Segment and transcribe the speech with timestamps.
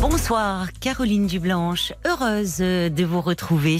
[0.00, 1.92] Bonsoir, Caroline Dublanche.
[2.06, 3.76] Heureuse de vous retrouver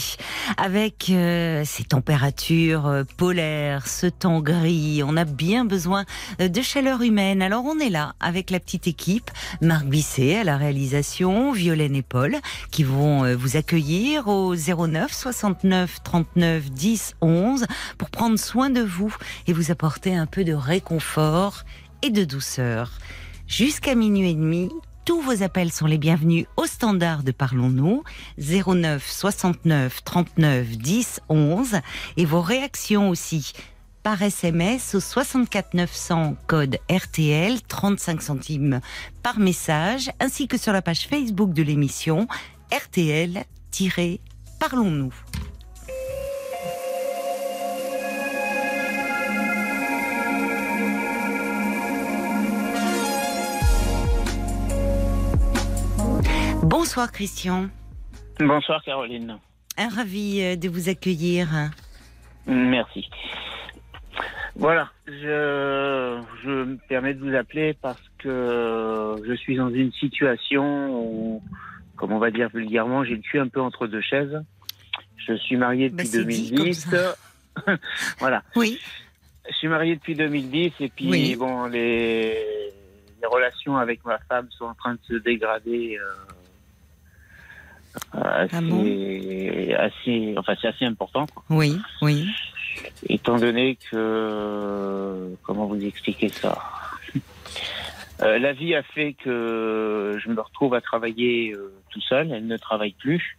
[0.59, 5.03] avec euh, ces températures euh, polaires, ce temps gris.
[5.03, 6.05] On a bien besoin
[6.43, 7.41] euh, de chaleur humaine.
[7.41, 9.31] Alors on est là avec la petite équipe,
[9.63, 12.37] Marc Bisset à la réalisation, Violaine et Paul,
[12.71, 19.17] qui vont vous accueillir au 09 69 39 10 11 pour prendre soin de vous
[19.47, 21.65] et vous apporter un peu de réconfort
[22.03, 22.93] et de douceur.
[23.47, 24.69] Jusqu'à minuit et demi,
[25.11, 28.05] tous vos appels sont les bienvenus au standard de Parlons-nous
[28.39, 31.81] 09 69 39 10 11
[32.17, 33.53] et vos réactions aussi
[34.05, 38.81] par SMS au 64 900 code RTL 35 centimes
[39.25, 42.29] par message ainsi que sur la page Facebook de l'émission
[42.71, 45.13] RTL-Parlons-nous.
[56.63, 57.69] Bonsoir Christian,
[58.39, 59.39] Bonsoir Caroline.
[59.77, 61.49] ravi euh, de vous accueillir.
[62.47, 63.09] Merci.
[64.57, 70.91] Voilà, je, je me permets de vous appeler parce que je suis dans une situation
[71.03, 71.43] où,
[71.97, 74.43] comme on va dire vulgairement, j'ai le cul un peu entre deux chaises.
[75.27, 76.89] Je suis marié Bah, depuis c'est dit comme 2010.
[76.91, 77.17] ça.
[78.19, 78.79] voilà, Oui,
[79.51, 81.37] je suis marié depuis 2010 et puis Oui.
[81.37, 82.35] bon, les,
[83.21, 85.99] les relations avec ma femme sont en train de se dégrader.
[85.99, 86.15] euh,
[88.13, 88.81] assez, Ah bon
[89.79, 91.27] assez, enfin c'est assez important.
[91.27, 91.43] quoi.
[91.51, 92.27] oui, oui.
[93.09, 95.35] Étant donné que.
[95.43, 96.59] Comment vous expliquer ça?
[98.23, 102.47] Euh, La vie a fait que je me retrouve à travailler euh, tout seul, elle
[102.47, 103.39] ne travaille plus.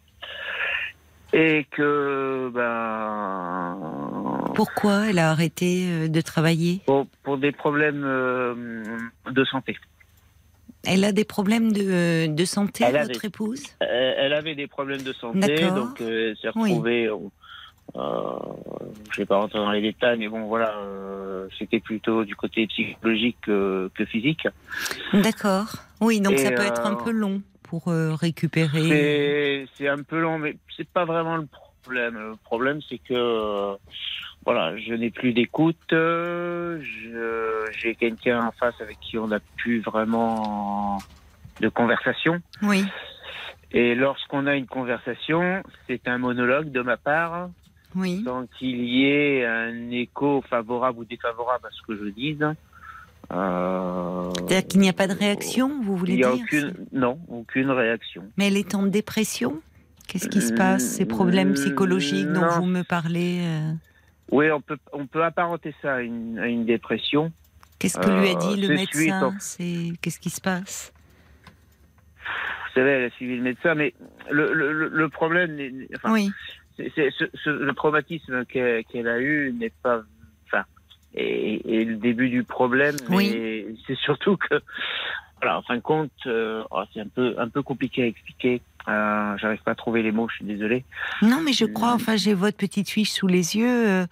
[1.34, 3.78] Et que, ben.
[4.54, 6.82] Pourquoi elle a arrêté euh, de travailler?
[6.86, 8.54] Pour, pour des problèmes euh,
[9.32, 9.78] de santé.
[10.84, 13.64] Elle a des problèmes de, de santé, Elle votre avait- épouse?
[13.84, 17.06] Euh, elle avait des problèmes de santé, donc euh, elle s'est retrouvée.
[17.08, 17.18] euh,
[17.98, 18.40] euh,
[19.12, 22.66] je vais pas rentrer dans les détails, mais bon, voilà, euh, c'était plutôt du côté
[22.68, 24.48] psychologique que, que physique.
[25.14, 25.74] D'accord.
[26.00, 29.68] Oui, donc Et, ça peut être un euh, peu long pour euh, récupérer.
[29.78, 32.16] C'est un peu long, mais c'est pas vraiment le problème.
[32.16, 33.76] Le problème, c'est que euh,
[34.46, 35.78] voilà, je n'ai plus d'écoute.
[35.92, 40.98] J'ai quelqu'un en face avec qui on n'a plus vraiment
[41.60, 42.40] de conversation.
[42.64, 42.84] Oui,
[43.72, 47.50] Et lorsqu'on a une conversation, c'est un monologue de ma part,
[47.96, 48.24] oui.
[48.26, 52.46] sans qu'il y ait un écho favorable ou défavorable à ce que je dise.
[53.32, 56.74] Euh, C'est-à-dire qu'il n'y a pas de réaction, vous voulez Il n'y a dire aucune,
[56.92, 58.24] non, aucune réaction.
[58.38, 59.62] Mais elle est en dépression?
[60.08, 60.84] Qu'est-ce qui se passe?
[60.84, 63.72] Ces problèmes psychologiques dont vous me parlez euh,
[64.32, 67.32] Oui, on peut, on peut apparenter ça à une, à une dépression.
[67.80, 70.94] Qu'est-ce que lui a Euh, dit le c'est suite médecin Qu'est-ce qui se passe
[72.68, 73.94] Vous savez, elle a suivi le médecin, mais
[74.30, 75.58] le, le, le- le problème,
[75.96, 76.32] enfin, Oui,
[76.78, 80.04] ce- ce- le traumatisme qu'elle, a eu n'est pas,
[80.48, 80.64] enfin,
[81.14, 83.76] et, et le début du problème, Oui.
[83.88, 84.62] c'est surtout que,
[85.42, 88.62] voilà, en fin de compte, euh, oh, c'est un peu, un peu compliqué à expliquer.
[88.88, 90.86] Euh, j'arrive pas à trouver les mots, je suis désolé.
[91.22, 93.88] Non, mais je crois, enfin, j'ai votre petite fiche sous les yeux.
[93.88, 94.06] euh,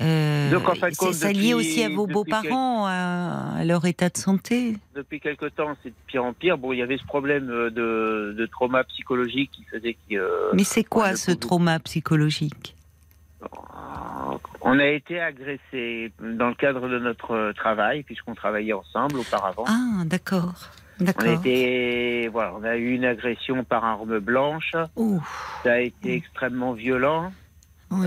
[0.00, 4.08] euh, Donc, en c'est- compte, ça lié aussi à vos beaux-parents, à, à leur état
[4.10, 4.76] de santé.
[4.94, 6.58] Depuis quelque temps, c'est de pire en pire.
[6.58, 10.14] Bon, il y avait ce problème euh, de, de trauma psychologique qui faisait que.
[10.16, 12.76] euh, Mais c'est quoi ce trauma psychologique?
[14.60, 19.64] On a été agressés dans le cadre de notre travail, puisqu'on travaillait ensemble auparavant.
[19.66, 20.54] Ah, d'accord.
[21.00, 24.72] On été, voilà, on a eu une agression par arme blanche.
[25.64, 27.32] Ça a été extrêmement violent.
[27.90, 28.06] oui.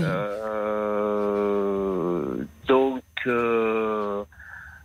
[1.06, 4.24] Euh, donc, euh,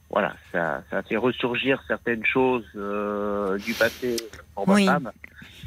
[0.09, 4.17] voilà, ça, ça a fait ressurgir certaines choses euh, du passé
[4.53, 5.11] pour ma Oui, femme.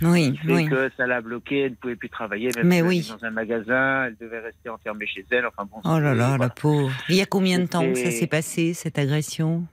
[0.03, 0.69] oui, qui fait oui.
[0.69, 2.99] que ça l'a bloquée, elle ne pouvait plus travailler, même Mais oui.
[3.01, 5.47] était dans un magasin, elle devait rester enfermée chez elle.
[5.47, 5.81] Enfin bon.
[5.85, 6.45] Oh là là, voilà.
[6.45, 6.93] la pauvre.
[7.09, 9.65] Il y a combien de temps que ça s'est passé, cette agression?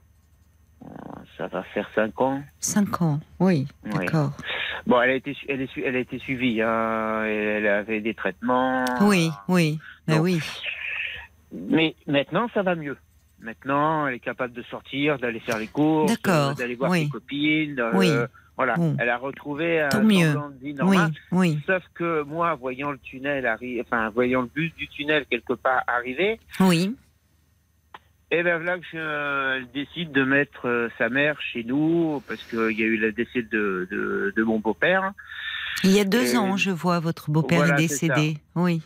[1.38, 2.42] Ça va faire cinq ans.
[2.60, 3.90] Cinq ans, oui, Oui.
[3.94, 4.32] d'accord.
[4.86, 6.60] Bon, elle a été, elle est su- elle a été suivie.
[6.60, 8.84] Hein, elle avait des traitements.
[9.00, 10.40] Oui, oui, ben Donc, oui.
[11.52, 12.96] Mais maintenant, ça va mieux.
[13.40, 17.04] Maintenant, elle est capable de sortir, d'aller faire les courses, euh, d'aller voir oui.
[17.04, 17.80] ses copines.
[17.80, 18.10] euh, Oui.
[18.56, 18.94] Voilà, Bon.
[19.00, 21.12] elle a retrouvé un semblant de vie Oui, normale.
[21.32, 25.54] oui, Sauf que moi, voyant le tunnel arriver, enfin, voyant le but du tunnel quelque
[25.54, 26.94] part arriver, oui.
[28.32, 32.42] Et ben là que je- elle décide de mettre euh, sa mère chez nous parce
[32.44, 35.12] qu'il y a eu le décès de, de, de mon beau-père.
[35.84, 38.38] Il y a deux Et- ans, je vois, votre beau-père Voilà, est décédé.
[38.56, 38.82] Oui.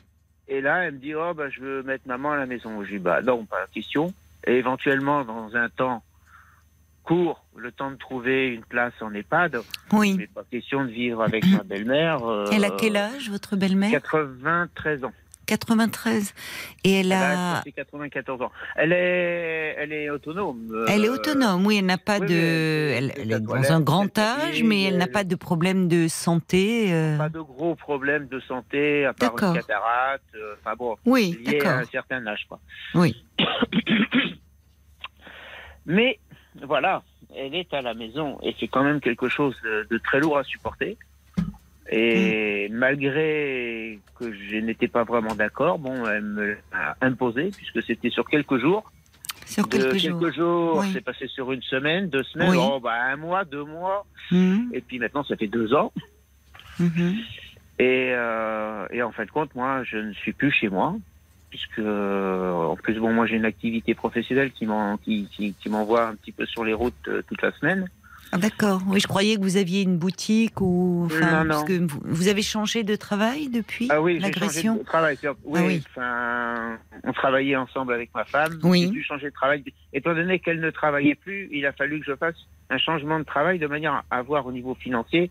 [0.49, 2.83] Et là, elle me dit, oh, bah, je veux mettre maman à la maison.
[2.85, 4.15] Je dis, bah, non, pas la question.
[4.47, 6.03] Et éventuellement, dans un temps
[7.03, 9.59] court, le temps de trouver une place en EHPAD,
[9.93, 10.15] Oui.
[10.19, 12.25] mais pas question de vivre avec ma belle-mère.
[12.25, 13.91] euh, Elle a quel âge, votre belle-mère?
[13.91, 15.13] 93 ans.
[15.47, 16.35] 93.
[16.85, 17.59] Et elle Elle a.
[17.59, 18.53] a 94 ans.
[18.77, 20.85] Elle est, elle est autonome.
[20.89, 22.35] Elle est euh, autonome, oui, elle n'a pas oui, de.
[22.35, 26.93] Elle, est dans un grand âge, mais elle n'a elle- pas de problème de santé.
[26.93, 27.17] euh.
[27.17, 30.25] Pas de gros problèmes de santé, à part une cataracte.
[30.35, 32.59] euh, Enfin bon, Oui, lié à un certain âge, quoi.
[32.95, 33.25] Oui.
[35.87, 36.19] Mais
[36.63, 37.03] voilà,
[37.37, 40.39] elle est à la maison et c'est quand même quelque chose de, de très lourd
[40.39, 40.97] à supporter.
[41.91, 48.11] Et malgré que je n'étais pas vraiment d'accord, bon, elle me l'a imposé puisque c'était
[48.11, 48.91] sur quelques jours.
[49.45, 50.19] Sur De quelques jours.
[50.21, 50.91] quelques jours, Oui.
[50.93, 52.59] c'est passé sur une semaine, deux semaines, Oui.
[52.61, 55.93] oh, bah, un mois, deux mois, Mhm, et puis maintenant ça fait deux ans.
[56.81, 57.15] mhm.
[57.79, 60.97] Et, euh, et en fin de compte, moi, je ne suis plus chez moi,
[61.51, 65.69] puisque euh, en plus, bon, moi, j'ai une activité professionnelle qui m'en- qui, qui, qui
[65.69, 67.89] m'envoie un petit peu sur les routes euh, toute la semaine.
[68.33, 68.83] Ah, D'accord.
[68.89, 71.05] Oui, je croyais que vous aviez une boutique ou.
[71.07, 71.49] Enfin, Non, non.
[71.51, 75.17] parce que vous, vous avez changé de travail depuis Ah oui, l'agression de travail.
[75.21, 75.83] C'est- Oui, Ah oui.
[75.91, 78.59] enfin, on travaillait ensemble avec ma femme.
[78.65, 78.83] Oui.
[78.83, 79.63] J'ai dû changer de travail.
[79.93, 82.35] Étant donné qu'elle ne travaillait plus, il a fallu que je fasse
[82.69, 85.31] un changement de travail de manière à avoir au niveau financier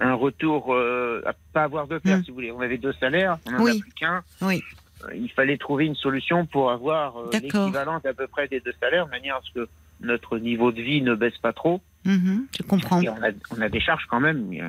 [0.00, 2.24] un retour, euh, à pas avoir de perte, Mm.
[2.24, 2.52] si vous voulez.
[2.52, 3.78] On avait deux salaires, on Oui.
[3.78, 4.22] a plus qu'un.
[4.42, 4.62] Oui.
[5.04, 8.74] Euh, Il fallait trouver une solution pour avoir euh, l'équivalent à peu près des deux
[8.80, 9.68] salaires, de manière à ce que
[10.04, 11.80] notre niveau de vie ne baisse pas trop.
[12.04, 13.00] Mhm, Je comprends.
[13.00, 14.62] Et on a, on a des charges quand même, il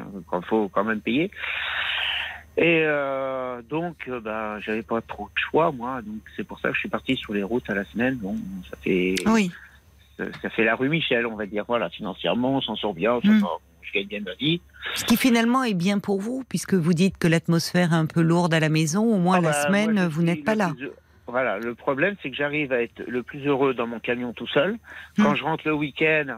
[0.48, 1.30] faut quand même payer.
[2.58, 6.02] Et euh, donc, euh, bah, j'avais pas trop de choix, moi.
[6.02, 8.16] Donc, c'est pour ça que je suis parti sur les routes à la semaine.
[8.16, 8.36] Bon,
[8.72, 9.52] ça fait, Oui.
[10.18, 11.66] ça, ça fait la rue Michel, on va dire.
[11.68, 13.20] Voilà, financièrement, on s'en sort bien.
[13.22, 13.40] Mm.
[13.42, 13.48] va,
[13.82, 14.62] je gagne bien ma vie.
[14.94, 18.22] Ce qui finalement est bien pour vous, puisque vous dites que l'atmosphère est un peu
[18.22, 19.04] lourde à la maison.
[19.14, 20.72] Au moins Ah la bah, semaine, moi, vous n'êtes pas là.
[20.78, 20.92] plus-
[21.28, 24.48] Voilà, le problème, c'est que j'arrive à être le plus heureux dans mon camion tout
[24.48, 24.78] seul.
[25.18, 25.36] Quand Mm.
[25.38, 26.38] je rentre le week-end,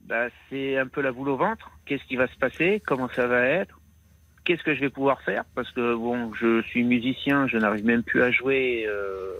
[0.00, 1.70] bah, c'est un peu la boule au ventre.
[1.86, 2.82] Qu'est-ce qui va se passer?
[2.86, 3.78] Comment ça va être?
[4.44, 5.44] Qu'est-ce que je vais pouvoir faire?
[5.54, 9.32] Parce que bon, je suis musicien, je n'arrive même plus à jouer euh,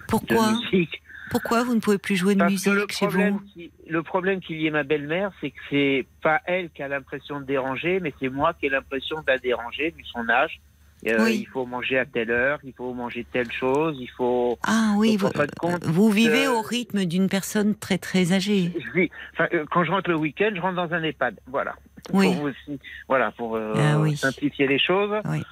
[0.00, 0.52] de Pourquoi?
[0.52, 1.02] musique.
[1.30, 3.40] Pourquoi vous ne pouvez plus jouer de Parce musique que le problème, vous?
[3.52, 6.88] qui, le problème qu'il y ait ma belle-mère, c'est que c'est pas elle qui a
[6.88, 10.60] l'impression de déranger, mais c'est moi qui ai l'impression de la déranger vu son âge.
[11.06, 11.38] Euh, Oui.
[11.40, 14.58] Il faut manger à telle heure, il faut manger telle chose, il faut.
[14.66, 18.32] Ah oui, Donc, en vous, compte, vous vivez euh, au rythme d'une personne très très
[18.34, 18.70] âgée.
[18.94, 21.40] Vis- enfin, euh, quand je rentre le week-end, je rentre dans un EHPAD.
[21.46, 21.74] Voilà.
[22.12, 22.26] Oui.
[22.34, 24.14] Pour, vous voilà, pour Ah oui.
[24.16, 25.10] simplifier les choses.
[25.24, 25.42] Oui.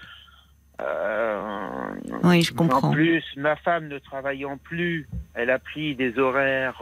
[2.24, 2.90] Oui, je En comprends.
[2.92, 6.80] plus, ma femme ne travaillant plus, elle a pris des horaires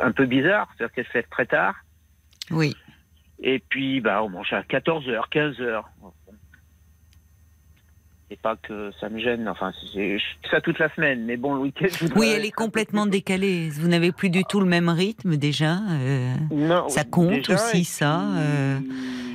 [0.00, 1.74] un peu bizarres, c'est-à-dire qu'elle se lève très tard.
[2.50, 2.76] Oui.
[3.42, 5.82] Et puis, bah, on mange à 14h, 15h.
[8.30, 10.18] C'est pas que ça me gêne, enfin, je fais
[10.50, 11.86] ça toute la semaine, mais bon, le week-end.
[12.16, 13.68] Oui, elle est complètement décalée.
[13.68, 15.76] Vous n'avez plus du tout le même rythme déjà.
[15.90, 18.78] euh, Non, Ça compte déjà, aussi, et ça, euh,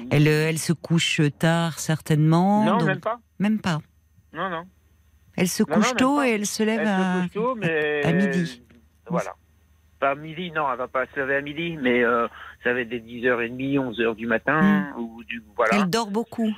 [0.10, 2.66] elle, euh, elle se couche tard certainement.
[2.66, 3.20] Non, donc- même pas.
[3.38, 3.80] Même pas.
[4.34, 4.64] Non, non.
[5.38, 7.14] Elle se Non, couche tôt et elle se lève Elle à.
[7.14, 8.04] se couche tôt, mais...
[8.04, 8.64] à midi.
[9.08, 9.34] Voilà.
[10.00, 12.28] Pas à midi, non, elle va pas se lever à midi, mais euh,
[12.64, 15.44] ça va être des 10h30, 11h du matin, ou du...
[15.56, 15.76] Voilà.
[15.78, 16.52] Elle dort beaucoup.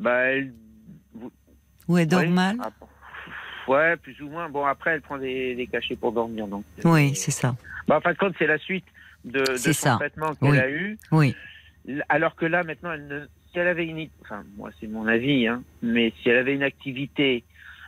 [0.00, 0.54] Bah, elle...
[1.88, 2.28] Ou elle dort oui.
[2.28, 2.56] mal.
[2.62, 2.70] Ah,
[3.68, 4.48] Ouais, plus ou moins.
[4.48, 6.64] Bon, après, elle prend des, des cachets pour dormir, donc...
[6.84, 7.54] euh, Oui, c'est ça.
[7.86, 8.84] Bah, en fin de compte, c'est la suite
[9.24, 9.96] de, de son ça.
[9.96, 10.58] traitement qu'elle Oui.
[10.58, 10.98] a eu.
[11.12, 11.36] Oui.
[12.08, 13.20] Alors que là, maintenant, elle ne...
[13.52, 14.08] si elle avait une...
[14.22, 17.44] Enfin, moi, c'est mon avis, hein, mais si elle avait une activité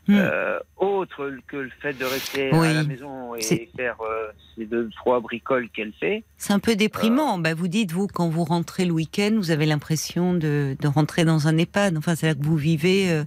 [0.07, 0.17] Hmm.
[0.17, 2.67] euh, autre que le fait de rester Oui.
[2.69, 6.25] à la maison et faire euh, ces deux, trois bricoles qu'elle fait.
[6.37, 6.75] C'est un peu Euh.
[6.75, 7.39] déprimant.
[7.39, 11.25] Bah, vous dites, vous, quand vous rentrez le week-end, vous avez l'impression de, de rentrer
[11.25, 11.97] dans un EHPAD.
[11.97, 13.25] Enfin, c'est là que vous vivez euh,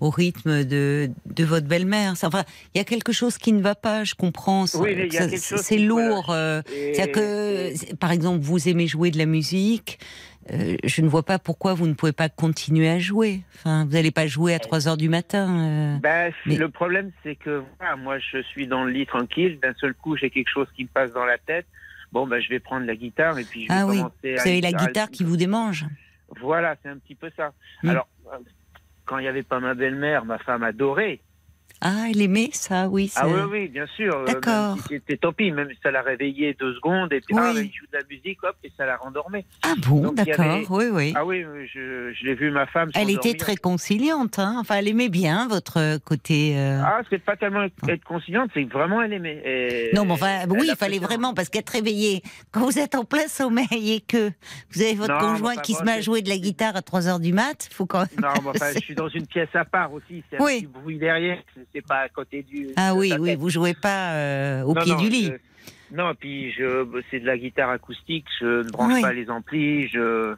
[0.00, 2.12] au rythme de, de votre belle-mère.
[2.22, 4.66] Enfin, il y a quelque chose qui ne va pas, je comprends.
[4.74, 5.08] Oui,
[5.40, 6.30] C'est lourd.
[6.30, 9.98] euh, Et- C'est-à-dire que, par exemple, vous aimez jouer de la musique.
[10.52, 13.42] Euh, je ne vois pas pourquoi vous ne pouvez pas continuer à jouer.
[13.54, 15.48] Enfin, vous n'allez pas jouer à 3 heures du matin.
[15.58, 15.96] euh.
[15.98, 19.58] Ben, Mais- Le problème, c'est que voilà, moi, je suis dans le lit tranquille.
[19.62, 21.66] D'un seul coup, j'ai quelque chose qui me passe dans la tête.
[22.12, 24.04] Bon, ben, je vais prendre la guitare et puis je vais Ah oui, Vous
[24.38, 24.40] à...
[24.40, 25.86] avez la à- guitare qui vous démange.
[26.40, 27.52] Voilà, c'est un petit peu ça.
[27.82, 27.90] Hmm.
[27.90, 28.36] Alors, euh,
[29.04, 31.20] quand il n'y avait pas ma belle-mère, ma femme adorait.
[31.80, 33.10] Ah, elle aimait ça, oui.
[33.16, 34.14] Ah c'est- oui, oui, bien sûr.
[34.14, 34.76] euh, D'accord.
[34.82, 37.40] si C'était tant pis, même si ça la réveillait deux secondes, et puis Oui.
[37.42, 39.44] ah, il joue de la musique, hop, et ça la rendormait.
[39.62, 41.12] Ah bon, d'accord, avait- oui, oui.
[41.16, 42.90] Ah oui, je, je l'ai vu ma femme.
[42.94, 44.56] Elle était très conciliante, hein.
[44.58, 46.54] enfin, elle aimait bien votre côté.
[46.58, 49.40] euh, Ah, c'est pas tellement être conciliante, c'est vraiment elle aimait.
[49.44, 52.22] Et- Non, mais enfin, oui, il fallait vraiment, parce qu'être réveillé,
[52.52, 54.30] quand vous êtes en plein sommeil et que
[54.72, 56.82] vous avez votre Non, conjoint enfin, qui se met à jouer de la guitare à
[56.82, 58.08] 3 heures du mat, faut quand même.
[58.20, 60.22] Non, mais enfin, je suis dans une pièce à part aussi.
[60.30, 60.58] C'est un Oui.
[60.60, 61.38] petit bruit derrière.
[61.72, 62.68] C'est- pas à côté du.
[62.76, 65.26] Ah oui, oui, vous jouez pas euh, au Non, pied non, du lit.
[65.26, 68.26] je- Non, puis je, c'est de la guitare acoustique.
[68.40, 69.02] Je ne branche Oui.
[69.02, 69.88] pas les amplis.
[69.88, 70.34] Je,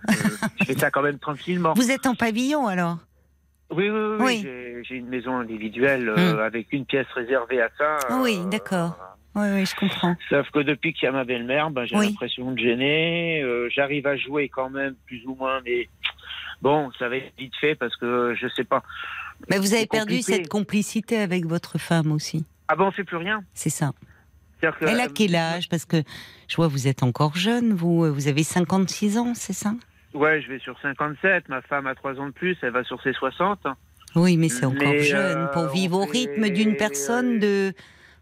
[0.64, 1.74] fais ça quand même tranquillement.
[1.74, 2.98] Vous êtes en pavillon alors?
[3.70, 4.40] Oui, oui, oui.
[4.42, 6.40] J'ai, j'ai une maison individuelle euh, Hmm.
[6.40, 7.96] avec une pièce réservée à ça.
[8.08, 8.98] Ah oui, euh, d'accord.
[9.34, 10.14] Oui, oui, je comprends.
[10.28, 12.08] Sauf que depuis qu'il y a ma belle-mère, ben, j'ai Oui.
[12.08, 13.42] l'impression de gêner.
[13.42, 15.88] Euh, J'arrive à jouer quand même, plus ou moins, mais
[16.60, 18.82] bon, ça va être vite fait parce que je sais pas.
[19.50, 20.32] Mais vous avez perdu compliqué.
[20.32, 22.44] cette complicité avec votre femme aussi.
[22.68, 23.42] Ah ben, on fait plus rien?
[23.54, 23.92] C'est ça.
[24.60, 25.68] Que, Elle a euh, quel âge?
[25.68, 26.02] Parce que
[26.48, 29.74] je vois vous êtes encore jeune, vous, euh, vous avez 56 ans, c'est ça?
[30.14, 31.48] Ouais, je vais sur 57.
[31.48, 33.58] Ma femme a 3 ans de plus, elle va sur ses 60.
[34.14, 37.72] Oui, mais c'est encore Mais, jeune euh, pour vivre au rythme d'une personne de,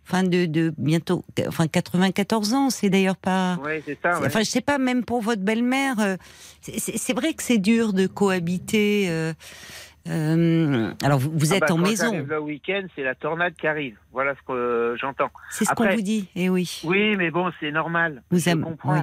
[0.07, 2.71] enfin de, de bientôt, enfin 94 ans.
[2.71, 3.57] C'est d'ailleurs pas.
[3.63, 4.19] Ouais, c'est ça.
[4.21, 4.27] ouais.
[4.27, 6.17] Enfin, je sais pas, même pour votre belle-mère, euh,
[6.63, 9.07] c'est- vrai que c'est dur de cohabiter.
[9.11, 9.35] euh,
[10.11, 13.55] euh, alors, vous, vous Ah êtes bah, en quand maison, le week-end, c'est la tornade
[13.55, 13.97] qui arrive.
[14.13, 15.31] Voilà ce que euh, j'entends.
[15.51, 16.29] c'est ce qu'on vous dit.
[16.35, 16.81] Eh oui.
[16.85, 18.23] Oui, mais bon, c'est normal.
[18.31, 18.95] Vous aimez- comprends.
[18.95, 19.01] oui.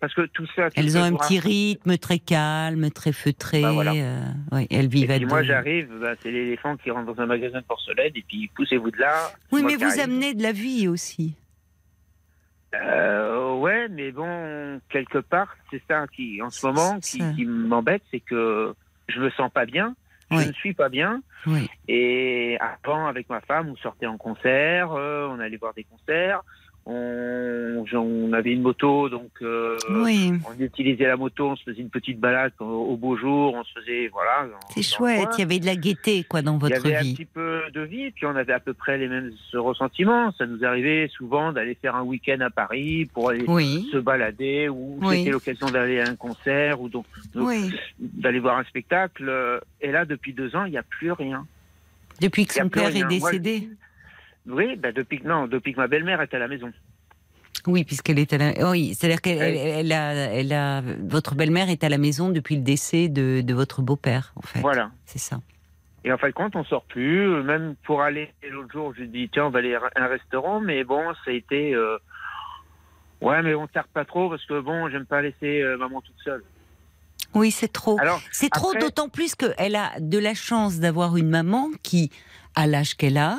[0.00, 0.68] Parce que tout ça.
[0.68, 3.62] tout Elles ont un petit rythme très calme, très feutré.
[3.62, 3.92] Bah, voilà.
[3.92, 4.24] euh,
[4.68, 5.46] elles Et vivent à puis moi, deux.
[5.46, 8.98] j'arrive, bah, c'est l'éléphant qui rentre dans un magasin de porcelaine, et puis poussez-vous de
[8.98, 9.30] là.
[9.52, 10.00] Oui, moi mais vous arrive.
[10.00, 11.36] amenez de la vie aussi.
[12.74, 18.02] Euh, ouais, mais bon, quelque part, c'est ça qui, en ce moment, qui, qui m'embête,
[18.10, 18.74] c'est que
[19.08, 19.94] je me sens pas bien.
[20.40, 21.22] Je ne suis pas bien.
[21.46, 21.68] Oui.
[21.88, 26.42] Et avant, avec ma femme, on sortait en concert, euh, on allait voir des concerts.
[26.84, 30.32] On, on avait une moto, donc euh, oui.
[30.48, 33.62] on utilisait la moto, on se faisait une petite balade au, au beau jour, on
[33.62, 34.46] se faisait, voilà.
[34.74, 35.28] C'est chouette.
[35.36, 37.14] Il y avait de la gaieté, quoi, dans Il y votre avait un vie.
[37.14, 40.32] petit peu de vie, puis on avait à peu près les mêmes ressentiments.
[40.32, 43.88] Ça nous arrivait souvent d'aller faire un week-end à Paris pour aller Oui.
[43.92, 45.18] se balader, ou Oui.
[45.18, 47.06] c'était l'occasion d'aller à un concert, ou donc,
[48.00, 49.60] d'aller voir un spectacle.
[49.80, 51.46] Et là, depuis deux ans, il n'y a plus rien.
[52.20, 53.68] Depuis que son père est Moi, décédé.
[54.46, 56.72] Oui, bah depuis que non, depuis que ma belle-mère est à la maison.
[57.66, 58.70] Oui, puisqu'elle est à la.
[58.70, 59.56] Oui, c'est-à-dire qu'elle Oui.
[59.58, 60.80] elle- a, elle a.
[60.80, 64.58] Votre belle-mère est à la maison depuis le décès de, de votre beau-père, en fait.
[64.60, 64.90] Voilà.
[65.06, 65.40] C'est ça.
[66.04, 67.28] Et en fin de compte, on sort plus.
[67.44, 70.60] Même pour aller l'autre jour, je lui dis tiens, on va aller à un restaurant,
[70.60, 71.74] mais bon, ça a été.
[71.74, 71.98] euh,
[73.20, 76.16] Ouais, mais on tarde pas trop parce que bon, j'aime pas laisser euh, maman toute
[76.24, 76.42] seule.
[77.34, 77.96] Oui, c'est trop.
[78.00, 82.10] Alors, C'est trop, d'autant plus qu'elle a de la chance d'avoir une maman qui
[82.56, 83.38] a l'âge qu'elle a,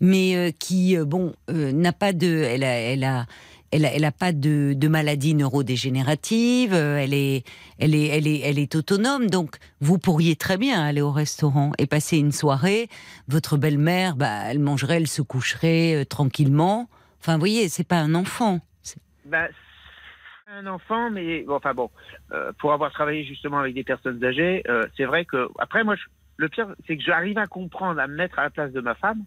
[0.00, 2.26] mais euh, qui, euh, bon, euh, n'a pas de.
[2.26, 2.78] Elle a.
[2.78, 3.26] Elle a
[3.72, 7.42] elle a, elle a pas de, maladie neurodégénérative, elle est,
[7.80, 11.72] elle, est, elle, est, elle est autonome, donc vous pourriez très bien aller au restaurant
[11.78, 12.86] et passer une soirée.
[13.26, 16.88] Votre belle-mère, bah, elle mangerait, elle se coucherait tranquillement.
[17.18, 18.60] Enfin, vous voyez, c'est pas un enfant.
[19.24, 19.48] Bah,
[20.46, 21.90] un enfant, mais bon, enfin bon,
[22.60, 24.62] pour avoir travaillé justement avec des personnes âgées,
[24.96, 25.96] c'est vrai que après moi,
[26.36, 28.94] le pire, c'est que j'arrive à comprendre, à me mettre à la place de ma
[28.94, 29.24] femme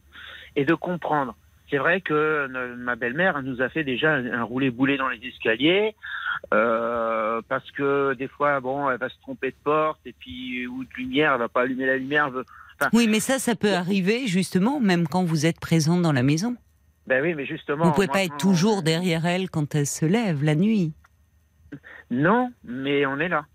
[0.57, 1.35] et de comprendre.
[1.69, 5.95] C'est vrai que euh, ma belle-mère nous a fait déjà un, roulé-boulé dans les escaliers
[6.53, 10.83] euh, parce que des fois, bon, elle va se tromper de porte et puis ou
[10.83, 12.31] de lumière, elle va pas allumer la lumière.
[12.93, 16.55] Oui, mais ça, ça peut arriver justement, même quand vous êtes présent dans la maison.
[17.05, 17.85] Ben oui, mais justement.
[17.85, 20.93] Vous pouvez moi, pas être toujours derrière elle quand elle se lève la nuit.
[22.11, 23.45] Non, mais on est là.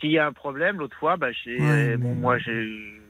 [0.00, 3.00] S'il y a un problème, l'autre fois, j'ai, Ouais, bon, mais- moi, j'ai,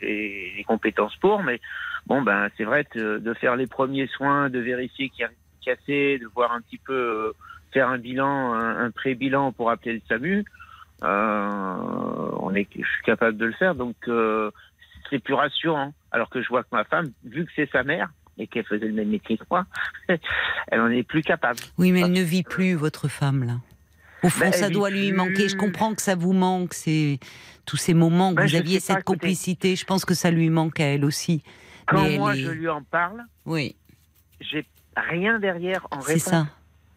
[0.00, 1.60] j'ai les compétences pour, mais
[2.06, 5.28] bon, ben, c'est vrai de, de faire les premiers soins, de vérifier qu'il y a
[5.28, 5.36] rien
[5.76, 7.32] cassé, de voir un petit peu, euh,
[7.72, 10.44] faire un bilan, un, un pré-bilan pour appeler le SAMU.
[11.02, 11.76] Euh,
[12.40, 14.50] on est, je suis capable de le faire, donc euh,
[15.10, 15.92] c'est plus rassurant.
[16.12, 18.86] Alors que je vois que ma femme, vu que c'est sa mère et qu'elle faisait
[18.86, 19.66] le même métier que moi,
[20.68, 21.58] elle en est plus capable.
[21.78, 23.54] Oui, mais elle ne vit plus, votre femme, là.
[24.22, 25.16] Au fond, Bah, ça doit lui plus.
[25.16, 25.48] manquer.
[25.48, 27.18] Je comprends que ça vous manque, c'est
[27.66, 29.76] tous ces moments que Bah, vous aviez cette complicité.
[29.76, 31.42] Je pense que ça lui manque à elle aussi.
[31.86, 33.76] Quand Mais moi est- je lui en parle, Oui,
[34.40, 34.66] j'ai
[34.96, 36.22] rien derrière en c'est réponse.
[36.24, 36.46] ça.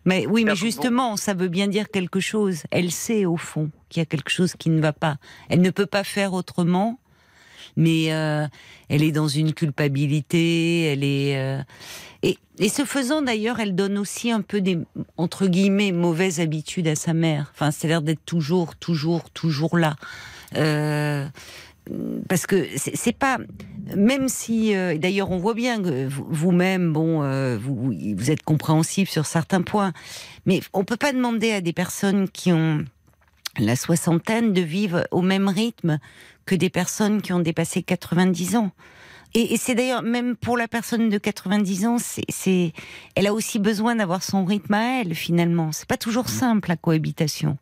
[0.06, 2.64] Mais oui, mais justement, ça veut bien dire quelque chose.
[2.72, 5.18] Elle sait au fond qu'il y a quelque chose qui ne va pas.
[5.50, 7.00] Elle ne peut pas faire autrement,
[7.76, 8.48] mais euh,
[8.88, 10.86] elle est dans une culpabilité.
[10.86, 11.62] Elle est euh,
[12.24, 14.80] et, et ce faisant d'ailleurs, elle donne aussi un peu des
[15.18, 17.52] entre guillemets mauvaises habitudes à sa mère.
[17.54, 19.96] Enfin, c'est l'air d'être toujours, toujours, toujours là.
[20.56, 21.28] Euh,
[22.28, 23.38] parce que c'est pas
[23.96, 28.44] même si euh, d'ailleurs on voit bien que vous- vous-même bon euh, vous, vous êtes
[28.44, 29.94] compréhensif sur certains points
[30.46, 32.86] mais on peut pas demander à des personnes qui ont
[33.58, 35.98] la soixantaine de vivre au même rythme
[36.46, 38.72] que des personnes qui ont dépassé 90 ans.
[39.36, 42.74] Et, et c'est d'ailleurs même pour la personne de 90 ans c'est c'est
[43.16, 45.72] elle a aussi besoin d'avoir son rythme à elle finalement.
[45.72, 47.58] C'est pas toujours simple la cohabitation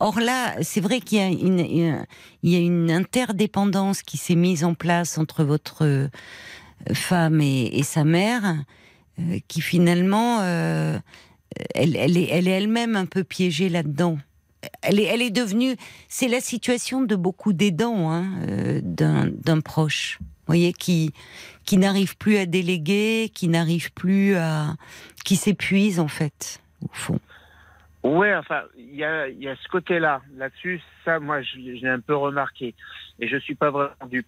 [0.00, 5.44] Or là, c'est vrai qu'il y a une, interdépendance qui s'est mise en place entre
[5.44, 6.08] votre euh,
[6.92, 8.56] femme et, sa mère,
[9.18, 10.98] euh, qui finalement, euh,
[11.74, 14.18] elle, est, elle est elle-même un peu piégée là-dedans.
[14.82, 15.76] Elle est, elle est devenue,
[16.08, 18.24] c'est la situation de beaucoup d'aidants hein,
[18.82, 21.12] d'un proche, voyez, qui
[21.68, 24.74] qui n'arrive plus à déléguer, qui n'arrive plus à,
[25.22, 27.20] qui s'épuise en fait, au fond.
[28.04, 30.22] Ouais, enfin, il y a, il y a ce côté-là.
[30.36, 32.74] Là-dessus, ça, moi, je, l'ai- je l'ai un peu remarqué.
[33.18, 34.26] Et je suis pas vraiment dupe.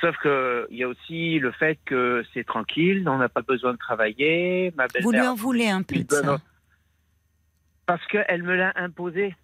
[0.00, 3.72] Sauf que il y a aussi le fait que c'est tranquille, on n'a pas besoin
[3.72, 4.72] de travailler.
[4.76, 6.38] Ma Vous lui en voulez un peu de ça bonne-
[7.86, 9.34] parce qu'elle me l'a imposé.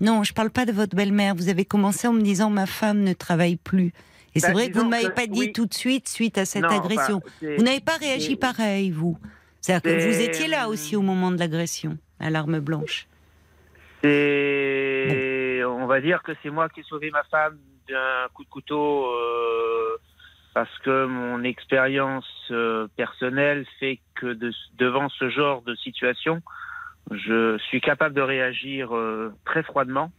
[0.00, 1.34] Non, je parle pas de votre belle-mère.
[1.34, 3.92] Vous avez commencé en me disant ma femme ne travaille plus.
[4.34, 5.52] Et c'est Bah, vrai que vous ne m'avez pas dit oui.
[5.52, 7.20] tout de suite suite à cette Non, agression.
[7.40, 9.18] vous n'avez pas réagi pareil, vous.
[9.60, 13.06] C'est-à-dire que vous étiez là aussi au moment de l'agression, à l'arme blanche.
[14.02, 17.56] C'est, on va dire que c'est moi qui ai sauvé ma femme
[17.88, 19.96] d'un coup de couteau euh,
[20.54, 26.40] parce que mon expérience euh, personnelle fait que de- devant ce genre de situation,
[27.10, 30.10] je suis capable de réagir euh, très froidement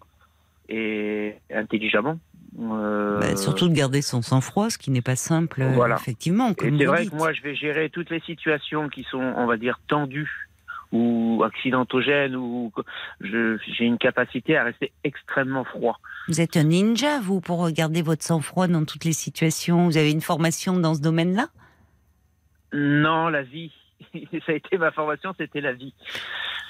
[0.70, 2.20] et intelligemment.
[2.56, 5.96] Bah, surtout de garder son sang-froid, ce qui n'est pas simple, Voilà.
[5.96, 6.54] effectivement.
[6.60, 7.12] C'est vrai dites.
[7.12, 10.50] que moi, je vais gérer toutes les situations qui sont, on va dire, tendues
[10.94, 12.72] ou accidentogènes, ou
[13.20, 16.00] j'ai une capacité à rester extrêmement froid.
[16.28, 19.88] Vous êtes un ninja, vous, pour garder votre sang-froid dans toutes les situations.
[19.88, 21.48] Vous avez une formation dans ce domaine-là?
[22.74, 23.72] Non, la vie.
[24.14, 25.96] Ça a été ma formation, c'était la vie.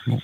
[0.07, 0.19] Bon.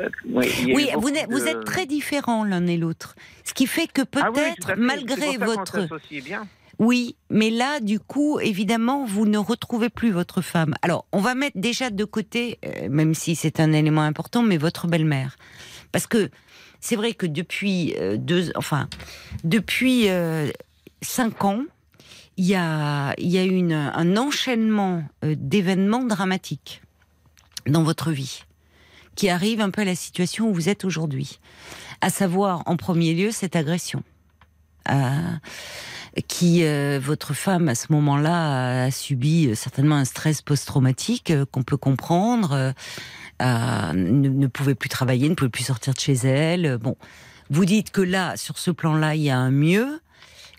[0.00, 3.14] Euh, oui, vous, êtes très différents l'un et l'autre.
[3.44, 5.88] Ce qui fait que Ah oui, peut-être, malgré votre...
[6.24, 6.46] bien.
[6.78, 10.74] Oui, mais là, du coup, évidemment, vous ne retrouvez plus votre femme.
[10.82, 14.58] Alors, on va mettre déjà de côté, euh, même si c'est un élément important, mais
[14.58, 15.36] votre belle-mère.
[15.90, 16.30] Parce que
[16.80, 18.88] c'est vrai que depuis euh, deux, enfin,
[19.42, 20.50] depuis euh,
[21.00, 21.62] cinq ans,
[22.36, 26.82] il y a, y a une, un enchaînement d'événements dramatiques
[27.66, 28.42] dans votre vie
[29.14, 31.40] qui arrive un peu à la situation où vous êtes aujourd'hui.
[32.02, 34.02] À savoir, en premier lieu, cette agression.
[36.28, 41.44] Qui euh, votre femme à ce moment-là a subi euh, certainement un stress post-traumatique euh,
[41.44, 42.72] qu'on peut comprendre,
[43.40, 46.78] ne, ne pouvait plus travailler, ne pouvait plus sortir de chez elle.
[46.78, 46.96] Bon,
[47.50, 50.00] vous dites que là, sur ce plan-là, il y a un mieux,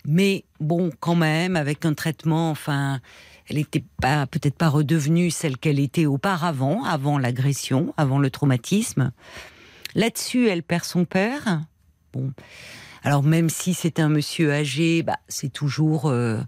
[0.04, 3.00] mais bon, quand même, avec un traitement, enfin,
[3.48, 9.10] elle n'était pas peut-être pas redevenue celle qu'elle était auparavant, avant l'agression, avant le traumatisme.
[9.96, 11.62] Là-dessus, elle perd son père.
[12.12, 12.32] Bon,
[13.02, 16.40] alors même si c'est un monsieur âgé, bah, c'est toujours euh,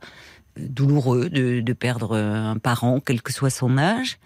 [0.57, 4.19] douloureux de, perdre un parent, quel que soit son âge.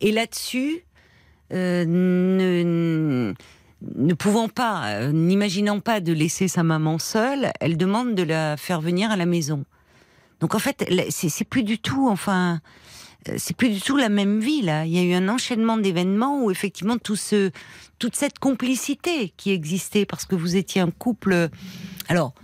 [0.00, 0.84] Et là-dessus,
[1.52, 3.34] euh, ne,
[4.14, 8.80] pouvant pas, euh, n'imaginant pas de laisser sa maman seule, elle demande de la faire
[8.80, 9.64] venir à la maison.
[10.40, 12.60] Donc en fait, c'est plus du tout, enfin,
[13.36, 14.84] c'est plus du tout la même vie là.
[14.84, 17.50] Il y a eu un enchaînement d'événements où effectivement tout ce,
[17.98, 21.48] toute cette complicité qui existait parce que vous étiez un couple,
[22.08, 22.34] alors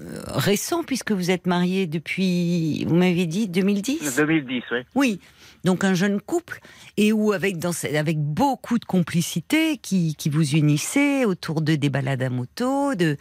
[0.00, 4.16] euh, récent puisque vous êtes mariés depuis, vous m'avez dit 2010.
[4.16, 4.78] 2010, oui.
[4.96, 5.20] Oui,
[5.62, 6.58] donc un jeune couple,
[6.96, 11.90] et où avec, dans, avec beaucoup de complicité qui, qui vous unissait autour de des
[11.90, 13.16] balades à moto, de,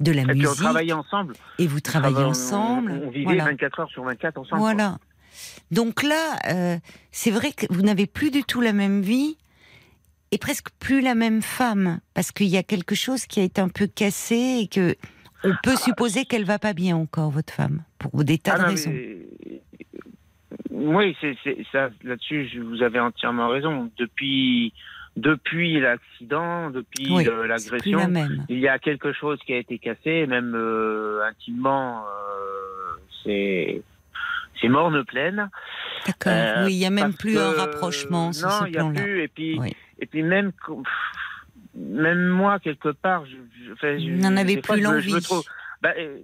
[0.00, 1.34] de la Et puis on musique, travaillait ensemble.
[1.58, 2.92] et vous travaillez On- ensemble.
[3.04, 3.44] On, on vivait voilà.
[3.44, 4.62] 24 heures sur 24 ensemble.
[4.62, 4.98] quoi.
[5.74, 6.76] Donc là, euh,
[7.10, 9.36] c'est vrai que vous n'avez plus du tout la même vie
[10.30, 13.60] et presque plus la même femme, parce qu'il y a quelque chose qui a été
[13.60, 14.94] un peu cassé et que
[15.42, 18.62] on peut supposer qu'elle va pas bien encore, votre femme, pour des tas Ah de
[18.62, 18.90] non, raisons.
[18.92, 19.60] mais-
[20.70, 21.36] Oui, c'est
[21.72, 21.90] ça.
[22.02, 23.90] Là-dessus, vous avez entièrement raison.
[23.98, 24.72] Depuis,
[25.16, 28.12] depuis l'accident, depuis Oui, euh, l'agression,
[28.48, 32.04] il y a quelque chose qui a été cassé, même euh, intimement.
[32.04, 33.82] euh, c'est
[34.64, 35.48] c'est morne pleine.
[36.06, 36.32] D'accord.
[36.32, 39.22] Euh, oui, il y a même plus un rapprochement sur non, il y a plus.
[39.22, 39.74] Et puis, Oui.
[40.00, 40.52] et puis même,
[41.74, 45.22] même moi quelque part, je, enfin, n'en fois, plus je je l'envie.
[45.22, 45.44] trouve-
[45.82, 46.18] bah, euh,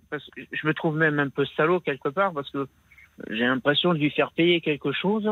[0.53, 2.67] je me trouve même un peu salaud quelque part parce que
[3.29, 5.29] j'ai l'impression de lui faire payer quelque chose.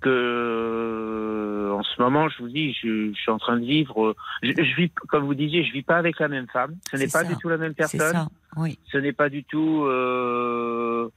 [0.00, 4.14] que en ce moment, je vous dis, je, je suis en train de vivre.
[4.42, 6.76] Je, je vis, comme vous disiez, je vis pas avec la même femme.
[6.90, 7.24] Ce n'est pas ça.
[7.24, 8.00] du tout la même personne.
[8.00, 8.78] ça, oui.
[8.92, 9.84] Ce n'est pas du tout.
[9.84, 11.08] euh,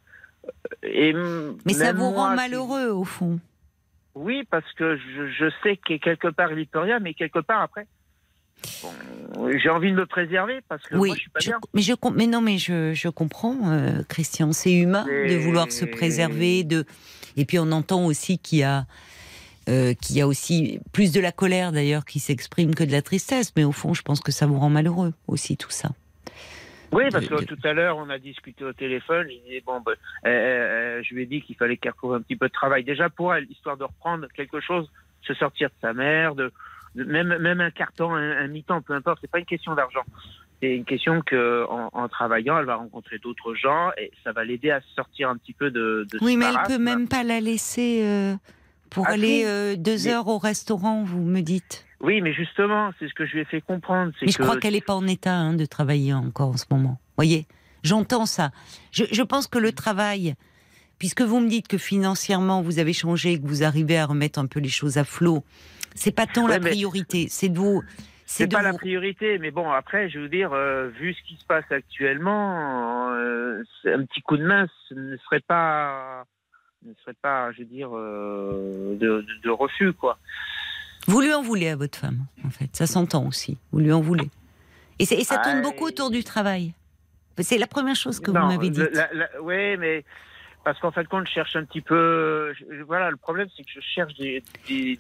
[0.84, 1.14] et
[1.66, 3.40] Mais ça vous rend malheureux, au fond.
[4.16, 7.88] Oui, parce que je, je sais que quelque part rien, mais quelque part après,
[8.84, 11.60] bon, j'ai envie de me préserver parce que oui, moi je suis pas je- bien.
[11.74, 14.52] mais, je, mais non, mais je, je comprends, euh, Christian.
[14.52, 16.64] C'est humain de vouloir se préserver.
[16.66, 16.86] De...
[17.38, 18.86] Et puis on entend aussi qu'il y a.
[19.70, 23.02] euh, qu'il y a aussi plus de la colère d'ailleurs qui s'exprime que de la
[23.02, 25.92] tristesse, mais au fond, je pense que ça vous rend malheureux aussi tout ça.
[26.92, 29.28] Oui, parce que tout à l'heure on a discuté au téléphone.
[29.30, 29.94] Il disait bon, ben,
[30.26, 32.84] euh, euh, je lui ai dit qu'il fallait qu'elle retrouve un petit peu de travail
[32.84, 34.90] déjà pour elle, histoire de reprendre quelque chose,
[35.24, 36.52] se sortir de sa mère, de,
[36.96, 39.20] de- même même un carton, un, un mi-temps, peu importe.
[39.22, 40.04] C'est pas une question d'argent.
[40.62, 44.44] C'est une question que en, en travaillant, elle va rencontrer d'autres gens et ça va
[44.44, 46.06] l'aider à se sortir un petit peu de.
[46.12, 48.36] de Oui, ce mais elle peut même pas la laisser euh,
[48.92, 51.86] pour Ah, aller euh, deux Mais- heures au restaurant, vous me dites.
[52.02, 54.12] Oui, mais justement, c'est ce que je lui ai fait comprendre.
[54.22, 56.66] Mais je que- crois qu'elle n'est pas en état hein, de travailler encore en ce
[56.70, 57.00] moment.
[57.18, 57.48] Voyez,
[57.84, 58.52] j'entends ça.
[58.92, 60.36] Je, je pense que le travail,
[61.00, 64.46] puisque vous me dites que financièrement vous avez changé, que vous arrivez à remettre un
[64.48, 65.44] peu les choses à flot,
[65.96, 67.84] c'est pas tant Ouais, la mais- priorité, c'est de vous.
[68.26, 71.36] C'est pas la vous- priorité, mais bon, après, je veux dire, euh, vu ce qui
[71.36, 76.24] se passe actuellement, euh, un petit coup de main ce ne serait pas,
[76.86, 80.18] ne serait pas, je veux dire, euh, de, de- de refus, quoi.
[81.08, 82.76] Vous lui en voulez à votre femme, en fait.
[82.76, 83.58] Ça s'entend aussi.
[83.72, 84.30] Vous lui en voulez.
[85.00, 86.74] Et, ça tourne Ah, beaucoup autour du travail.
[87.40, 88.82] C'est la première chose que Non, vous m'avez dit.
[89.42, 90.04] Oui, mais
[90.64, 93.72] parce qu'en fait, quand je cherche un petit peu, je- voilà, le problème, c'est que
[93.74, 94.44] je cherche des.
[94.68, 95.00] des-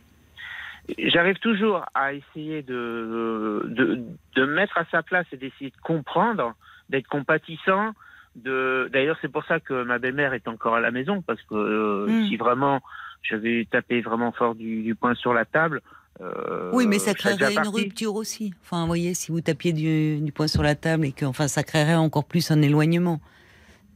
[0.97, 4.03] J'arrive toujours à essayer de, de,
[4.35, 6.55] de me mettre à sa place et d'essayer de comprendre,
[6.89, 7.91] d'être compatissant.
[8.35, 8.89] De...
[8.93, 12.07] D'ailleurs, c'est pour ça que ma belle-mère est encore à la maison, parce que euh,
[12.07, 12.27] Mm.
[12.27, 12.81] si vraiment
[13.23, 15.81] j'avais tapé vraiment fort du, du poing sur la table.
[16.21, 18.53] euh, Oui, mais ça créerait une rupture aussi.
[18.63, 21.47] Enfin, vous voyez, si vous tapiez du, du poing sur la table et que, enfin,
[21.47, 23.19] ça créerait encore plus un éloignement.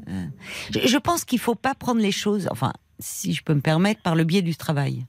[0.09, 0.25] Euh,
[0.73, 4.01] je, je pense qu'il faut pas prendre les choses, enfin, si je peux me permettre,
[4.01, 5.05] par le biais du travail.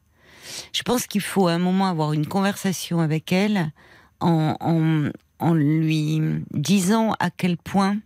[0.73, 3.73] Je pense qu'il faut à un moment avoir une conversation avec elle
[4.21, 5.11] en, en,
[5.41, 7.97] en lui disant à quel point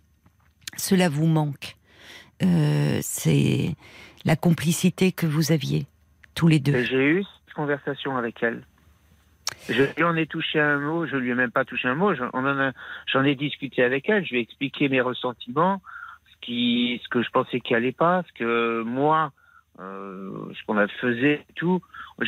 [0.76, 1.76] cela vous manque.
[2.42, 3.74] Euh, C'est
[4.24, 5.87] la complicité que vous aviez
[6.35, 6.83] tous les deux.
[6.85, 8.62] J'ai eu cette conversation avec elle.
[9.68, 12.12] Je lui en ai touché un mot, je lui ai même pas touché un mot,
[12.14, 15.83] j'en ai discuté avec elle, je lui ai expliqué mes ressentiments,
[16.40, 19.33] ce, que je pensais qui allait pas, ce que moi,
[19.80, 21.80] euh, ce qu'on a faisait tout.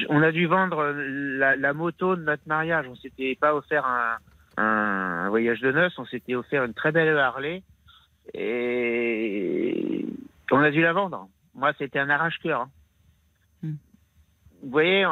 [0.08, 4.16] On a dû vendre la, la moto de notre mariage, on s'était pas offert un,
[4.58, 7.62] un, un voyage de noces, on s'était offert une très belle Harley
[8.34, 10.04] et
[10.50, 11.28] on a dû la vendre.
[11.54, 12.62] Moi, c'était un arrache-cœur.
[12.62, 12.70] hein.
[13.62, 13.74] Hmm.
[14.62, 15.04] Vous voyez,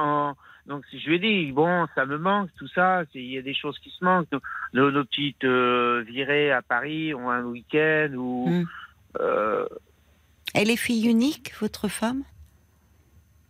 [0.66, 3.54] donc je lui ai dit, bon, ça me manque, tout ça, il y a des
[3.54, 4.28] choses qui se manquent.
[4.32, 4.40] Nos,
[4.74, 8.48] nos- nos petites euh, virées à Paris ont un week-end ou...
[8.48, 8.64] Hmm.
[9.20, 9.66] euh,
[10.54, 12.22] Elle est fille unique, votre femme?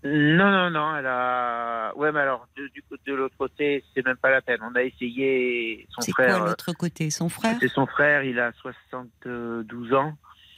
[0.05, 1.93] Non, non, non, elle a...
[1.97, 4.61] Ouais, mais alors, de, du, de l'autre côté, c'est même pas la peine.
[4.63, 6.43] On a essayé, son C'est quoi frère...
[6.43, 7.11] euh, l'autre côté?
[7.11, 7.57] Son frère?
[7.61, 10.15] c'est son frère, il a 72 ans.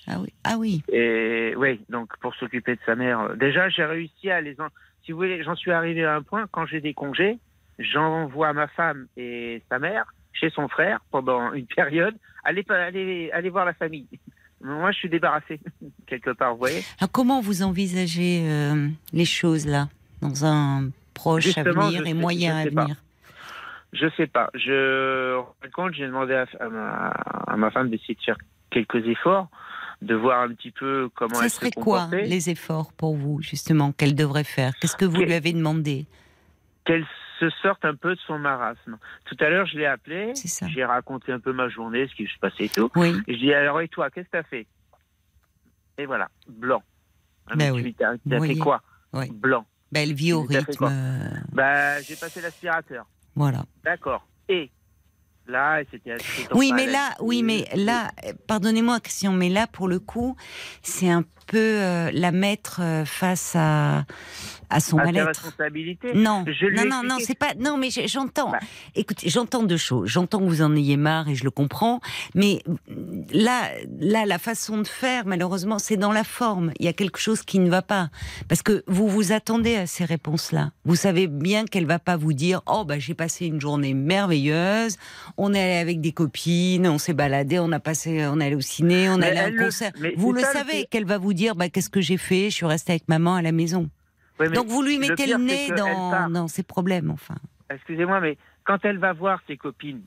[0.06, 0.32] Ah oui.
[0.44, 0.82] Ah oui.
[0.90, 3.20] Et oui, donc pour s'occuper de sa mère.
[3.20, 4.60] euh, Déjà, j'ai réussi à les.
[4.60, 4.68] en-
[5.04, 7.38] Si vous voulez, j'en suis arrivé à un point quand j'ai des congés,
[7.78, 13.48] j'envoie ma femme et sa mère chez son frère pendant une période, aller aller aller
[13.50, 14.08] voir la famille.
[14.62, 15.58] Moi, je suis débarrassé
[16.06, 16.82] quelque part, vous voyez.
[17.00, 19.88] Alors, comment vous envisagez euh, les choses là,
[20.20, 22.82] dans un proche Justement, avenir et sais- moyen sais pas.
[22.82, 22.96] avenir?
[23.92, 24.48] Je sais pas.
[24.54, 28.38] Je en compte, j'ai demandé à, à ma, à ma femme d'essayer de faire
[28.70, 29.48] quelques efforts,
[30.00, 33.42] de voir un petit peu comment Ça elle serait se quoi les efforts pour vous,
[33.42, 34.72] justement, qu'elle devrait faire?
[34.80, 36.06] Qu'est-ce que vous lui avez demandé?
[36.84, 37.04] qu'elle
[37.50, 38.98] se sorte un peu de son marasme.
[39.24, 40.66] Tout à l'heure, je l'ai ça.
[40.68, 42.90] j'ai raconté un peu ma journée, ce qui se passait et tout.
[42.96, 43.16] Oui.
[43.26, 44.66] Et je dis alors et toi, qu'est-ce que t'as fait?
[45.98, 46.82] Et voilà, blanc.
[47.48, 47.94] Ah, Ben mais oui.
[47.94, 47.94] tu
[48.28, 48.82] t'as fait quoi?
[49.12, 49.30] Oui.
[49.30, 49.66] Blanc.
[49.90, 50.90] Bah, elle vit au rythme.
[51.52, 53.06] Bah, j'ai passé l'aspirateur.
[53.34, 53.64] voilà.
[53.84, 54.26] D'accord.
[54.48, 54.70] Et
[55.46, 56.16] là, c'était.
[56.54, 58.10] Oui, mais là, oui, mais là,
[58.46, 60.36] pardonnez-moi, Christian, mais là, pour le coup,
[60.82, 64.04] c'est un peu euh, la mettre euh, face à,
[64.70, 65.52] à son à mal-être.
[66.14, 67.54] Non, Je non, non, non, c'est pas.
[67.58, 68.50] Non, mais je- j'entends.
[68.50, 68.58] Bah.
[68.94, 70.08] Écoutez, j'entends deux choses.
[70.08, 72.00] J'entends que vous en ayez marre et je le comprends.
[72.34, 76.72] Mais mm, là, là, la façon de faire, malheureusement, c'est dans la forme.
[76.78, 78.08] Il y a quelque chose qui ne va pas
[78.48, 80.70] parce que vous vous attendez à ces réponses-là.
[80.84, 84.96] Vous savez bien qu'elle va pas vous dire oh bah j'ai passé une journée merveilleuse.
[85.36, 88.54] On est allé avec des copines, on s'est baladé, on a passé, on est allé
[88.56, 89.92] au ciné, on est allé à un elle le- concert.
[90.16, 92.50] Vous le ça, savez qu'elle va vous dire bah qu'est-ce que j'ai fait?
[92.50, 93.88] Je suis restée avec maman à la maison.
[94.38, 97.36] Donc vous lui le mettez pire, le nez dans, ses problèmes, enfin.
[97.70, 100.02] Excusez-moi, mais quand elle va voir ses copines,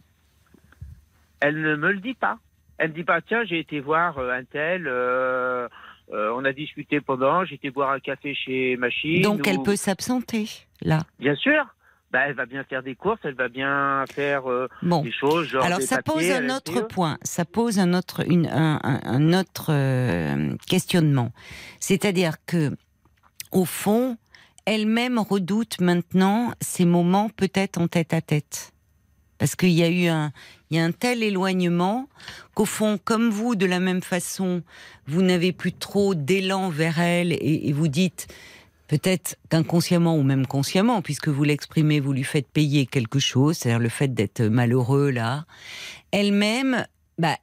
[1.40, 2.38] elle ne me le dit pas.
[2.78, 5.68] Elle me dit pas, tiens, j'ai été voir euh, un tel, euh,
[6.12, 9.22] euh, on a discuté pendant, j'ai été boire un café chez Machine.
[9.22, 10.50] Donc elle peut s'absenter,
[10.82, 11.04] là.
[11.20, 11.75] Bien sûr.
[12.16, 15.02] Bah, elle va bien faire des courses, elle va bien faire euh, Bon.
[15.02, 17.94] des choses, genre Alors des ça papiers pose un la autre point, ça pose un
[17.94, 21.34] autre, une- un, un- un autre euh, questionnement.
[21.82, 22.72] C'est-à-dire que,
[23.52, 24.16] au fond,
[24.66, 28.72] elle-même redoute maintenant ces moments peut-être en tête à tête.
[29.38, 30.32] Parce qu'il y a eu un,
[30.70, 32.08] il y a un tel éloignement
[32.54, 34.64] qu'au fond, comme vous, de la même façon,
[35.06, 38.28] vous n'avez plus trop d'élan vers elle et, et vous dites,
[38.88, 43.80] peut-être qu'inconsciemment ou même consciemment, puisque vous l'exprimez, vous lui faites payer quelque chose, c'est-à-dire
[43.80, 45.46] le fait d'être malheureux là.
[46.12, 46.86] Elle-même,
[47.18, 47.38] bah,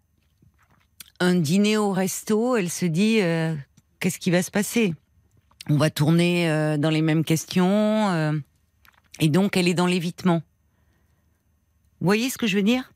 [1.20, 3.54] un dîner au resto, elle se dit, euh,
[4.00, 4.94] qu'est-ce qui va se passer?
[5.68, 8.32] On va tourner euh, dans les mêmes questions, euh,
[9.20, 10.42] et donc elle est dans l'évitement.
[12.00, 12.91] Vous voyez ce que je veux dire?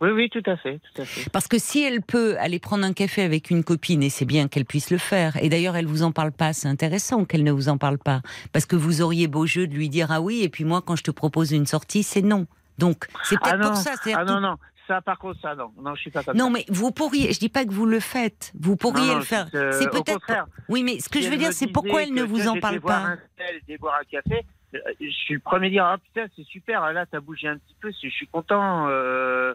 [0.00, 1.28] Oui, oui, tout à fait, tout à fait.
[1.30, 4.48] Parce que si elle peut aller prendre un café avec une copine, et c'est bien
[4.48, 7.52] qu'elle puisse le faire, et d'ailleurs elle vous en parle pas, c'est intéressant qu'elle ne
[7.52, 10.42] vous en parle pas, parce que vous auriez beau jeu de lui dire ah oui,
[10.42, 12.46] et puis moi quand je te propose une sortie, c'est non.
[12.78, 13.92] Donc c'est Ah peut-être non, pour ça.
[14.14, 14.56] ah non, non,
[14.88, 16.50] ça par contre, ça non, non, je suis pas comme Non, ça.
[16.50, 19.24] mais vous pourriez, je dis pas que vous le faites, vous pourriez Non, non, le
[19.24, 19.48] faire.
[19.54, 20.46] euh, c'est au peut-être.
[20.70, 22.80] Oui, mais ce que Si je veux dire, c'est pourquoi elle ne vous en parle
[22.80, 22.96] pas.
[23.00, 24.46] un tel, boire un café.
[24.74, 27.56] euh, Je suis le premier à dire ah putain c'est super là t'as bougé un
[27.58, 29.52] petit peu je suis content euh,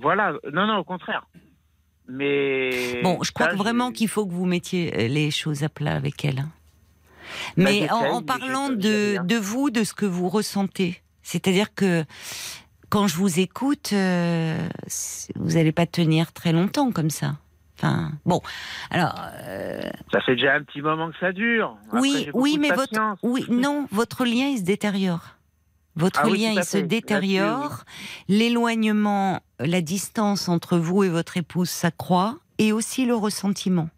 [0.00, 1.26] voilà non non au contraire
[2.08, 5.62] mais Bon, je crois ça, que vraiment qu'il faut que vous mettiez euh, les choses
[5.62, 6.38] à plat avec elle.
[6.38, 6.48] hein.
[7.58, 11.74] Mais en, en Bah, mais parlant j'ai- de, vous, de ce que vous ressentez, c'est-à-dire
[11.74, 12.04] que
[12.88, 14.56] quand je vous écoute, euh,
[15.36, 17.36] vous n'allez pas tenir très longtemps comme ça.
[17.76, 18.40] Enfin, bon,
[18.90, 22.70] alors, euh, ça fait déjà un petit moment que ça dure Après, oui, oui, mais
[22.70, 25.36] votre, oui, non, votre lien il se détériore.
[25.98, 27.84] Votre Ah lien il se détériore.
[28.28, 33.88] L'éloignement, la distance entre vous et votre épouse s'accroît, et aussi le ressentiment.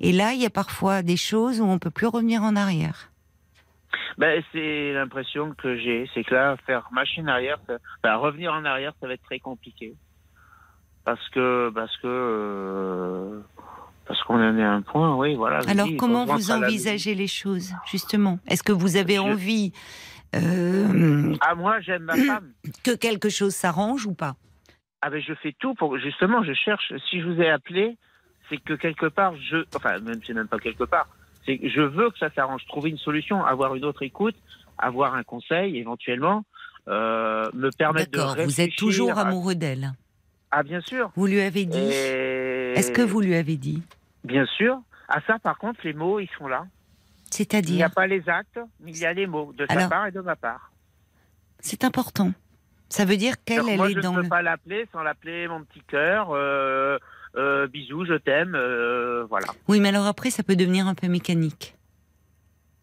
[0.00, 3.10] Et là, il y a parfois des choses où on peut plus revenir en arrière.
[4.18, 8.64] Ben, c'est l'impression que j'ai, c'est que là, faire machine arrière, ça- ben, revenir en
[8.64, 9.94] arrière, ça va être très compliqué.
[11.04, 13.40] Parce que, parce que, euh,
[14.06, 15.60] parce qu'on en est à un point, oui, voilà.
[15.68, 18.38] Alors, dis, comment vous envisagez les choses, justement?
[18.48, 19.72] Est-ce que vous avez Je- envie
[20.42, 22.52] euh, Ah, moi, j'aime ma femme.
[22.84, 24.36] que quelque chose s'arrange ou pas?
[25.02, 27.96] Ah, ben, je fais tout pour, justement, je cherche, si je vous ai appelé,
[28.48, 31.08] c'est que quelque part, je, enfin, même, c'est même pas quelque part,
[31.44, 34.34] c'est que je veux que ça s'arrange, trouver une solution, avoir une autre écoute,
[34.78, 36.44] avoir un conseil, éventuellement,
[36.88, 39.92] euh, me permettre de D'accord, vous êtes toujours à- amoureux d'elle.
[40.50, 41.10] Ah, bien sûr.
[41.16, 41.76] Vous lui avez dit?
[41.78, 43.82] Et- Est-ce que vous lui avez dit?
[44.24, 44.78] Bien sûr.
[45.08, 46.66] À ça, par contre, les mots, ils sont là.
[47.38, 49.88] Il n'y C'est-à-dire a pas les actes, mais il y a les mots, de sa
[49.88, 50.70] part et de ma part.
[51.60, 52.32] C'est important.
[52.88, 54.28] Ça veut dire qu'elle, elle moi, est je dans ne peux le...
[54.28, 56.28] pas l'appeler sans l'appeler mon petit cœur.
[56.30, 56.98] Euh,
[57.36, 58.54] euh, bisous, je t'aime.
[58.54, 59.46] euh, voilà.
[59.68, 61.76] Oui, mais alors après, ça peut devenir un peu mécanique.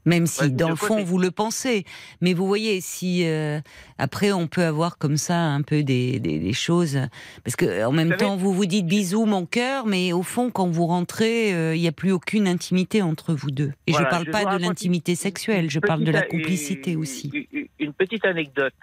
[0.05, 1.85] Même si, Ouais, dans le fond, vous le pensez.
[2.19, 3.61] Mais vous voyez, si euh,
[3.97, 6.99] après, on peut avoir comme ça un peu des, des, des choses.
[7.45, 10.67] Parce que en même temps, vous vous dites bisous, mon cœur, mais au fond, quand
[10.69, 13.71] vous rentrez, euh, il n'y a plus aucune intimité entre vous deux.
[13.87, 16.91] Et je ne parle je pas de l'intimité sexuelle, je parle de la a- complicité
[16.91, 17.47] une- aussi.
[17.53, 18.73] Une, une petite anecdote.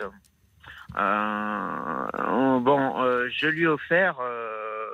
[0.96, 4.86] Euh, bon, euh, je lui ai offert, euh,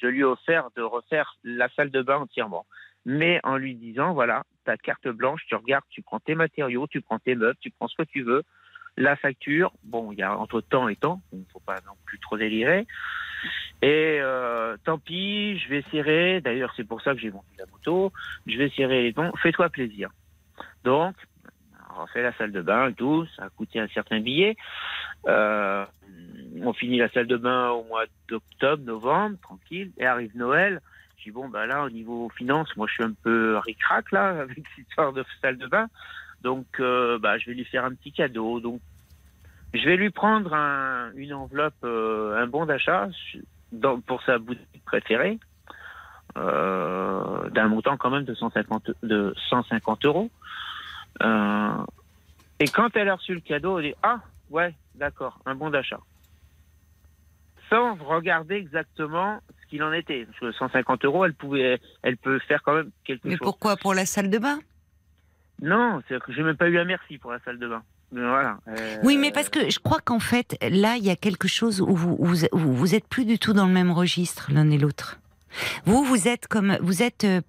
[0.00, 2.66] je lui ai offert de refaire la salle de bain entièrement,
[3.04, 7.00] mais en lui disant voilà, ta carte blanche, tu regardes, tu prends tes matériaux, tu
[7.00, 8.42] prends tes meubles, tu prends ce que tu veux.
[8.96, 11.94] La facture, bon, il y a entre temps et temps, il ne faut pas non
[12.04, 12.86] plus trop délirer.
[13.82, 16.40] Et euh, tant pis, je vais serrer.
[16.40, 18.12] D'ailleurs, c'est pour ça que j'ai vendu la moto.
[18.46, 19.32] Je vais serrer les dons.
[19.42, 20.10] Fais-toi plaisir.
[20.84, 21.14] Donc,
[21.94, 23.26] on refait la salle de bain et tout.
[23.36, 24.56] Ça a coûté un certain billet.
[25.26, 25.84] Euh,
[26.62, 29.92] on finit la salle de bain au mois d'octobre, novembre, tranquille.
[29.98, 30.80] Et arrive Noël.
[31.30, 34.86] Bon, bah là, au niveau finance, moi, je suis un peu ric-rac là avec cette
[34.88, 35.88] histoire de salle de bain.
[36.42, 38.60] Donc, euh, bah, je vais lui faire un petit cadeau.
[38.60, 38.80] Donc,
[39.72, 43.08] je vais lui prendre un- une enveloppe, euh, un bon d'achat
[44.06, 45.38] pour sa boutique préférée,
[46.36, 50.30] euh, d'un montant quand même de 150, de 150 euros.
[52.60, 55.98] Et quand elle a reçu le cadeau, elle dit Ah, ouais, d'accord, un bon d'achat.
[57.68, 59.40] Sans regarder exactement
[59.74, 60.26] qu'il en était.
[60.26, 63.40] Parce que 150 euros, elle, pouvait, elle peut faire quand même quelque Mais chose.
[63.42, 63.76] pourquoi?
[63.76, 64.60] Pour la salle de bain?
[65.60, 67.82] Non, c'est que j'ai même pas eu un merci pour la salle de bain.
[68.12, 68.58] Mais voilà.
[68.68, 71.80] euh, Oui, mais parce que je crois qu'en fait, là, il y a quelque chose
[71.80, 75.18] où vous, où vous, êtes plus du tout dans le même registre l'un et l'autre.
[75.84, 77.40] Vous, vous êtes comme vous êtes euh,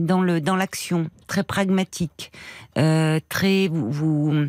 [0.00, 2.30] dans le dans l'action, très pragmatique,
[2.78, 4.46] euh, très vous, vous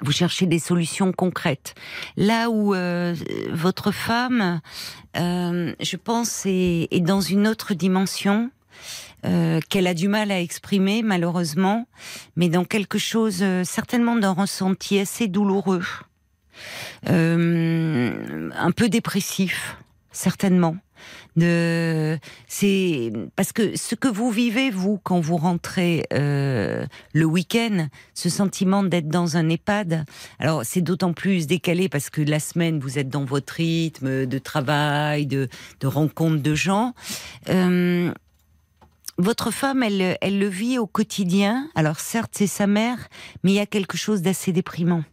[0.00, 1.74] vous cherchez des solutions concrètes.
[2.16, 3.14] Là où euh,
[3.50, 4.60] votre femme,
[5.16, 8.50] euh, je pense, est, est, dans une autre dimension.
[9.24, 11.88] Euh, qu'elle a du mal à exprimer malheureusement,
[12.36, 15.82] mais dans quelque chose certainement d'un ressenti assez douloureux,
[17.06, 19.78] un peu dépressif,
[20.12, 20.76] certainement
[21.36, 28.28] c'est parce que ce que vous vivez vous quand vous rentrez euh, le week-end, ce
[28.28, 30.04] sentiment d'être dans un EHPAD.
[30.38, 34.38] Alors c'est d'autant plus décalé parce que la semaine vous êtes dans votre rythme de
[34.38, 35.48] travail, de,
[35.80, 36.94] de rencontre de gens.
[37.48, 38.12] Euh,
[39.18, 41.68] votre femme, elle, elle le vit au quotidien.
[41.74, 42.98] Alors certes, c'est sa mère,
[43.42, 45.04] mais il y a quelque chose d'assez déprimant.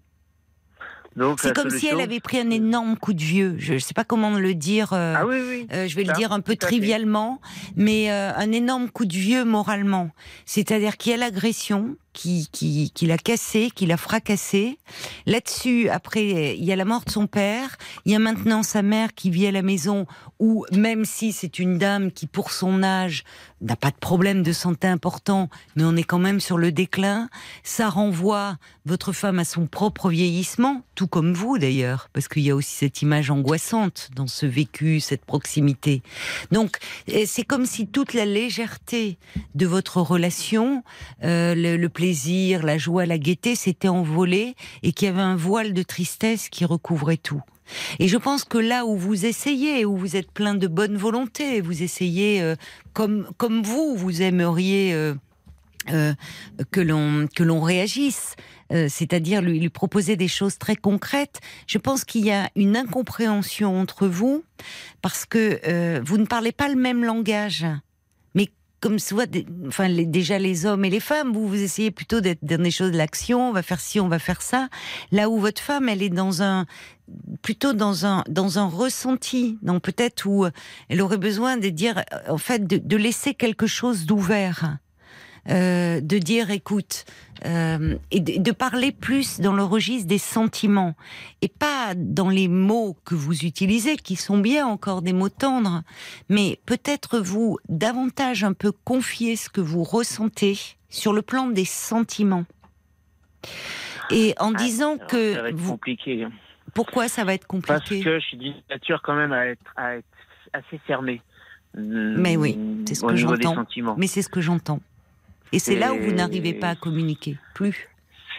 [1.38, 3.56] C'est comme si elle avait pris un énorme coup de vieux.
[3.58, 4.93] Je ne sais pas comment le dire.
[4.93, 5.67] Euh, ah oui, oui.
[5.71, 7.39] Euh, je vais le dire un peu trivialement,
[7.76, 10.10] mais euh, un énorme coup de vieux moralement.
[10.45, 14.78] C'est-à-dire qu'il y a l'agression, qui, qui, qui l'a cassé, qui l'a fracassé.
[15.26, 17.78] Là-dessus, après, il y a la mort de son père.
[18.06, 20.06] Il y a maintenant sa mère qui vit à la maison
[20.39, 23.23] où, même si c'est une dame qui, pour son âge,
[23.62, 27.30] n'a pas de problème de santé important, mais on est quand même sur le déclin,
[27.63, 32.52] ça renvoie votre femme à son propre vieillissement, tout comme vous d'ailleurs, parce qu'il y
[32.52, 36.02] a aussi cette image angoissante dans ce vécu, cette proximité.
[36.52, 36.78] Donc,
[37.26, 39.17] c'est comme si toute la légèreté
[39.56, 40.84] de votre relation,
[41.23, 41.89] euh, le, le
[42.62, 46.66] la joie, la gaieté s'était envolé et qu'il y avait un voile de tristesse qui
[46.66, 47.42] recouvrait tout.
[48.00, 51.62] Et je pense que là où vous essayez, où vous êtes plein de bonne volonté,
[51.62, 52.56] vous essayez euh,
[52.94, 55.13] comme vous, vous aimeriez euh,
[55.92, 56.13] euh,
[56.72, 58.36] que l'on réagisse,
[58.70, 61.42] c'est-à-dire lui proposer des choses très concrètes.
[61.68, 64.44] Je pense qu'il y a une incompréhension entre vous
[65.04, 67.68] parce que vous ne parlez pas le même langage
[68.84, 69.34] comme soit
[69.65, 72.91] enfin déjà les hommes et les femmes, vous vous essayez plutôt d'être dans des choses
[72.91, 74.67] de l'action, on va faire ci, on va faire ça.
[75.13, 76.65] Là où votre femme, elle est dans un
[77.41, 80.46] plutôt dans un dans un ressenti, donc peut-être où
[80.89, 84.80] elle aurait besoin de dire en fait de laisser quelque chose d'ouvert.
[85.49, 87.03] Euh, de dire écoute
[87.45, 90.95] euh, et de, parler plus dans le registre des sentiments
[91.41, 95.82] et pas dans les mots que vous utilisez qui sont bien encore des mots tendres
[96.29, 100.58] mais peut-être vous davantage un peu confier ce que vous ressentez
[100.89, 102.45] sur le plan des sentiments
[104.12, 105.71] et en ah, disant que ça va être vous...
[105.71, 106.25] compliqué
[106.73, 107.73] pourquoi ça va être compliqué?
[107.73, 110.08] Parce que je suis d'une nature quand même à être, à être
[110.53, 111.21] assez fermée
[111.75, 113.65] mais oui, c'est ce que j'entends.
[113.97, 114.79] Mais c'est ce que j'entends.
[115.54, 117.88] Et c'est là où vous n'arrivez pas à communiquer, plus.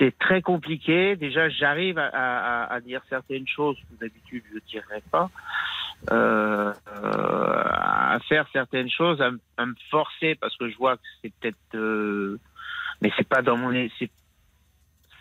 [0.01, 1.15] C'est très compliqué.
[1.15, 5.31] Déjà, j'arrive à, dire certaines choses que d'habitude je ne dirais pas.
[6.11, 9.31] Euh, à faire certaines choses, à,
[9.65, 12.41] me forcer parce que je vois que c'est peut-être, euh,
[13.01, 14.11] mais c'est pas dans mon, c'est,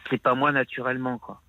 [0.09, 1.41] c'est pas moi naturellement quoi.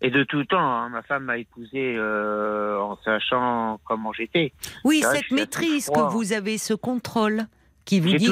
[0.00, 4.52] Et de tout temps, hein, ma femme m'a épousé euh, en sachant comment j'étais.
[4.84, 7.44] Oui, cette maîtrise que vous avez, ce contrôle
[7.90, 8.30] qui vous dit,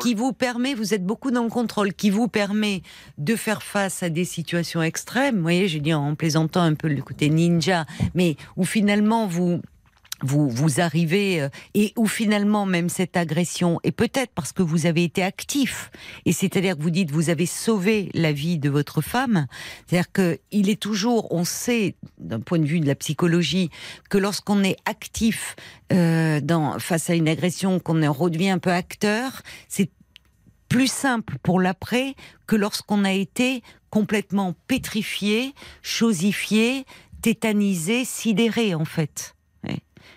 [0.00, 2.82] qui, vous permet, vous êtes beaucoup dans le contrôle, qui vous permet
[3.18, 5.34] de faire face à des situations extrêmes.
[5.34, 9.60] Vous voyez, j'ai dit en plaisantant un peu le côté ninja, mais où finalement vous
[10.22, 14.86] vous, vous arrivez euh, et où finalement même cette agression et peut-être parce que vous
[14.86, 15.90] avez été actif
[16.24, 19.46] et c'est-à-dire que vous dites vous avez sauvé la vie de votre femme
[19.86, 23.70] c'est-à-dire que il est toujours on sait d'un point de vue de la psychologie
[24.08, 25.56] que lorsqu'on est actif
[25.92, 29.90] euh, dans face à une agression qu'on redevient un peu acteur c'est
[30.68, 32.14] plus simple pour l'après
[32.46, 36.84] que lorsqu'on a été complètement pétrifié, chosifié,
[37.22, 39.35] tétanisé, sidéré en fait.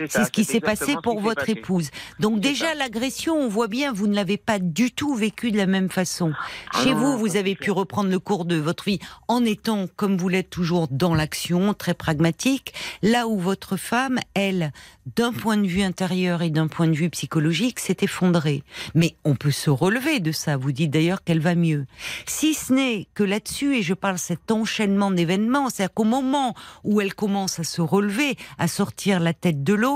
[0.07, 1.89] C'est ce qui s'est passé pour votre épouse.
[2.19, 5.65] Donc déjà l'agression, on voit bien, vous ne l'avez pas du tout vécu de la
[5.65, 6.31] même façon.
[6.73, 10.17] Ah Chez vous, vous avez pu reprendre le cours de votre vie en étant, comme
[10.17, 12.73] vous l'êtes toujours, dans l'action, très pragmatique.
[13.01, 14.71] Là où votre femme, elle,
[15.17, 18.63] d'un point de vue intérieur et d'un point de vue psychologique, s'est effondrée.
[18.95, 20.55] Mais on peut se relever de ça.
[20.55, 21.85] Vous dites d'ailleurs qu'elle va mieux.
[22.25, 27.01] Si ce n'est que là-dessus, et je parle cet enchaînement d'événements, c'est-à-dire qu'au moment où
[27.01, 29.88] elle commence à se relever, à sortir la tête de l'eau,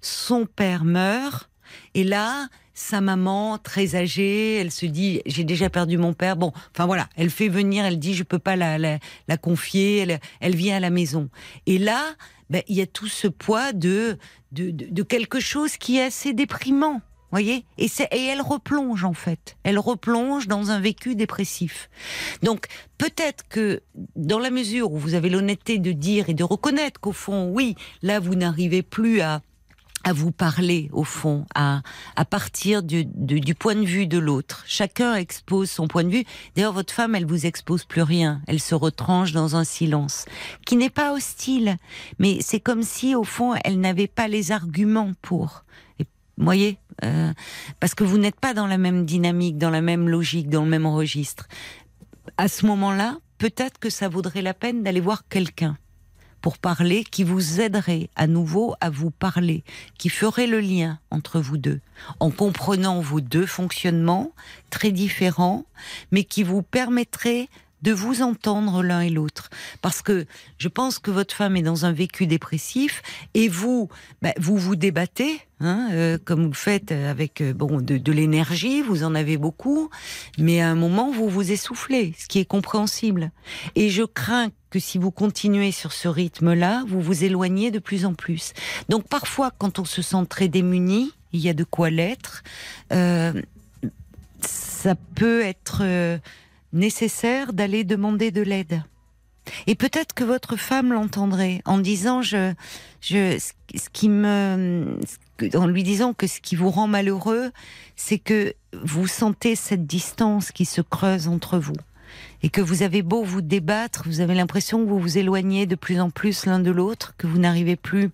[0.00, 1.50] son père meurt.
[1.94, 6.36] Et là, sa maman, très âgée, elle se dit j'ai déjà perdu mon père.
[6.36, 10.20] Bon, enfin voilà, elle fait venir, elle dit je peux pas la, la, confier, elle,
[10.40, 11.28] elle, vient à la maison.
[11.66, 12.14] Et là,
[12.48, 14.18] ben, il y a tout ce poids de,
[14.52, 17.00] de, de, quelque chose qui est assez déprimant.
[17.30, 17.64] Voyez?
[17.78, 19.56] Et, et elle replonge en fait.
[19.62, 21.88] Elle replonge dans un vécu dépressif.
[22.42, 22.66] Donc
[22.98, 23.82] peut-être que
[24.16, 27.76] dans la mesure où vous avez l'honnêteté de dire et de reconnaître qu'au fond, oui,
[28.02, 29.42] là vous n'arrivez plus à
[30.04, 31.82] à vous parler au fond, à,
[32.16, 34.64] à partir du, du, point de vue de l'autre.
[34.66, 36.24] Chacun expose son point de vue.
[36.56, 38.40] D'ailleurs, votre femme, elle vous expose plus rien.
[38.46, 40.24] Elle se retranche dans un silence
[40.66, 41.76] qui n'est pas hostile,
[42.18, 45.64] mais c'est comme si au fond, elle n'avait pas les arguments pour.
[46.40, 47.34] Vous voyez, euh,
[47.80, 50.70] parce que vous n'êtes pas dans la même dynamique, dans la même logique, dans le
[50.70, 51.48] même registre.
[52.38, 55.76] À ce moment-là, peut-être que ça vaudrait la peine d'aller voir quelqu'un
[56.40, 59.64] pour parler, qui vous aiderait à nouveau à vous parler,
[59.98, 61.80] qui ferait le lien entre vous deux,
[62.20, 64.32] en comprenant vos deux fonctionnements
[64.70, 65.66] très différents,
[66.10, 67.50] mais qui vous permettrait
[67.82, 69.50] de vous entendre l'un et l'autre.
[69.82, 70.26] Parce que
[70.58, 73.02] je pense que votre femme est dans un vécu dépressif
[73.34, 73.88] et vous,
[74.22, 78.12] bah, vous vous débattez, hein, euh, comme vous le faites avec euh, bon de, de
[78.12, 79.90] l'énergie, vous en avez beaucoup,
[80.38, 83.30] mais à un moment vous vous essoufflez, ce qui est compréhensible.
[83.74, 88.06] Et je crains que si vous continuez sur ce rythme-là, vous vous éloignez de plus
[88.06, 88.52] en plus.
[88.88, 92.42] Donc parfois, quand on se sent très démuni, il y a de quoi l'être.
[92.92, 93.32] Euh,
[94.40, 96.18] ça peut être euh,
[96.72, 98.82] nécessaire d'aller demander de l'aide.
[99.66, 102.52] Et peut-être que votre femme l'entendrait en disant je,
[103.00, 104.98] je, ce qui me,
[105.54, 107.50] en lui disant que ce qui vous rend malheureux,
[107.96, 108.54] c'est que
[108.84, 111.74] vous sentez cette distance qui se creuse entre vous
[112.42, 115.74] et que vous avez beau vous débattre, vous avez l'impression que vous vous éloignez de
[115.74, 118.10] plus en plus l'un de l'autre, que vous n'arrivez plus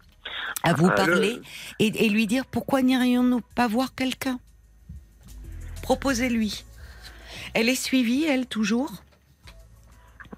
[0.62, 1.42] à vous Ah, parler, le-
[1.80, 4.38] et, et lui dire pourquoi n'irions-nous pas voir quelqu'un?
[5.82, 6.64] Proposez-lui.
[7.58, 8.90] Elle est suivie, elle, toujours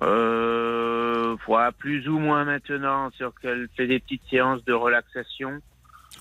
[0.03, 5.61] Euh, voilà, plus ou moins maintenant, sur qu'elle fait des petites séances de relaxation.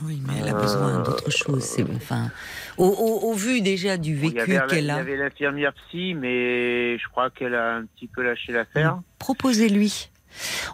[0.01, 1.63] Oui, mais elle a Euh, besoin d'autre chose.
[1.63, 2.31] C'est, enfin,
[2.77, 5.73] au, au- au vu déjà du Il vécu avait, il qu'elle y a, avait l'infirmière
[5.73, 8.99] psy, mais je crois qu'elle a un petit peu lâché l'affaire.
[9.19, 10.09] proposez-lui.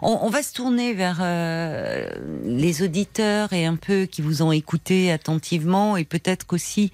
[0.02, 2.08] On, on va se tourner vers euh,
[2.44, 6.90] les auditeurs et un peu qui vous ont écouté attentivement et peut-être qu'aussi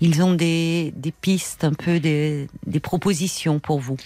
[0.00, 3.96] ils ont des, des pistes, un peu des, des propositions pour vous.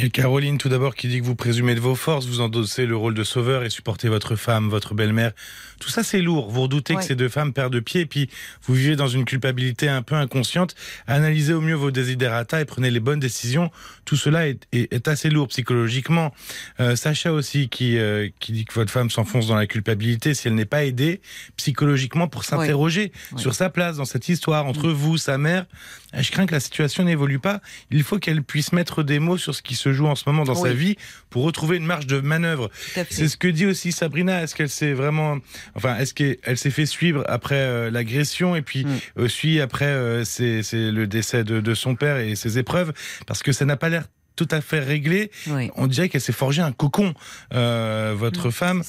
[0.00, 2.40] Il y a Caroline tout d'abord qui dit que vous présumez de vos forces, vous
[2.40, 5.32] endossez le rôle de sauveur et supportez votre femme, votre belle-mère.
[5.80, 6.50] Tout ça c'est lourd.
[6.52, 7.00] Vous redoutez Ouais.
[7.00, 8.30] que ces deux femmes perdent de pied et puis
[8.62, 10.76] vous vivez dans une culpabilité un peu inconsciente.
[11.08, 13.72] Analysez au mieux vos desiderata et prenez les bonnes décisions.
[14.04, 16.32] Tout cela est, est- est assez lourd psychologiquement.
[16.78, 20.46] Euh, Sacha aussi qui, euh, qui dit que votre femme s'enfonce dans la culpabilité si
[20.46, 21.20] elle n'est pas aidée
[21.56, 23.40] psychologiquement pour s'interroger Ouais.
[23.42, 25.66] sur sa place dans cette histoire entre vous, sa mère.
[26.14, 27.60] Euh, Je crains que la situation n'évolue pas.
[27.90, 30.44] Il faut qu'elle puisse mettre des mots sur ce qui se joue en ce moment
[30.44, 30.68] dans Oui.
[30.70, 30.96] sa vie
[31.30, 32.70] pour retrouver une marge de manœuvre.
[33.10, 34.42] C'est ce que dit aussi Sabrina.
[34.42, 35.38] Est-ce qu'elle s'est vraiment,
[35.74, 38.98] enfin, est-ce qu'elle s'est fait suivre après euh, l'agression et puis Mm.
[39.22, 42.92] aussi après euh, c'est c'est le décès de, de son père et ses épreuves?
[43.26, 44.04] Parce que ça n'a pas l'air
[44.38, 45.30] tout à fait réglé.
[45.48, 45.70] Oui.
[45.74, 47.12] On dirait qu'elle s'est forgé un cocon,
[47.52, 48.82] euh, votre Mm, femme.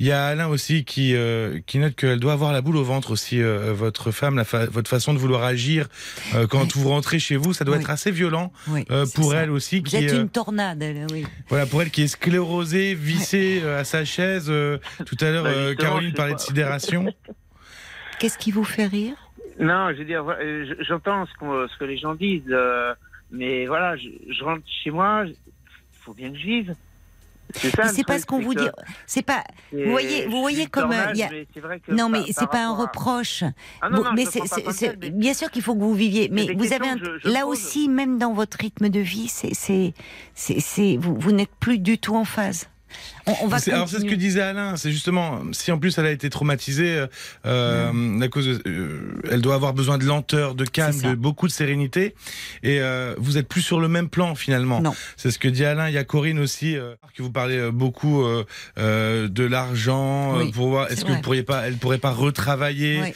[0.00, 2.84] Il y a Alain aussi qui euh, qui note qu'elle doit avoir la boule au
[2.84, 3.40] ventre aussi.
[3.40, 5.86] euh, votre femme, la fa- votre façon de vouloir agir
[6.34, 6.70] euh, quand Oui.
[6.82, 7.82] vous rentrez chez vous, ça doit Oui.
[7.82, 8.52] être assez violent
[8.90, 9.38] euh, pour ça.
[9.42, 9.76] elle aussi.
[9.78, 11.24] Vous qui êtes euh, une tornade, elle, oui.
[11.48, 14.46] voilà, pour elle qui est sclérosée, vissée euh, à sa chaise.
[14.48, 17.06] euh, tout à l'heure, Bah, euh, Caroline parlait de sidération.
[18.18, 19.14] Qu'est-ce qui vous fait rire?
[19.60, 20.24] Non, je veux dire,
[20.88, 22.94] j'entends ce, que les gens disent, euh,
[23.30, 25.34] mais voilà, je, je rentre chez moi, il
[25.92, 26.74] faut bien que je vive.
[27.54, 28.68] C'est pas ce qu'on vous dit.
[29.06, 29.42] C'est pas.
[29.72, 31.30] Vous voyez- vous voyez comme, euh, il y a-
[31.62, 33.42] vrai que Non, mais c'est pas un à- reproche.
[33.80, 34.42] Ah non, mais c'est,
[34.98, 37.40] mais- bien sûr qu'il faut que vous viviez, mais vous avez un, je- je là
[37.44, 37.52] pose.
[37.58, 39.94] aussi, même dans votre rythme de vie, c'est, c'est-
[40.98, 42.68] vous, vous n'êtes plus du tout en phase.
[43.28, 45.96] On, on va C'est- alors c'est ce que disait Alain, c'est justement si en plus
[45.98, 47.06] elle a été traumatisée euh,
[47.46, 51.46] euh, à cause, de- euh, elle doit avoir besoin de lenteur, de calme, de beaucoup
[51.46, 52.14] de sérénité,
[52.62, 54.82] et euh, vous êtes plus sur le même plan finalement.
[55.16, 55.88] C'est ce que dit Alain.
[55.88, 56.76] Il y a Corinne aussi
[57.14, 58.24] que vous parlez euh, beaucoup
[58.76, 61.16] de l'argent Oui, pour est-ce que vrai.
[61.16, 63.00] vous pourriez pas, elle pourrait pas retravailler.
[63.02, 63.12] Oui.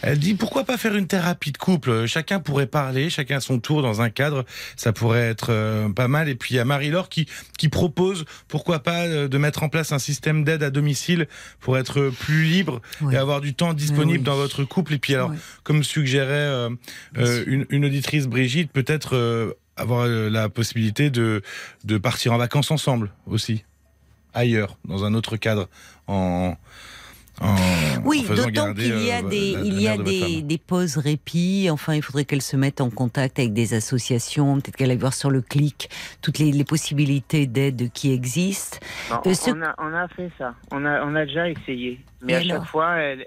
[0.00, 2.06] Elle dit pourquoi pas faire une thérapie de couple?
[2.06, 4.44] Chacun pourrait parler, chacun à son tour dans un cadre,
[4.76, 6.28] ça pourrait être pas mal.
[6.28, 7.26] Et puis il y a Marie-Laure qui,
[7.58, 11.26] qui propose pourquoi pas de mettre en place un système d'aide à domicile
[11.60, 13.14] pour être plus libre Oui.
[13.14, 14.24] et avoir du temps disponible oui.
[14.24, 14.94] dans votre couple.
[14.94, 15.36] Et puis alors, Oui.
[15.62, 16.70] comme suggérait euh,
[17.16, 21.42] euh, une, une auditrice Brigitte, peut-être euh, avoir la possibilité de,
[21.84, 23.64] de partir en vacances ensemble aussi,
[24.34, 25.68] ailleurs, dans un autre cadre,
[26.08, 26.56] en,
[27.40, 27.54] en
[28.04, 30.96] Oui, en d'autant qu'il y a euh, des, il y a de des, des pauses
[30.96, 31.68] répit.
[31.70, 34.60] Enfin, il faudrait qu'elle se mette en contact avec des associations.
[34.60, 35.90] Peut-être qu'elle aille voir sur le clic
[36.22, 38.78] toutes les, les possibilités d'aide qui existent.
[39.10, 40.54] Non, Euh, ce- on, a, on a fait ça.
[40.72, 42.00] On a, on a déjà essayé.
[42.22, 43.26] Mais à alors chaque fois, elle,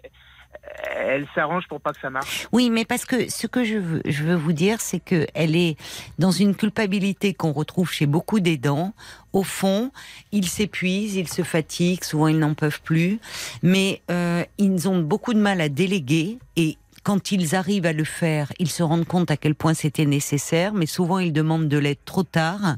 [0.95, 2.47] elle s'arrange pour pas que ça marche.
[2.51, 5.77] Oui, mais parce que ce que je veux, vous dire, c'est que elle est
[6.19, 8.93] dans une culpabilité qu'on retrouve chez beaucoup d'aidants.
[9.33, 9.91] Au fond,
[10.31, 13.19] ils s'épuisent, ils se fatiguent, souvent ils n'en peuvent plus,
[13.63, 18.03] mais euh, ils ont beaucoup de mal à déléguer et quand ils arrivent à le
[18.03, 21.77] faire, ils se rendent compte à quel point c'était nécessaire, mais souvent ils demandent de
[21.77, 22.75] l'aide trop tard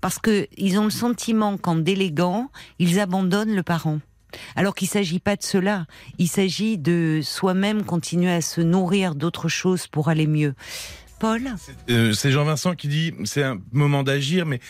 [0.00, 4.00] parce que ils ont le sentiment qu'en déléguant, ils abandonnent le parent.
[4.56, 5.86] Alors qu'il s'agit pas de cela,
[6.18, 10.54] il s'agit de soi-même continuer à se nourrir d'autres choses pour aller mieux.
[11.18, 11.42] Paul
[11.90, 14.60] Euh, c'est Jean-Vincent qui dit c'est un moment d'agir, mais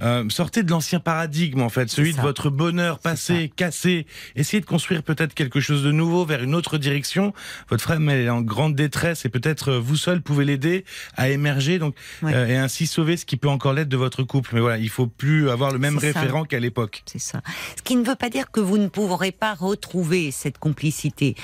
[0.00, 4.06] euh, sortez de l'ancien paradigme en fait, celui de votre bonheur passé, cassé.
[4.36, 7.32] Essayez de construire peut-être quelque chose de nouveau vers une autre direction.
[7.70, 10.84] Votre femme elle est en grande détresse et peut-être euh, vous seul pouvez l'aider
[11.16, 12.34] à émerger donc Ouais.
[12.34, 14.50] euh, et ainsi sauver ce qui peut encore l'être de votre couple.
[14.54, 17.02] Mais voilà, il faut plus avoir le même référent qu'à l'époque.
[17.06, 17.40] C'est ça.
[17.76, 21.34] Ce qui ne veut pas dire que vous ne pourrez pas retrouver cette complicité.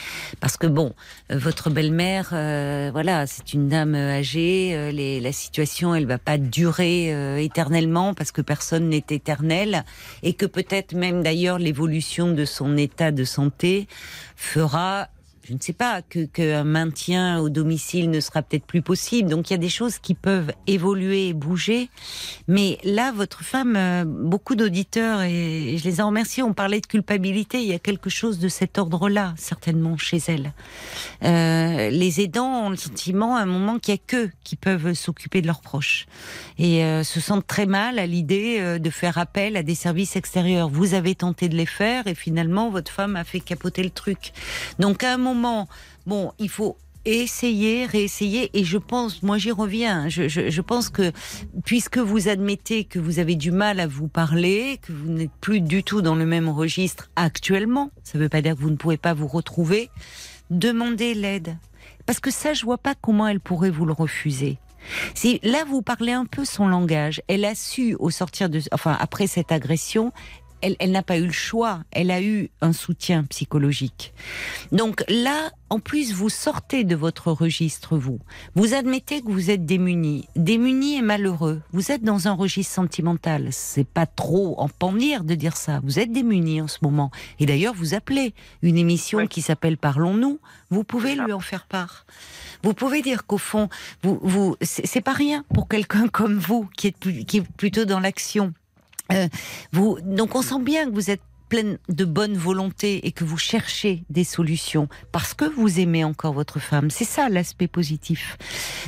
[0.40, 0.94] Parce que bon,
[1.30, 7.42] votre belle-mère, euh, voilà, c'est une dame âgée, les- la situation, elle va pas durer
[7.44, 9.84] éternellement parce que personne n'est éternel
[10.22, 13.88] et que peut-être même d'ailleurs l'évolution de son état de santé
[14.36, 15.09] fera
[15.47, 19.28] je ne sais pas, que qu'un maintien au domicile ne sera peut-être plus possible.
[19.28, 21.90] Donc il y a des choses qui peuvent évoluer et bouger.
[22.49, 26.86] Mais là, votre femme, euh, beaucoup d'auditeurs, et je les en remercie, ont parlé de
[26.86, 27.61] culpabilité.
[27.61, 30.53] Il y a quelque chose de cet ordre-là, certainement, chez elle.
[31.24, 34.95] Euh, les aidants ont le sentiment à un moment qu'il n'y a qu'eux qui peuvent
[34.95, 36.07] s'occuper de leurs proches.
[36.57, 40.68] Et euh, se sentent très mal à l'idée de faire appel à des services extérieurs.
[40.70, 44.32] Vous avez tenté de les faire et finalement, votre femme a fait capoter le truc.
[44.78, 50.09] Donc à un moment, bon, il faut essayer, réessayer, et je pense, moi j'y reviens,
[50.09, 51.12] je, je, je pense que
[51.64, 55.61] puisque vous admettez que vous avez du mal à vous parler, que vous n'êtes plus
[55.61, 58.76] du tout dans le même registre actuellement, ça ne veut pas dire que vous ne
[58.76, 59.91] pouvez pas vous retrouver,
[60.51, 61.57] demandez l'aide.
[62.07, 64.59] Parce que ça, je vois pas comment elle pourrait vous le refuser.
[65.14, 68.97] Si là vous parlez un peu son langage, elle a su au sortir de, enfin
[69.01, 70.12] après cette agression,
[70.64, 74.14] elle, elle n'a pas eu le choix, elle a eu un soutien psychologique.
[74.72, 78.18] Donc là, en plus, vous sortez de votre registre, vous.
[78.54, 81.60] Vous admettez que vous êtes démuni, démuni et malheureux.
[81.72, 83.48] Vous êtes dans un registre sentimental.
[83.50, 85.80] C'est pas trop en pendir de dire ça.
[85.84, 87.10] Vous êtes démuni en ce moment.
[87.40, 89.28] Et d'ailleurs, vous appelez une émission Oui.
[89.28, 90.38] qui s'appelle Parlons-nous.
[90.70, 92.06] Vous pouvez lui en faire part.
[92.62, 93.68] Vous pouvez dire qu'au fond,
[94.02, 97.84] vous, vous, c'est pas rien pour quelqu'un comme vous qui est, plus- qui est plutôt
[97.84, 98.54] dans l'action.
[99.12, 99.28] Euh,
[99.72, 103.36] vous, donc on sent bien que vous êtes pleine de bonne volonté et que vous
[103.36, 106.90] cherchez des solutions parce que vous aimez encore votre femme.
[106.90, 108.38] C'est ça l'aspect positif.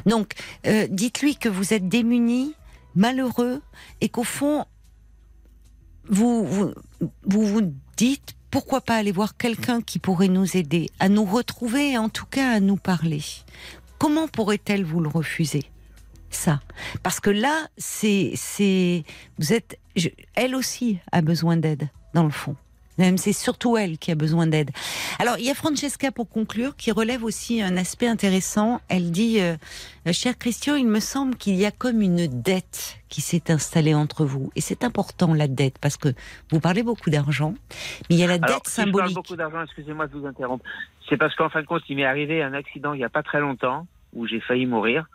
[0.06, 0.32] Donc
[0.66, 2.54] euh, dites-lui que vous êtes démuni,
[2.94, 3.62] malheureux
[4.00, 4.64] et qu'au fond
[6.08, 6.72] vous vous,
[7.24, 11.92] vous vous dites pourquoi pas aller voir quelqu'un qui pourrait nous aider à nous retrouver
[11.92, 13.22] et en tout cas à nous parler.
[13.98, 15.64] Comment pourrait-elle vous le refuser?
[16.30, 16.60] Ça.
[17.02, 19.04] Parce que là c'est c'est
[19.38, 22.56] vous êtes je- elle aussi a besoin d'aide dans le fond.
[22.98, 24.70] Même c'est surtout elle qui a besoin d'aide.
[25.18, 28.80] Alors il y a Francesca pour conclure qui relève aussi un aspect intéressant.
[28.88, 29.54] Elle dit euh,
[30.12, 34.24] cher Christian il me semble qu'il y a comme une dette qui s'est installée entre
[34.24, 34.50] vous.
[34.56, 36.08] Et c'est important la dette parce que
[36.50, 37.54] vous parlez beaucoup d'argent
[38.08, 39.14] mais il y a la Alors, dette si je parle symbolique.
[39.14, 40.64] beaucoup d'argent, excusez-moi de vous interrompre.
[41.08, 43.22] C'est parce qu'en fin de compte, il m'est arrivé un accident il n'y a pas
[43.22, 45.06] très longtemps où j'ai failli mourir.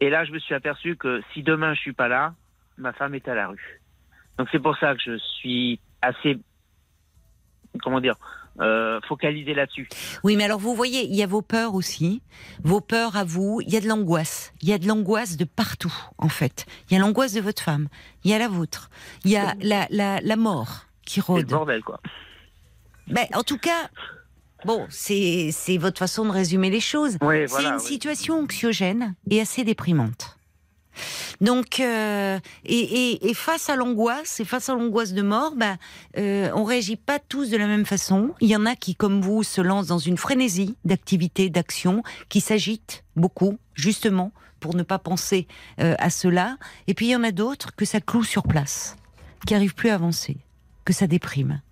[0.00, 2.34] Et là, je me suis aperçu que si demain je suis pas là,
[2.78, 3.80] ma femme est à la rue.
[4.38, 6.38] Donc c'est pour ça que je suis assez,
[7.82, 8.14] comment dire,
[8.60, 9.88] euh, focalisé là-dessus.
[10.24, 12.22] Oui, mais alors vous voyez, il y a vos peurs aussi,
[12.62, 15.44] vos peurs à vous, il y a de l'angoisse, il y a de l'angoisse de
[15.44, 16.66] partout en fait.
[16.88, 17.88] Il y a l'angoisse de votre femme,
[18.24, 18.90] il y a la vôtre,
[19.24, 21.46] il y a la, la, la mort qui C'est le rôde.
[21.46, 22.00] bordel, quoi.
[23.08, 23.90] Ben, en tout cas,
[24.64, 27.16] bon, c'est c'est votre façon de résumer les choses.
[27.22, 27.68] Oui, C'est voilà.
[27.70, 27.80] une oui.
[27.86, 30.36] situation anxiogène et assez déprimante.
[31.40, 35.78] Donc, euh, et, et- et face à l'angoisse, et face à l'angoisse de mort, ben,
[36.18, 38.34] euh, on réagit pas tous de la même façon.
[38.40, 42.40] Il y en a qui, comme vous, se lancent dans une frénésie d'activité, d'action, qui
[42.40, 45.46] s'agitent beaucoup, justement, pour ne pas penser
[45.80, 46.58] euh, à cela.
[46.86, 48.96] Et puis il y en a d'autres que ça cloue sur place,
[49.46, 50.36] qui arrivent plus à avancer,
[50.84, 51.62] que ça déprime.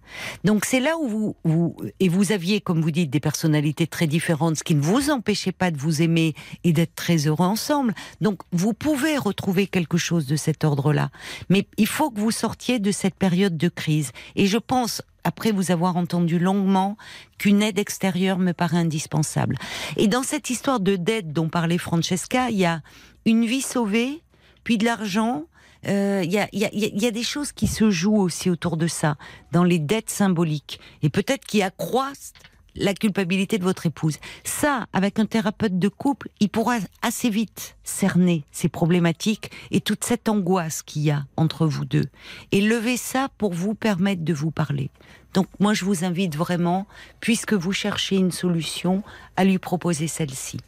[0.45, 4.57] Donc c'est là où vous, et vous aviez, comme vous dites, des personnalités très différentes,
[4.57, 6.35] ce qui ne vous empêchait pas de vous aimer
[6.65, 7.95] et d'être très heureux ensemble.
[8.21, 11.11] Donc vous pouvez retrouver quelque chose de cet ordre-là,
[11.49, 14.13] mais il faut que vous sortiez de cette période de crise.
[14.37, 16.97] Et je pense, après vous avoir entendu longuement,
[17.39, 19.57] qu'une aide extérieure me paraît indispensable.
[19.97, 22.83] Et dans cette histoire de dette dont parlait Francesca, il y a
[23.27, 24.23] une vie sauvée,
[24.65, 25.45] puis de l'argent.
[25.87, 29.17] Euh, Il il y a des choses qui se jouent aussi autour de ça,
[29.53, 32.33] dans les dettes symboliques, et peut-être qui accroissent
[32.75, 34.19] la culpabilité de votre épouse.
[34.45, 40.05] Ça, avec un thérapeute de couple, il pourra assez vite cerner ces problématiques et toute
[40.05, 42.07] cette angoisse qu'il y a entre vous deux.
[42.53, 44.91] Et lever ça pour vous permettre de vous parler.
[45.35, 46.87] Donc moi, je vous invite vraiment,
[47.21, 49.03] puisque vous cherchez une solution,
[49.37, 50.59] à lui proposer celle-ci.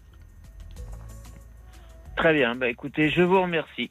[2.17, 2.55] Très bien.
[2.55, 3.91] Bah, écoutez, je vous remercie.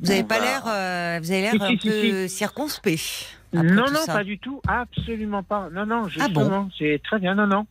[0.00, 3.38] Vous n'avez pas va- l'air, euh, vous avez l'air Si, un si, si, peu circonspect.
[3.52, 4.12] non, non, ça.
[4.14, 4.60] pas du tout.
[4.68, 5.68] Absolument pas.
[5.72, 7.34] Non, non, Ah bon c'est très bien.
[7.34, 7.66] Non, non.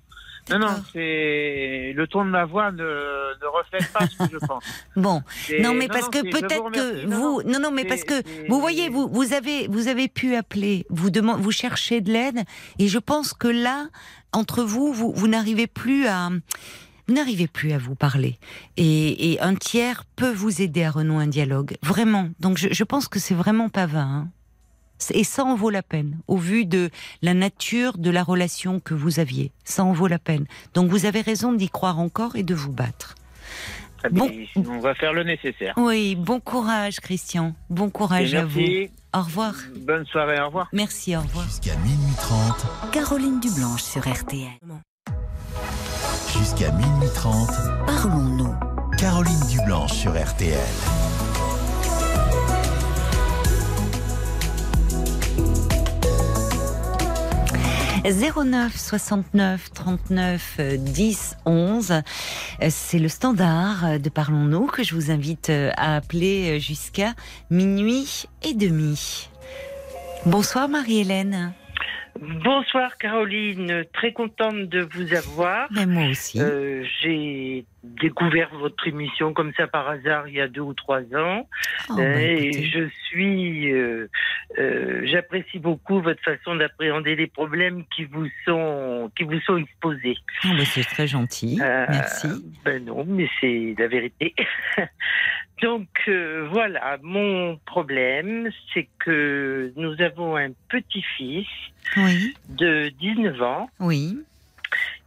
[0.52, 4.46] Non, non, c'est le ton de ma voix ne, ne reflète pas ce que je
[4.46, 4.64] pense.
[4.96, 5.24] Bon,
[5.60, 9.08] non mais parce que peut-être que vous, non, non mais parce que vous voyez, vous
[9.12, 12.44] vous avez vous avez pu appeler, vous demandez, vous cherchez de l'aide
[12.78, 13.88] et je pense que là
[14.34, 16.30] entre vous, vous vous n'arrivez plus à
[17.08, 18.38] vous n'arrivez plus à vous parler
[18.78, 22.30] et, et un tiers peut vous aider à renouer un dialogue vraiment.
[22.40, 24.02] Donc je, je pense que c'est vraiment pas vain.
[24.02, 24.28] hein.
[25.12, 26.90] Et ça en vaut la peine, au vu de
[27.22, 29.52] la nature de la relation que vous aviez.
[29.66, 30.46] Ça en vaut la peine.
[30.74, 33.14] Donc vous avez raison d'y croire encore et de vous battre.
[33.98, 34.28] Très Bon.
[34.28, 34.46] bien.
[34.56, 35.74] On va faire le nécessaire.
[35.78, 37.56] Oui, bon courage, Christian.
[37.70, 38.60] Bon courage à vous.
[38.60, 38.90] merci.
[39.14, 39.54] Au revoir.
[39.82, 40.40] Bonne soirée.
[40.42, 40.70] Au revoir.
[40.74, 41.46] Merci, au revoir.
[41.46, 42.92] Jusqu'à minuit 30.
[42.94, 44.48] Caroline Dublanche sur RTL.
[46.38, 47.50] Jusqu'à minuit 30.
[47.86, 48.54] Parlons-nous.
[48.98, 50.58] Caroline Dublanche sur RTL.
[58.12, 61.92] 09 69 39 euh, 10 11.
[61.92, 62.02] Euh,
[62.70, 67.14] C'est le standard euh, de Parlons-nous que je vous invite euh, à appeler euh, jusqu'à
[67.50, 69.30] minuit et demi.
[70.26, 71.54] Bonsoir Marie-Hélène.
[72.22, 75.68] Bonsoir Caroline, très contente de vous avoir.
[75.72, 76.40] Mais moi aussi.
[76.40, 81.02] Euh, J'ai découvert votre émission comme ça par hasard il y a deux ou trois
[81.14, 81.48] ans
[81.90, 84.10] Oh, bah, et je suis, euh,
[84.58, 90.18] euh, j'apprécie beaucoup votre façon d'appréhender les problèmes qui vous sont qui vous sont exposés.
[90.46, 91.58] Oh, bah, c'est très gentil.
[91.60, 92.28] Merci.
[92.64, 94.34] Ben non, mais c'est la vérité.
[95.62, 101.48] Donc euh, voilà, mon problème, c'est que nous avons un petit-fils
[101.98, 104.20] Oui, de 19 ans oui.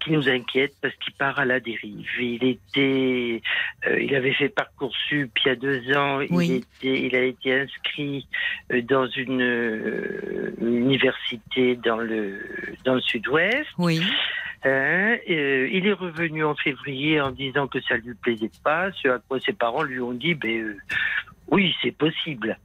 [0.09, 2.09] Qui nous inquiète parce qu'il part à la dérive.
[2.21, 3.43] Il était,
[3.87, 6.21] euh, il avait fait parcoursup il y a deux ans.
[6.31, 6.49] Oui.
[6.49, 8.27] Il était, il a été inscrit
[8.73, 12.41] euh, dans une euh, université dans le
[12.85, 13.67] dans le Sud-Ouest.
[13.79, 14.01] Oui.
[14.65, 18.91] Hein, euh, il est revenu en février en disant que ça lui plaisait pas.
[18.93, 20.77] Ce à quoi ses parents lui ont dit, ben
[21.51, 22.59] oui, c'est possible.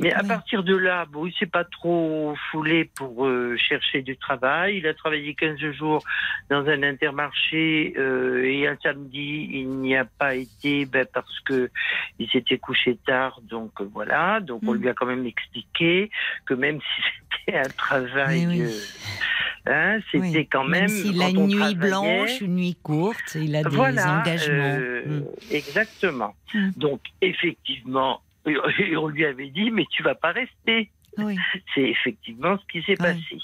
[0.00, 4.16] Mais à partir de là, bon, il s'est pas trop foulé pour euh, chercher du
[4.16, 4.78] travail.
[4.78, 6.02] Il a travaillé 15 jours
[6.48, 11.70] dans un intermarché euh, et un samedi, il n'y a pas été ben, parce que
[12.18, 13.40] il s'était couché tard.
[13.42, 14.40] Donc euh, voilà.
[14.40, 14.78] Donc on Mm.
[14.78, 16.10] lui a quand même expliqué
[16.46, 17.02] que même si
[17.44, 18.62] c'était un travail, oui.
[18.62, 18.70] euh,
[19.66, 20.48] hein, c'était Oui.
[20.50, 20.88] quand même.
[20.88, 24.20] s'il a quand une on nuit travaillait- blanche, une nuit courte, il a des voilà,
[24.20, 24.76] engagements.
[24.80, 25.24] euh, Mm.
[25.50, 26.34] Exactement.
[26.54, 26.70] Mm.
[26.76, 30.90] Donc, effectivement, et on lui avait dit, mais tu vas pas rester.
[31.18, 31.36] Oui.
[31.74, 33.38] C'est effectivement ce qui s'est passé.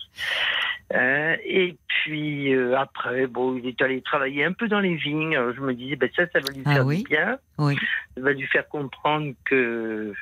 [0.94, 5.36] Euh, et puis euh, après, bon, il est allé travailler un peu dans les vignes.
[5.36, 7.38] Alors, je me disais, ben ça, ça va lui Ah faire oui du bien.
[7.59, 7.76] Oui.
[8.16, 10.14] Ça va lui faire comprendre que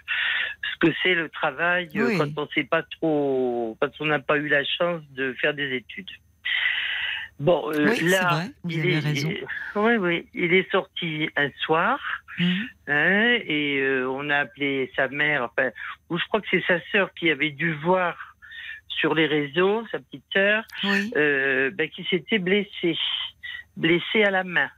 [0.72, 4.48] ce que c'est le travail quand on sait pas trop, quand on n'a pas eu
[4.48, 6.10] la chance de faire des études.
[7.38, 9.32] Bon, euh, Oui, là, vrai, vous il avez est, raison.
[9.76, 11.98] oui, oui, il est sorti un soir.
[12.38, 12.68] Mhm.
[12.88, 15.70] Hein, et euh, on a appelé sa mère, enfin,
[16.10, 18.14] ou je crois que c'est sa sœur qui avait dû voir
[18.88, 21.12] sur les réseaux, sa petite sœur, Oui.
[21.16, 22.96] euh, ben, qui s'était blessée,
[23.76, 24.70] blessée à la main.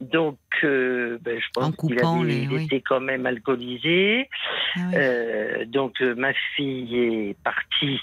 [0.00, 2.82] Donc, euh, ben, je En pense qu'il avait- les- oui.
[2.86, 4.28] quand même alcoolisé.
[4.76, 4.94] Ah oui.
[4.96, 8.00] Euh, donc, euh, ma fille est partie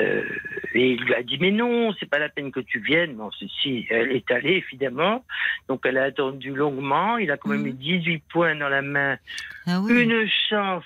[0.00, 0.22] euh,
[0.74, 3.14] et il lui a dit mais non, c'est pas la peine que tu viennes.
[3.14, 3.30] Bon,
[3.62, 5.24] si, elle est allée évidemment.
[5.68, 7.18] Donc, elle a attendu longuement.
[7.18, 7.66] Il a quand même Mhm.
[7.68, 9.16] eu 18 points dans la main.
[9.66, 10.02] Ah oui.
[10.02, 10.84] Une chance.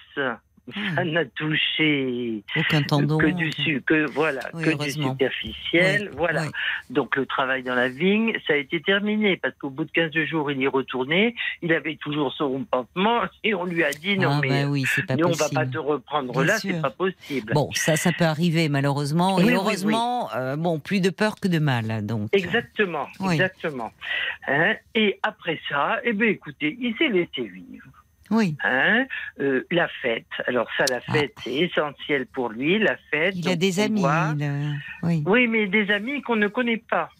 [0.75, 0.81] Ah.
[0.97, 3.19] Ça n'a touché Aucun tendon.
[3.19, 6.43] que du su, que voilà, Oui, que du superficiel, Oui, voilà.
[6.43, 6.49] oui.
[6.91, 10.13] Donc le travail dans la vigne, ça a été terminé parce qu'au bout de 15
[10.25, 11.35] jours, il y est retourné.
[11.63, 14.85] Il avait toujours son pansement et on lui a dit non ah mais bah oui,
[14.87, 17.53] c'est pas nous, on va pas te reprendre Bien là, c'est pas possible.
[17.55, 19.41] Bon, ça, ça peut arriver malheureusement.
[19.41, 22.07] Et heureusement, euh, bon, plus de peur que de mal.
[22.07, 22.29] Donc.
[22.33, 23.35] Exactement, Oui.
[23.35, 23.93] exactement.
[24.47, 27.87] Hein et après ça, eh ben écoutez, il s'est laissé vivre.
[28.31, 28.57] Oui.
[28.65, 29.07] Hein
[29.41, 33.35] Euh, la fête, alors ça, la fête, c'est essentiel pour lui, la fête.
[33.37, 33.41] Ah.
[33.41, 34.05] Il a des amis.
[35.03, 35.23] Oui.
[35.27, 37.11] Oui, mais des amis qu'on ne connaît pas.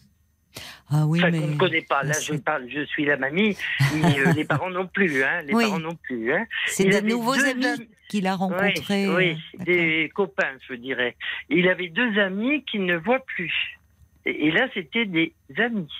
[0.89, 1.39] Ah oui, enfin, mais.
[1.39, 2.03] qu'on ne connaît pas.
[2.03, 3.57] Là, je parle, je suis la mamie,
[3.95, 5.41] mais euh, les parents non plus, hein.
[5.43, 5.63] Les Oui.
[5.63, 6.45] parents non plus, hein.
[6.67, 7.89] C'est des nouveaux amis amis.
[8.09, 9.07] qu'il a rencontrés.
[9.09, 11.15] Oui, des copains, je dirais.
[11.49, 13.53] Il avait deux amis qu'il ne voit plus.
[14.25, 15.91] Et là, c'était des amis.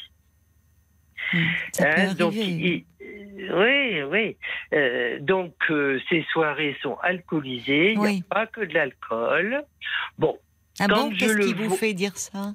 [1.74, 4.38] Ça peut Hein, donc, il- euh, oui, oui.
[4.74, 7.94] Euh, donc, euh, ces soirées sont alcoolisées.
[7.94, 9.64] Il n'y a pas que de l'alcool.
[10.18, 10.38] Bon,
[10.80, 12.54] Ah quand bon Qu'est-ce qui vous fait dire ça?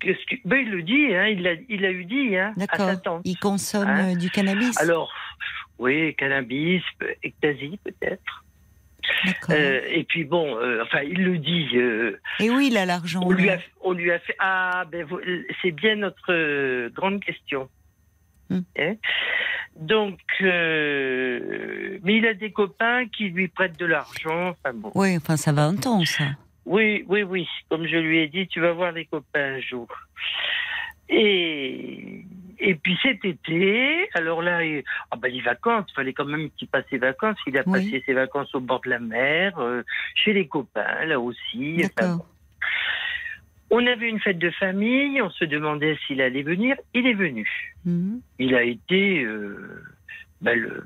[0.00, 0.08] Que-
[0.44, 3.20] ben, il le dit, hein, il, a, il a eu dit hein, D'accord.
[3.24, 4.80] Il consomme Hein euh, du cannabis?
[4.80, 5.12] Alors,
[5.78, 6.82] oui, cannabis,
[7.22, 8.44] ecstasy peut-être.
[9.50, 11.68] Euh, et puis bon, euh, enfin, il le dit.
[11.74, 13.20] euh, Et oui, il a l'argent.
[13.24, 14.36] on, lui a, on lui a fait.
[14.38, 15.06] Ah, ben
[15.62, 17.68] c'est bien notre grande question.
[18.50, 18.60] Hmm.
[18.78, 18.94] Hein
[19.76, 24.50] Donc, mais il a des copains qui lui prêtent de l'argent.
[24.50, 24.92] Enfin bon.
[24.94, 26.24] Oui, enfin, ça va un temps, ça.
[26.64, 27.48] Oui, oui, oui.
[27.70, 29.88] Comme je lui ai dit, tu vas voir les copains un jour.
[31.08, 32.24] Et,
[32.60, 36.50] et puis cet été, alors là, il- ah ben les vacances, il fallait quand même
[36.56, 37.36] qu'il passe ses vacances.
[37.46, 37.72] Il a Oui.
[37.90, 39.82] passé ses vacances au bord de la mer, euh,
[40.14, 41.82] chez les copains, là aussi.
[41.84, 42.18] Enfin.
[43.70, 46.76] On avait une fête de famille, on se demandait s'il allait venir.
[46.94, 47.46] Il est venu.
[47.84, 48.20] Mhm.
[48.38, 49.82] Il a été euh,
[50.40, 50.84] ben, le,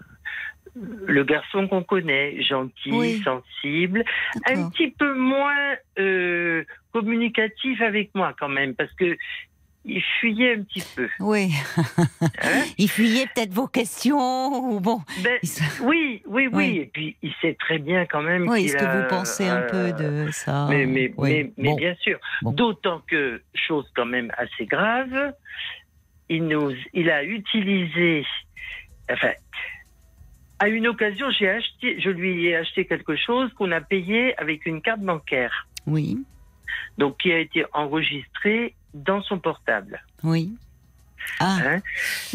[1.07, 3.23] le garçon qu'on connaît, gentil, Oui.
[3.23, 4.05] sensible,
[4.47, 9.16] un petit peu moins euh, communicatif avec moi quand même, parce que
[9.85, 11.09] il fuyait un petit peu.
[11.20, 11.51] Oui.
[11.76, 12.62] hein.
[12.78, 15.01] Il fuyait peut-être vos questions ou bon.
[15.24, 16.76] Ben, se- oui, oui, oui, Oui.
[16.78, 18.49] Et puis il sait très bien quand même.
[18.49, 21.53] Oui, qu'il est-ce que vous pensez un peu euh, de ça Mais, mais, Oui.
[21.57, 22.18] mais, bien sûr.
[22.43, 22.53] Bon.
[22.53, 25.35] D'autant que, chose quand même assez grave,
[26.28, 28.24] il, nous, il a utilisé.
[29.11, 29.33] Enfin,
[30.61, 34.64] à une occasion, j'ai acheté, je lui ai acheté quelque chose qu'on a payé avec
[34.64, 36.18] une carte bancaire, Oui,
[36.99, 40.03] donc qui a été enregistrée dans son portable.
[40.22, 40.55] oui.
[41.38, 41.80] Ah, Hein?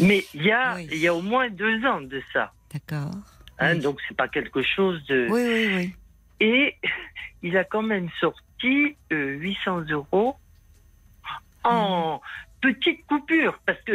[0.00, 0.88] Mais il y, a, Oui.
[0.92, 2.52] y a au moins deux ans de ça.
[2.72, 3.10] d'accord.
[3.58, 3.80] Hein, Oui.
[3.80, 5.26] Donc, c'est pas quelque chose de.
[5.28, 5.94] Oui, oui, oui.
[6.40, 6.76] Et
[7.42, 10.36] il a quand même sorti euh, 800 euros
[11.64, 12.20] en
[12.60, 13.58] petite coupure.
[13.66, 13.92] Parce que.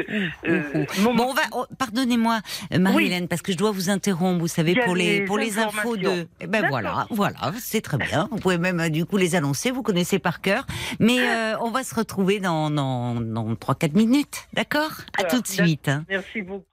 [0.47, 2.39] Euh, mon- Bon, on va, oh, pardonnez-moi,
[2.77, 5.95] Marie-Hélène, parce que je dois vous interrompre, vous savez, pour les, les pour les infos
[5.97, 6.27] de.
[6.41, 8.27] Eh ben voilà, voilà, c'est très bien.
[8.31, 10.65] Vous pouvez même, euh, du coup, les annoncer, vous connaissez par cœur.
[10.99, 14.91] Mais euh, on va se retrouver dans, dans, dans 3-4 minutes, d'accord?
[15.17, 15.87] À tout de suite.
[15.89, 16.03] hein.
[16.09, 16.63] Merci beaucoup.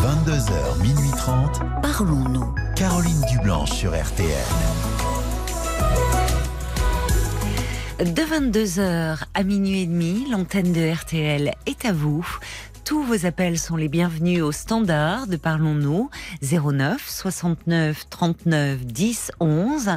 [0.00, 1.60] 22h, minuit 30.
[1.82, 2.54] Parlons-nous.
[2.76, 4.28] Caroline Dublanche sur RTL.
[8.00, 12.26] De 22h à minuit et demi, l'antenne de RTL est à vous.
[12.86, 16.08] Tous vos appels sont les bienvenus au standard de Parlons-nous
[16.40, 19.88] 09 69 39 10 11.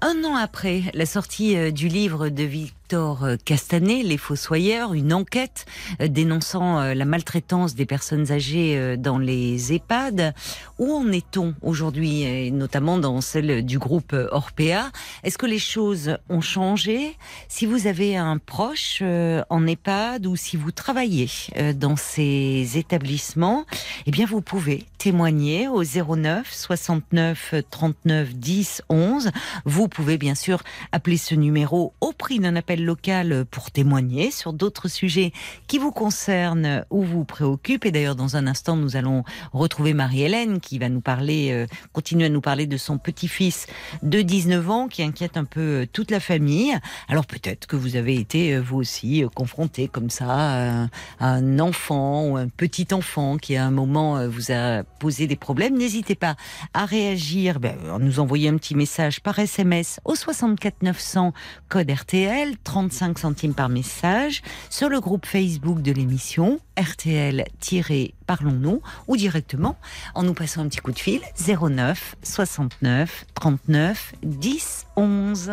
[0.00, 5.12] Un an après la sortie euh, du livre de Victor euh, Castanet, Les Fossoyeurs, une
[5.12, 5.66] enquête
[6.00, 10.34] euh, dénonçant euh, la maltraitance des personnes âgées dans les EHPAD,
[10.78, 14.90] où en est-on aujourd'hui, notamment dans celle du groupe Orpea?
[15.22, 17.16] Est-ce que les choses ont changé?
[17.48, 21.28] Si vous avez un proche en EHPAD ou si vous travaillez
[21.74, 23.64] dans ces établissements,
[24.06, 29.30] eh bien vous pouvez témoigner au 09 69 39 10 11.
[29.64, 30.62] Vous pouvez bien sûr
[30.92, 35.32] appeler ce numéro au prix d'un appel local pour témoigner sur d'autres sujets
[35.66, 37.86] qui vous concernent ou vous préoccupent.
[37.86, 42.26] Et d'ailleurs, dans un instant, nous allons retrouver Marie-Hélène qui va nous parler, euh, continuer
[42.26, 43.66] à nous parler de son petit-fils
[44.02, 46.76] de 19 ans qui inquiète un peu euh, toute la famille.
[47.08, 50.88] Alors peut-être que vous avez été euh, vous aussi euh, confronté comme ça à,
[51.20, 55.76] un enfant ou un petit enfant qui à un moment vous a posé des problèmes.
[55.76, 56.36] N'hésitez pas
[56.74, 61.32] à réagir, ben, nous envoyer un petit message par SMS au 64 900
[61.68, 69.76] code RTL, 35 centimes par message, sur le groupe Facebook de l'émission RTL-Parlons-nous ou directement
[70.14, 75.50] en nous passant un petit coup de fil 09 69 39 10 11.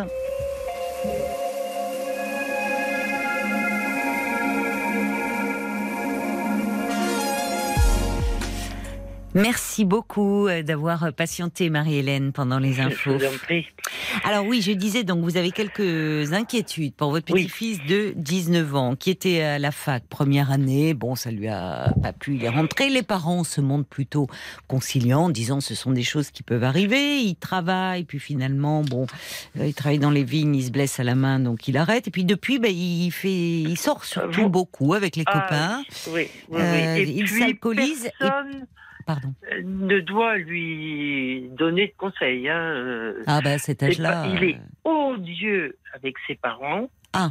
[9.34, 13.18] Merci beaucoup euh, d'avoir patienté Marie-Hélène pendant les Je infos.
[13.18, 13.66] vous en prie.
[14.24, 17.44] Alors oui, je disais donc vous avez quelques inquiétudes pour votre Oui.
[17.44, 20.94] petit-fils de 19 ans qui était à la fac première année.
[20.94, 22.88] Bon, ça lui a pas plu, il est rentré.
[22.88, 24.28] Les parents se montrent plutôt
[24.66, 27.18] conciliants, en disant ce sont des choses qui peuvent arriver.
[27.20, 29.06] Il travaille, puis finalement, bon,
[29.58, 32.08] euh, il travaille dans les vignes, il se blesse à la main, donc il arrête.
[32.08, 35.82] Et puis depuis, ben, il fait, il sort surtout beaucoup avec les Ah, copains.
[36.14, 37.00] Oui, oui, Euh, oui.
[37.02, 38.26] Et il puis, s'alcoolise et-
[39.08, 39.34] Pardon.
[39.64, 42.46] ne doit lui donner de conseils.
[42.48, 43.14] Hein.
[43.26, 44.26] Ah ben à cet âge-là.
[44.28, 44.56] il est
[44.86, 46.90] euh, odieux avec ses parents.
[47.14, 47.30] Ah,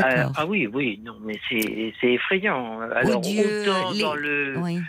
[0.00, 2.80] Euh, ah oui, oui, non, mais c'est effrayant.
[2.80, 4.54] Alors, Odieux, autant les- dans le.
[4.58, 4.80] Oui.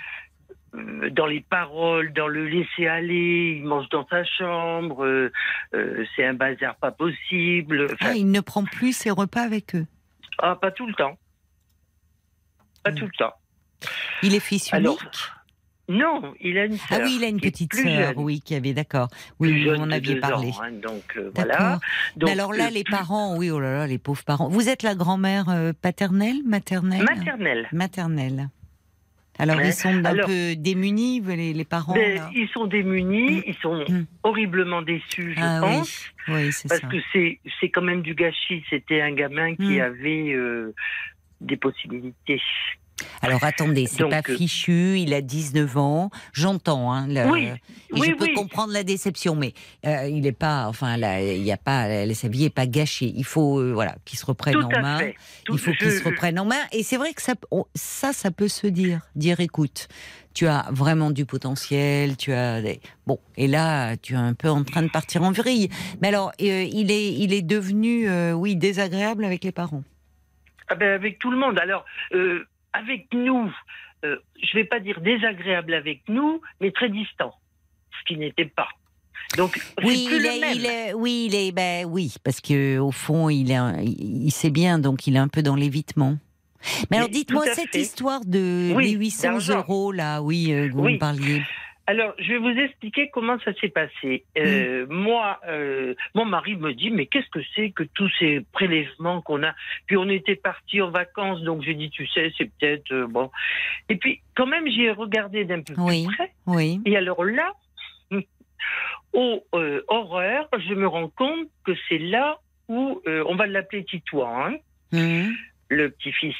[0.75, 5.31] euh, dans les paroles, dans le laisser aller, il mange dans sa chambre, euh,
[5.73, 7.85] euh, c'est un bazar pas possible.
[7.85, 9.85] Enfin, Ah, il ne prend plus ses repas avec eux.
[10.39, 11.17] ah, pas tout le temps.
[12.83, 12.95] Pas Mm.
[12.95, 13.33] tout le temps.
[14.23, 14.73] Il est fils unique.
[14.73, 14.99] Alors,
[15.89, 17.01] Non, il a une ah sœur.
[17.03, 19.07] oui, il a une petite sœur, oui, qui avait, d'accord.
[19.39, 20.49] Oui, vous en aviez parlé.
[20.49, 21.79] ans, hein, donc euh, voilà.
[22.15, 24.49] Donc, alors là, euh, les parents, oui, oh là là, les pauvres parents.
[24.49, 27.03] Vous êtes la grand-mère euh, paternelle, maternelle?
[27.03, 27.67] Maternelle.
[27.73, 28.49] Maternelle.
[29.39, 29.69] Alors, Ouais.
[29.69, 32.29] ils sont un peu démunis, les, les parents là?
[32.35, 33.43] ils sont démunis, Mm.
[33.47, 34.05] ils sont Mm.
[34.23, 36.09] horriblement déçus, je Ah pense.
[36.27, 36.87] oui, oui, Parce ça.
[36.87, 38.63] que c'est c'est quand même du gâchis.
[38.69, 39.81] C'était un gamin qui Mm.
[39.81, 40.35] avait
[41.41, 42.41] des possibilités.
[43.21, 47.45] Alors attendez, c'est Donc, pas euh, fichu, il a 19 ans, j'entends, hein, le- Oui,
[47.45, 47.53] et
[47.93, 48.33] oui, je peux oui.
[48.33, 49.53] comprendre la déception, mais
[49.85, 52.65] euh, il est pas, enfin, là, il y a pas, la- sa vie est pas
[52.67, 53.11] gâchée.
[53.15, 54.99] Il faut, euh, voilà, qu'il se reprenne Tout en main.
[55.45, 56.61] Tout- il faut qu'il je- se reprenne en main.
[56.71, 59.01] Et c'est vrai que ça, on- ça, ça peut se dire.
[59.15, 59.87] Dire, écoute,
[60.33, 62.79] tu as vraiment du potentiel, tu as des...
[63.07, 65.69] bon, et là, tu es un peu en train de partir en vrille.
[66.01, 69.83] Mais alors, euh, il est, il est devenu, oui, désagréable avec les parents?
[70.67, 71.57] Ah ben, avec tout le monde.
[71.57, 71.83] Alors,
[72.13, 73.51] euh, avec nous,
[74.05, 77.33] euh, je vais pas dire désagréable avec nous, mais très distant,
[77.99, 78.67] ce qui n'était pas.
[79.37, 80.55] Donc, Oui, plus il le est, même.
[80.55, 84.49] il est- oui, il est, ben oui, parce que au fond, il est, il sait
[84.49, 86.17] bien, donc il est un peu dans l'évitement.
[86.91, 87.81] Mais alors, dites-moi cette fait.
[87.81, 89.57] histoire de Oui, les 800 d'argent.
[89.59, 90.93] euros là, oui, euh, que vous Oui.
[90.93, 91.41] me parliez.
[91.91, 94.23] Alors, je vais vous expliquer comment ça s'est passé.
[94.37, 94.93] Euh, Mm.
[94.93, 99.41] Moi, euh, mon mari me dit, mais qu'est-ce que c'est que tous ces prélèvements qu'on
[99.41, 99.55] a
[99.87, 103.31] Puis on était partis en vacances, donc j'ai dit, tu sais, c'est peut-être euh, bon.
[103.89, 106.05] Et puis, quand même, j'y ai regardé d'un peu Oui.
[106.05, 106.31] plus près.
[106.45, 106.79] Oui.
[106.85, 107.53] Et alors là,
[109.13, 109.43] oh
[109.87, 112.37] horreur, je me rends compte que c'est là
[112.67, 114.55] où on va l'appeler Titouan, hein,
[114.93, 115.33] Hum.
[115.69, 116.35] le petit-fils,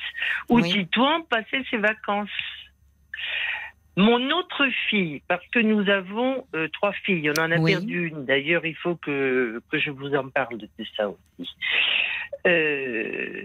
[0.49, 0.69] où Oui.
[0.71, 2.29] Titouan passait ses vacances.
[3.97, 7.71] Mon autre fille, parce que nous avons euh, trois filles, on en a Oui.
[7.73, 8.23] perdu une.
[8.25, 11.49] D'ailleurs, il faut que, que je vous en parle de ça aussi.
[12.47, 13.43] Euh,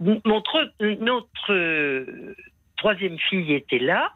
[0.00, 2.34] notre notre euh,
[2.76, 4.12] troisième fille était là,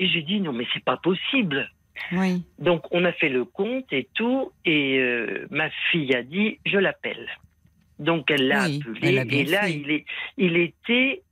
[0.00, 1.70] et j'ai dit non mais c'est pas possible.
[2.10, 2.42] Oui.
[2.58, 5.00] Donc on a fait le compte et tout, et
[5.50, 7.28] ma fille a dit je l'appelle.
[8.00, 8.82] Donc elle l'a Oui,
[9.18, 9.72] appelé, et là fait.
[9.74, 10.04] il est,
[10.38, 11.22] il était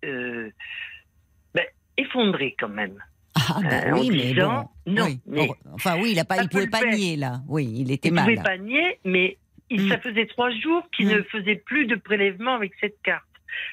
[1.97, 2.99] effondré quand même.
[3.36, 4.93] Ah bah Euh, en oui, mais disant, bon.
[4.93, 5.20] non, oui.
[5.26, 7.41] mais- enfin oui, il a pas, il pouvait pas nier là.
[7.49, 8.24] Oui, il était Il mal.
[8.24, 9.38] pouvait pas nier, mais
[9.70, 9.88] il, Mm.
[9.88, 11.12] ça faisait trois jours qu'il Mm.
[11.12, 13.24] ne faisait plus de prélèvement avec cette carte.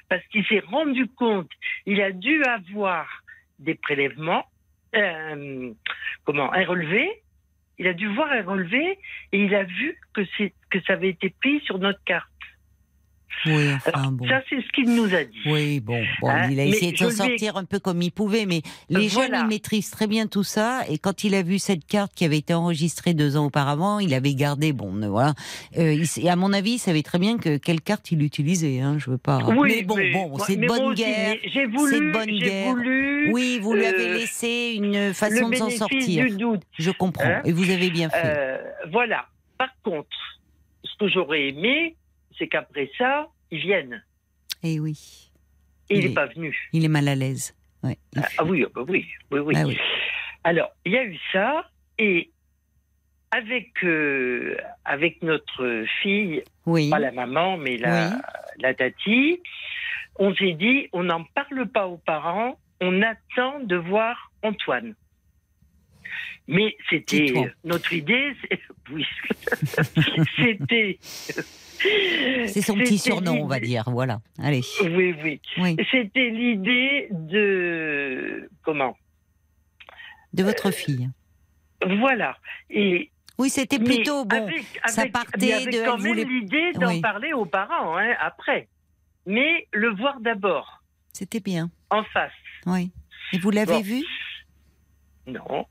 [0.10, 1.50] Parce qu'il s'est rendu compte,
[1.86, 3.08] il a dû avoir
[3.60, 4.46] des prélèvements,
[4.96, 5.72] euh,
[6.24, 7.08] comment, un relevé.
[7.80, 8.98] Il a dû voir un relevé
[9.32, 12.28] et il a vu que, c'est, que ça avait été pris sur notre carte.
[13.46, 14.28] Oui, Alors, enfin bon.
[14.28, 15.38] Ça, c'est ce qu'il nous a dit.
[15.46, 18.46] Oui, bon, bon Hein, il a essayé de s'en sortir un peu comme il pouvait,
[18.46, 20.82] mais les jeunes, ils maîtrisent très bien tout ça.
[20.90, 24.14] Et quand il a vu cette carte qui avait été enregistrée deux ans auparavant, il
[24.14, 25.34] avait gardé, bon, voilà.
[25.78, 28.80] Euh, et à mon avis, il savait très bien que quelle carte il utilisait.
[28.80, 29.40] Hein, je veux pas.
[29.48, 31.36] Oui, mais bon, mais- bon, c'est de bonne guerre.
[31.54, 32.72] J'ai voulu, bonne guerre.
[32.74, 36.26] voulu Oui, vous lui avez euh, laissé une façon de s'en sortir.
[36.26, 36.62] du doute.
[36.78, 37.24] Je comprends.
[37.26, 38.22] Hein et vous avez bien fait.
[38.26, 38.58] Euh,
[38.92, 39.26] voilà.
[39.58, 40.08] Par contre,
[40.84, 41.96] ce que j'aurais aimé,
[42.38, 44.04] c'est qu'après ça, ils viennent.
[44.64, 45.32] Eh oui,
[45.90, 46.56] Et il n'est est- pas venu.
[46.74, 47.56] il est mal à l'aise.
[47.84, 47.98] Ouais,
[48.38, 49.54] Ah, oui, bah oui, oui, oui.
[49.56, 49.78] Ah oui.
[50.44, 51.70] Alors, il y a eu ça,
[52.00, 52.32] et
[53.32, 56.90] avec, euh, avec notre fille, oui.
[56.90, 58.20] pas la maman, mais la,
[58.60, 59.42] la tati,
[60.18, 64.96] on s'est dit, on n'en parle pas aux parents, on attend de voir Antoine.
[66.48, 67.34] Mais c'était
[67.64, 68.34] notre idée,
[68.92, 69.06] oui,
[70.38, 70.98] c'était.
[72.48, 73.84] C'est son petit surnom, on va dire.
[73.88, 74.20] Voilà.
[74.40, 74.62] Allez.
[74.84, 75.42] Oui, oui.
[75.58, 75.76] Oui.
[75.92, 78.98] C'était l'idée de comment?
[80.34, 81.10] De votre fille.
[82.00, 82.38] Voilà.
[82.70, 84.48] Et Oui, c'était plutôt bon.
[84.48, 87.02] Avec, ça avec- partait avec de- quand même voulait- l'idée d'en Oui.
[87.02, 88.68] parler aux parents hein, après,
[89.28, 90.82] mais le voir d'abord
[91.14, 91.70] C'était bien.
[91.92, 92.32] en face.
[92.66, 92.92] Oui.
[93.34, 93.82] Et vous l'avez Bon.
[93.82, 94.04] vu?
[95.28, 95.66] Non,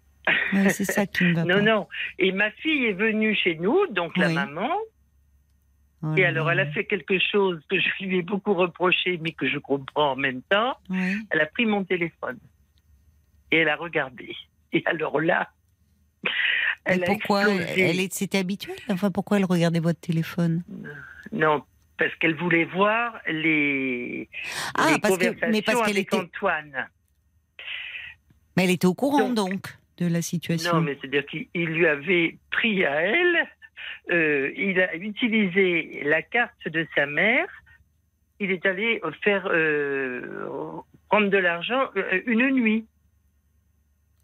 [0.52, 1.60] Oui, c'est ça qui ne va non, pas.
[1.62, 1.88] non.
[2.18, 4.70] Et ma fille est venue chez nous, donc la maman,
[6.02, 9.32] Oh et alors elle a fait quelque chose que je lui ai beaucoup reproché, mais
[9.32, 10.76] que je comprends en même temps.
[10.90, 11.16] Oui.
[11.30, 12.38] Elle a pris mon téléphone
[13.50, 14.36] et elle a regardé.
[14.72, 15.48] Et alors là,
[16.22, 16.30] Mais
[16.84, 20.62] elle pourquoi elle est, c'était habituel Enfin, pourquoi elle regardait votre téléphone?
[21.32, 21.64] Non,
[21.98, 24.28] parce qu'elle voulait voir les,
[24.74, 26.88] Ah, les parce que- conversations mais parce qu'elle avec était- Antoine.
[28.56, 29.66] Mais elle était au courant Donc- donc,
[29.98, 30.74] de la situation.
[30.74, 33.48] Non, mais c'est-à-dire qu'il il lui avait pris à elle,
[34.10, 37.46] euh, il a utilisé la carte de sa mère,
[38.40, 40.20] il est allé faire euh,
[41.08, 42.86] prendre de l'argent euh, une nuit.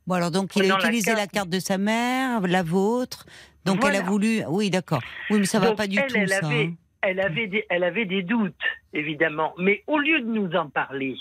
[0.06, 1.48] Bon, alors donc il a la utilisé la carte.
[1.48, 3.24] de sa mère, la vôtre.
[3.64, 4.42] Donc elle a voulu.
[4.48, 5.02] Oui, d'accord.
[5.30, 6.46] Oui, mais ça va Donc, pas du elle, tout, elle ça.
[6.46, 6.74] avait, hein.
[7.02, 8.54] elle, avait des, elle avait des doutes,
[8.92, 9.54] évidemment.
[9.58, 11.16] Mais au lieu de nous en parler,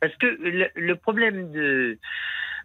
[0.00, 1.98] parce que le, le problème de, euh,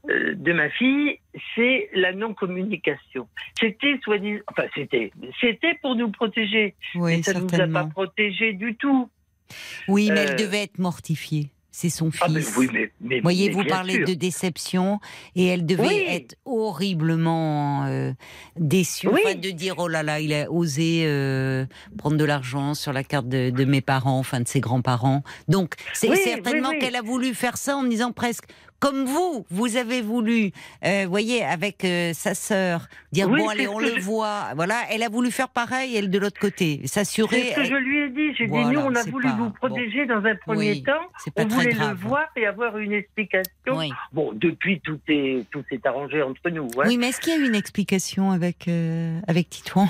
[0.08, 1.20] de ma fille,
[1.56, 3.28] c'est la non-communication.
[3.60, 6.76] C'était, soi-disant, enfin, c'était, c'était pour nous protéger.
[6.95, 9.10] Oui, mais ça ne nous a pas protégés du tout.
[9.88, 11.49] Oui, mais Euh, elle devait être mortifiée.
[11.78, 12.21] C'est son fils.
[12.23, 14.07] Ah, mais oui, mais, mais Voyez, mais vous bien parlez sûr.
[14.07, 15.01] de déception
[15.36, 16.05] et elle devait Oui.
[16.07, 16.36] être
[16.89, 18.13] horriblement euh,
[18.57, 19.09] déçue.
[19.09, 19.19] Oui.
[19.26, 21.65] Enfin, de dire oh là là, il a osé euh,
[21.97, 25.21] prendre de l'argent sur la carte de, de mes parents, enfin de ses grands-parents.
[25.49, 28.45] Donc, c'est certainement qu'elle a voulu faire ça en disant presque
[28.82, 30.51] comme vous, vous avez voulu,
[30.86, 34.49] euh, voyez, avec euh, sa sœur, dire bon c'est allez, on le je- voit.
[34.55, 37.51] Voilà, elle a voulu faire pareil, elle de l'autre côté, C'est s'assurer.
[37.51, 38.36] ce que je lui ai dit.
[38.38, 40.91] J'ai Voilà, dit, nous, on a c'est voulu pas- vous protéger dans un premier temps.
[41.23, 42.01] C'est pas très voulait grave.
[42.03, 43.51] le voir et avoir une explication.
[43.68, 43.91] Oui.
[44.13, 46.68] Bon, depuis, tout est tout s'est arrangé entre nous.
[46.78, 46.84] hein.
[46.88, 49.88] Oui, mais est-ce qu'il y a eu une explication avec, euh, avec Titouan?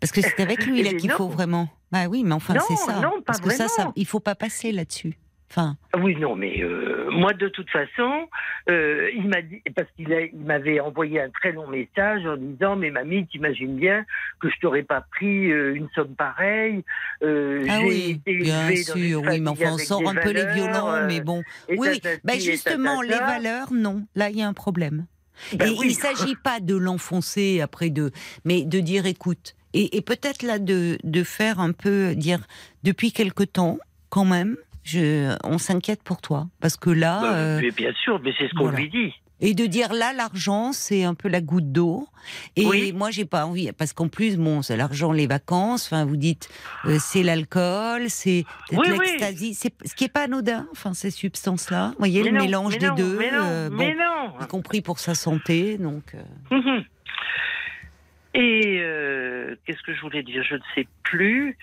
[0.00, 1.68] Parce que c'est avec lui là qu'il faut vraiment.
[1.92, 3.00] Bah oui, mais enfin c'est ça.
[3.00, 5.16] non, pas Parce que ça, ça, il faut pas passer là-dessus.
[5.50, 8.28] Enfin, Ah Oui, non, mais euh, moi, de toute façon,
[8.68, 12.76] euh, il m'a dit, parce qu'il il m'avait envoyé un très long message en disant,
[12.76, 14.04] mais mamie, t'imagines bien
[14.40, 16.82] que je t'aurais pas pris euh, une somme pareille.
[17.22, 21.42] ah oui, bien sûr, oui, mais enfin on sort un peu les violents, mais bon.
[21.68, 24.06] Oui, bah et justement, les valeurs, non.
[24.14, 25.06] Là, il y a un problème.
[25.58, 25.88] Ben et oui.
[25.90, 28.10] il s'agit pas de l'enfoncer après de,
[28.44, 32.46] mais de dire, écoute, et, et peut-être là de, de faire un peu dire,
[32.82, 33.78] depuis quelque temps,
[34.08, 37.20] quand même, je, on s'inquiète pour toi, parce que là.
[37.20, 38.78] Bah, euh, mais bien sûr, mais c'est ce qu'on voilà.
[38.78, 39.12] lui dit.
[39.42, 42.08] Et de dire là, l'argent, c'est un peu la goutte d'eau.
[42.56, 42.92] Et Oui.
[42.94, 45.84] moi, j'ai pas envie, parce qu'en plus, bon, c'est l'argent, les vacances.
[45.92, 46.48] Enfin, vous dites,
[46.86, 48.98] euh, c'est l'alcool, c'est Oui, oui.
[48.98, 50.66] l'ecstasy, c'est ce qui est pas anodin.
[50.72, 53.68] Enfin, ces substances-là, vous voyez, Mais le non, mélange des non, deux, Mais non, euh,
[53.70, 54.40] mais non.
[54.42, 55.76] y compris pour sa santé.
[55.76, 56.84] Donc, euh, Mhm.
[58.38, 58.80] Et
[59.66, 60.42] qu'est-ce que je voulais dire?
[60.44, 61.56] Je ne sais plus.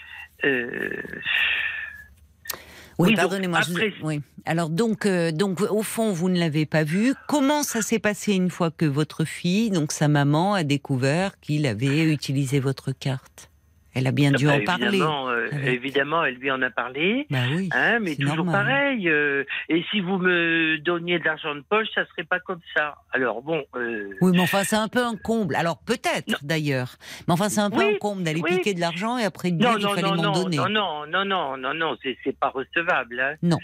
[3.00, 3.62] Oui, pardonnez-moi.
[3.68, 4.22] vous- oui.
[4.46, 7.14] Alors donc, euh, donc, au fond, vous ne l'avez pas vu.
[7.28, 11.66] Comment ça s'est passé une fois que votre fille, donc sa maman, a découvert qu'il
[11.66, 13.50] avait utilisé votre carte?
[13.96, 14.88] Elle a bien dû bah, en parler.
[14.88, 17.28] évidemment, euh, avec- évidemment, elle lui en a parlé.
[17.30, 17.70] Bah oui.
[17.74, 18.66] Hein, mais toujours normal.
[18.66, 19.08] pareil.
[19.10, 22.96] euh, et si vous me donniez de l'argent de poche, ça serait pas comme ça.
[23.12, 23.64] Alors bon.
[23.76, 25.56] euh, Oui, mais enfin, c'est un peu un comble.
[25.56, 26.96] Alors peut-être d'ailleurs.
[27.28, 28.58] Mais enfin, c'est un peu Oui, un comble d'aller oui.
[28.58, 30.58] piquer de l'argent et après dire non, il non, fallait non, m'en non, donner.
[30.58, 33.20] non, non, non, non, non, non, c'est c'est pas recevable.
[33.20, 33.36] Hein.
[33.44, 33.58] Non.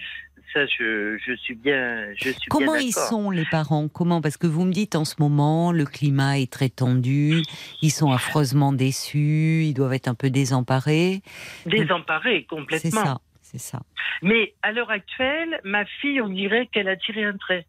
[0.54, 3.88] Ça, je, je suis bien, je suis Comment bien ils sont les parents?
[3.88, 4.20] Comment?
[4.20, 7.44] Parce que vous me dites en ce moment, le climat est très tendu,
[7.84, 11.22] ils sont affreusement déçus, ils doivent être un peu désemparés.
[11.68, 13.06] Désemparés C'est complètement.
[13.06, 13.82] ça, c'est ça.
[14.24, 17.68] Mais à l'heure actuelle, ma fille, on dirait qu'elle a tiré un trait.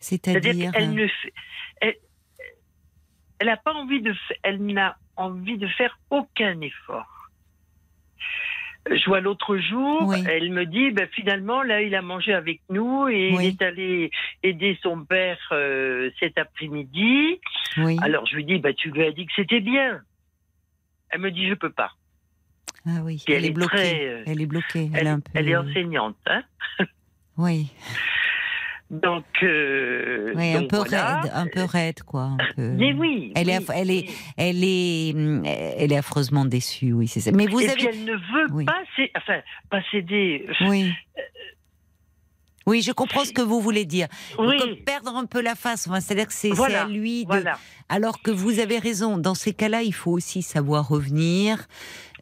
[0.00, 1.32] C'est-à-dire euh, ne fait,
[1.80, 1.96] elle,
[3.38, 7.15] elle n'a pas envie de, elle n'a envie de faire aucun effort.
[8.88, 10.22] Je vois l'autre jour, Oui.
[10.28, 13.44] elle me dit, ben, finalement, là, il a mangé avec nous et Oui.
[13.44, 14.10] il est allé
[14.44, 17.40] aider son père euh, cet après-midi.
[17.78, 17.96] oui.
[18.00, 20.00] Alors je lui dis, ben, tu lui as dit que c'était bien.
[21.10, 21.90] Elle me dit, je peux pas.
[22.86, 23.76] ah oui, puis elle, elle est est bloquée.
[23.76, 24.90] très, euh, Elle est bloquée.
[24.94, 25.30] Elle, Elle, est un peu.
[25.34, 26.42] elle est enseignante, hein.
[27.38, 27.66] Oui,
[28.88, 31.20] Donc, euh, oui un peu voilà.
[31.22, 32.22] raide, un peu raide quoi.
[32.22, 32.62] un peu.
[32.70, 33.32] Mais oui.
[33.34, 34.06] Elle est, oui, elle est,
[34.36, 37.32] elle est, hum, elle est affreusement déçue, oui, c'est ça.
[37.32, 40.46] Mais vous et avez, puis elle ne veut pas, cé- enfin, pas céder.
[40.68, 40.92] oui,
[42.68, 44.08] oui, je comprends ce que vous voulez dire.
[44.38, 47.22] Oui, Comme perdre un peu la face, enfin, c'est-à-dire que c'est c'est Voilà, à lui
[47.22, 47.28] de.
[47.28, 47.58] voilà.
[47.88, 51.66] Alors que vous avez raison, dans ces cas-là, il faut aussi savoir revenir,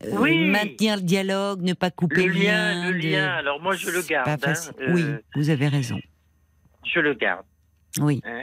[0.05, 0.49] euh, Oui.
[0.51, 3.27] maintenir le dialogue, ne pas couper Le lien, le de- lien.
[3.35, 4.07] Alors moi, je le pas
[4.37, 4.45] garde.
[4.47, 5.05] hein, euh, Oui,
[5.35, 5.99] vous avez raison.
[6.93, 7.47] Je le garde.
[8.01, 8.21] Oui.
[8.25, 8.43] Hein.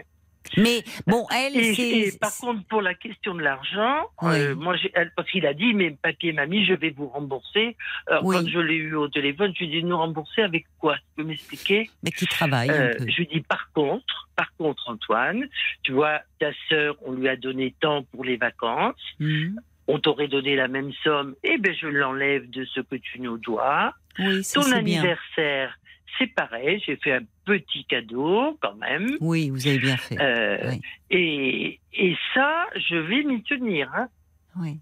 [0.58, 4.34] Mais bon, elle, Et, par contre, pour la question de l'argent, Oui.
[4.40, 7.78] euh, moi, elle- parce qu'il a dit, mais papier, mamie, je vais vous rembourser.
[8.08, 8.36] Alors, Oui.
[8.36, 10.96] quand je l'ai eu au téléphone, je lui ai dit, nous rembourser avec quoi?
[10.98, 11.90] Tu peux m'expliquer?
[12.04, 12.94] Mais qui travaille Euh.
[13.08, 15.46] Je lui dis, par contre, par contre, Antoine,
[15.84, 18.96] tu vois, ta sœur, on lui a donné tant pour les vacances.
[19.20, 19.62] Mhm.
[19.88, 23.38] On t'aurait donné la même somme, eh ben je l'enlève de ce que tu nous
[23.38, 23.94] dois.
[24.20, 25.02] Oui, ça Ton bien.
[26.18, 29.18] C'est pareil, j'ai fait un petit cadeau quand même.
[29.22, 30.18] Oui, vous avez bien fait.
[30.20, 30.82] Euh, Oui.
[31.10, 33.92] et, et ça, je vais m'y tenir.
[33.96, 34.08] hein.
[34.60, 34.80] Oui.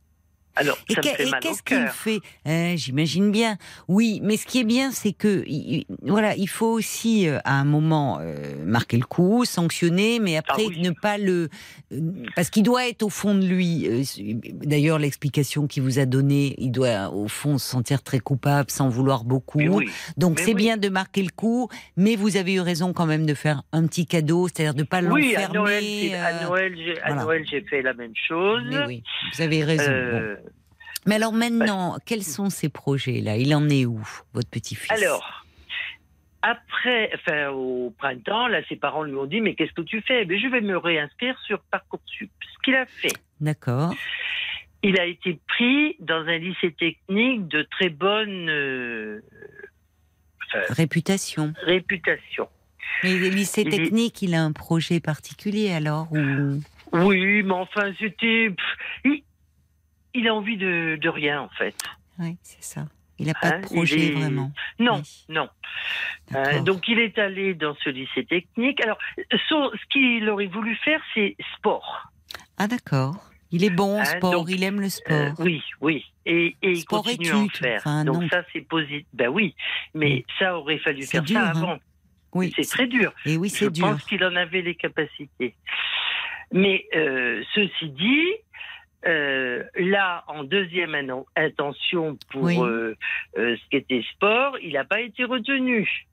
[0.55, 2.19] Alors, Et ça me qu'est- fait et mal au qu'est-ce qu'il fait?
[2.47, 3.57] Euh, J'imagine bien.
[3.87, 7.39] Oui, mais ce qui est bien, c'est que il- il- voilà, il faut aussi euh,
[7.45, 8.35] à un moment euh,
[8.65, 10.81] marquer le coup, sanctionner, mais après Ah oui.
[10.81, 11.47] ne pas le
[11.93, 11.99] euh,
[12.35, 13.87] parce qu'il doit être au fond de lui.
[14.53, 18.89] D'ailleurs, l'explication qu'il vous a donnée, il doit au fond se sentir très coupable, sans
[18.89, 19.59] vouloir beaucoup.
[19.61, 19.89] Oui.
[20.17, 20.55] Donc c'est oui.
[20.55, 23.87] bien de marquer le coup, mais vous avez eu raison quand même de faire un
[23.87, 25.57] petit cadeau, c'est-à-dire de pas Oui, à l'enfermer.
[25.59, 27.23] Noël, c'est- à Noël, j'ai, à voilà.
[27.23, 28.63] Noël, j'ai fait la même chose.
[28.69, 29.03] mais oui,
[29.35, 29.91] vous avez raison.
[29.91, 30.48] bon.
[31.05, 33.37] Mais alors maintenant, quels sont ces projets-là?
[33.37, 34.01] Il en est où,
[34.33, 34.91] votre petit-fils?
[34.91, 35.45] Alors,
[36.41, 40.25] après, enfin, au printemps, là, ses parents lui ont dit, mais qu'est-ce que tu fais?
[40.25, 42.31] Mais je vais me réinscrire sur Parcoursup.
[42.41, 43.93] Ce qu'il a fait, D'accord.
[44.83, 49.21] il a été pris dans un lycée technique de très bonne euh,
[50.47, 51.53] enfin, Réputation.
[51.63, 52.47] réputation.
[53.03, 56.59] Mais le lycée Il il a un projet particulier alors ou...
[56.91, 58.49] Oui, mais enfin, c'était.
[59.05, 59.21] Il,
[60.14, 61.76] il a envie de, de rien, en fait.
[62.20, 62.86] Oui, c'est ça.
[63.18, 64.51] Il n'a pas Hein, de il projet est- vraiment.
[64.80, 65.26] Non, Oui.
[65.30, 65.49] non.
[66.36, 68.82] Euh, donc, il est allé dans ce lycée technique.
[68.82, 68.97] Alors,
[69.49, 72.07] son- ce qu'il aurait voulu faire, c'est sport.
[72.57, 73.16] Ah d'accord.
[73.51, 75.34] Il est bon au Hein, sport, donc, il aime le sport.
[75.39, 76.05] Euh, oui, oui.
[76.26, 77.78] Et, et il Sport continue à en faire.
[77.80, 78.30] enfin, donc, non.
[78.30, 79.07] ça, c'est positif.
[79.14, 79.55] Ben oui,
[79.95, 81.49] mais ça aurait fallu faire dur, ça hein.
[81.55, 81.80] avant.
[82.34, 83.12] oui, C'est très dur.
[83.26, 83.88] Et oui, Je c'est dur.
[83.88, 85.55] pense qu'il en avait les capacités.
[86.51, 88.26] Mais euh, ceci dit,
[89.05, 90.95] euh, là, en deuxième
[91.35, 92.57] intention pour Oui.
[92.59, 92.95] euh,
[93.37, 96.05] euh, ce qui était sport, il n'a pas été retenu.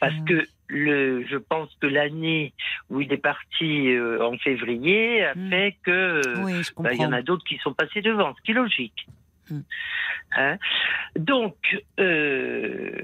[0.00, 0.24] Parce Ah.
[0.28, 2.52] que le, je pense que l'année
[2.90, 5.50] où il est parti euh, en février a Hmm.
[5.50, 8.50] fait que Oui, bah, il y en a d'autres qui sont passés devant, ce qui
[8.52, 9.06] est logique.
[9.50, 9.60] Hmm.
[10.36, 10.58] Hein?
[11.16, 11.56] Donc,
[11.98, 13.02] euh,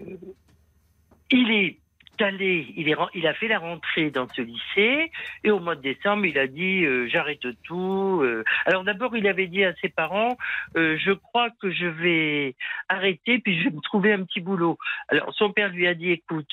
[1.30, 1.78] il est
[2.20, 5.10] allé, il, est, il a fait la rentrée dans ce lycée,
[5.42, 8.20] et au mois de décembre, il a dit euh, j'arrête tout.
[8.22, 8.44] euh.
[8.66, 10.36] Alors d'abord, il avait dit à ses parents
[10.76, 12.54] euh, je crois que je vais
[12.88, 14.78] arrêter, puis je vais me trouver un petit boulot.
[15.08, 16.50] Alors son père lui a dit écoute,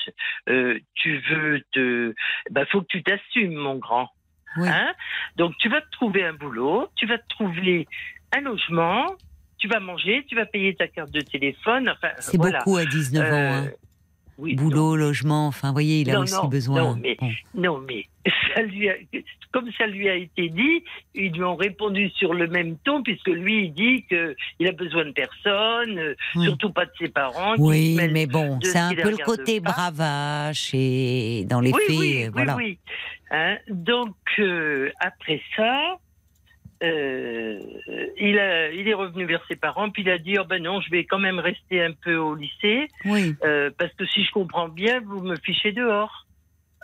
[0.94, 2.14] tu veux te,
[2.50, 4.08] bah faut que tu t'assumes, mon grand.
[4.56, 4.68] Oui.
[4.68, 4.92] Hein?
[5.36, 7.86] Donc tu vas te trouver un boulot, tu vas te trouver
[8.36, 9.06] un logement,
[9.58, 11.88] tu vas manger, tu vas payer ta carte de téléphone.
[11.88, 12.58] Enfin, C'est voilà.
[12.58, 13.36] beaucoup à 19 ans.
[13.36, 13.70] Hein.
[14.38, 16.82] Oui, Boulot, logement, enfin, vous voyez, il a Non, aussi non, besoin.
[16.82, 17.30] non, mais- Bon.
[17.54, 18.06] Non, mais
[18.54, 18.96] ça lui a-
[19.52, 20.82] comme ça lui a été dit,
[21.14, 25.04] ils lui ont répondu sur le même ton, puisque lui, il dit qu'il a besoin
[25.04, 26.44] de personne, euh, Oui.
[26.46, 27.54] surtout pas de ses parents.
[27.58, 29.72] Oui, mais bon, c'est ce un peu le côté pas.
[29.72, 32.56] bravache et dans les oui, faits, oui, voilà.
[32.56, 32.78] oui.
[33.30, 35.98] Hein, donc, euh, après ça,
[36.82, 37.58] euh,
[38.18, 40.80] il, a, il est revenu vers ses parents, puis il a dit, oh ben non,
[40.80, 44.30] je vais quand même rester un peu au lycée, Oui, euh, parce que si je
[44.32, 46.26] comprends bien, vous me fichez dehors.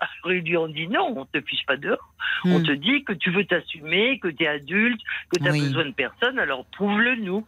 [0.01, 2.15] Alors ils lui ont dit non, on te fiche pas dehors.
[2.45, 2.67] On Hmm.
[2.67, 5.01] te dit que tu veux t'assumer, que tu es adulte,
[5.33, 5.61] que tu as Oui.
[5.61, 7.45] besoin de personne, alors prouve-le nous.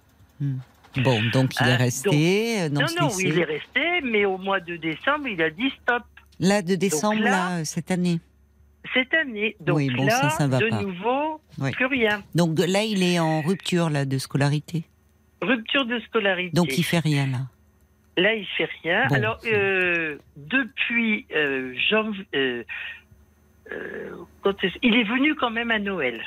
[0.96, 3.28] Bon, donc il est Hein, resté euh, dans non, ce non, lycée.
[3.28, 6.03] il est resté, mais au mois de décembre, il a dit stop.
[6.40, 8.18] Là, de décembre, là- là, cette année.
[8.95, 9.57] Cette année.
[9.61, 10.82] Donc Oui, bon, là, ça, ça va de pas.
[10.82, 11.70] nouveau, Oui.
[11.72, 12.22] plus rien.
[12.34, 14.84] Donc là, il est en rupture là de scolarité.
[15.43, 16.55] Rupture de scolarité.
[16.55, 17.38] Donc il fait rien là.
[18.16, 19.07] Là, il fait rien.
[19.09, 19.14] Bon.
[19.14, 22.62] Alors, euh, depuis euh, janvier, euh,
[24.82, 26.20] il est venu quand même à Noël.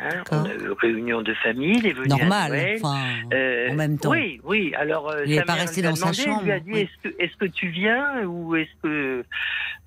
[0.00, 2.52] Hein, on a eu réunion de famille, il est venu à Normal.
[2.52, 2.78] Noël.
[2.82, 4.10] Enfin, Euh, en même temps.
[4.10, 4.72] Oui, oui.
[4.76, 6.70] Alors, euh, Il est sa pas resté dans sa demandé, Elle lui a chambre, dit
[6.72, 6.88] oui.
[7.18, 9.24] est-ce que, tu viens ou est-ce que.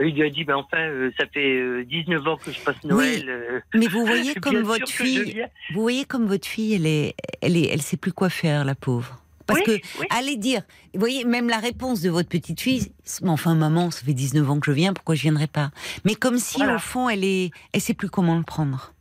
[0.02, 2.82] Il lui a dit ben enfin, euh, ça fait euh, 19 ans que je passe
[2.84, 3.26] Noël.
[3.28, 7.58] euh, Mais vous voyez comme votre fille, vous voyez comme votre fille, elle est, elle
[7.58, 9.22] est, elle sait plus quoi faire, la pauvre.
[9.46, 10.06] Parce Oui, que oui.
[10.12, 10.62] allez dire,
[10.94, 12.92] vous voyez, même la réponse de votre petite fille,
[13.26, 15.72] enfin maman, ça fait 19 ans que je viens, pourquoi je viendrais pas?
[16.06, 16.76] Mais comme si Voilà.
[16.76, 18.94] au fond, elle est, elle sait plus comment le prendre.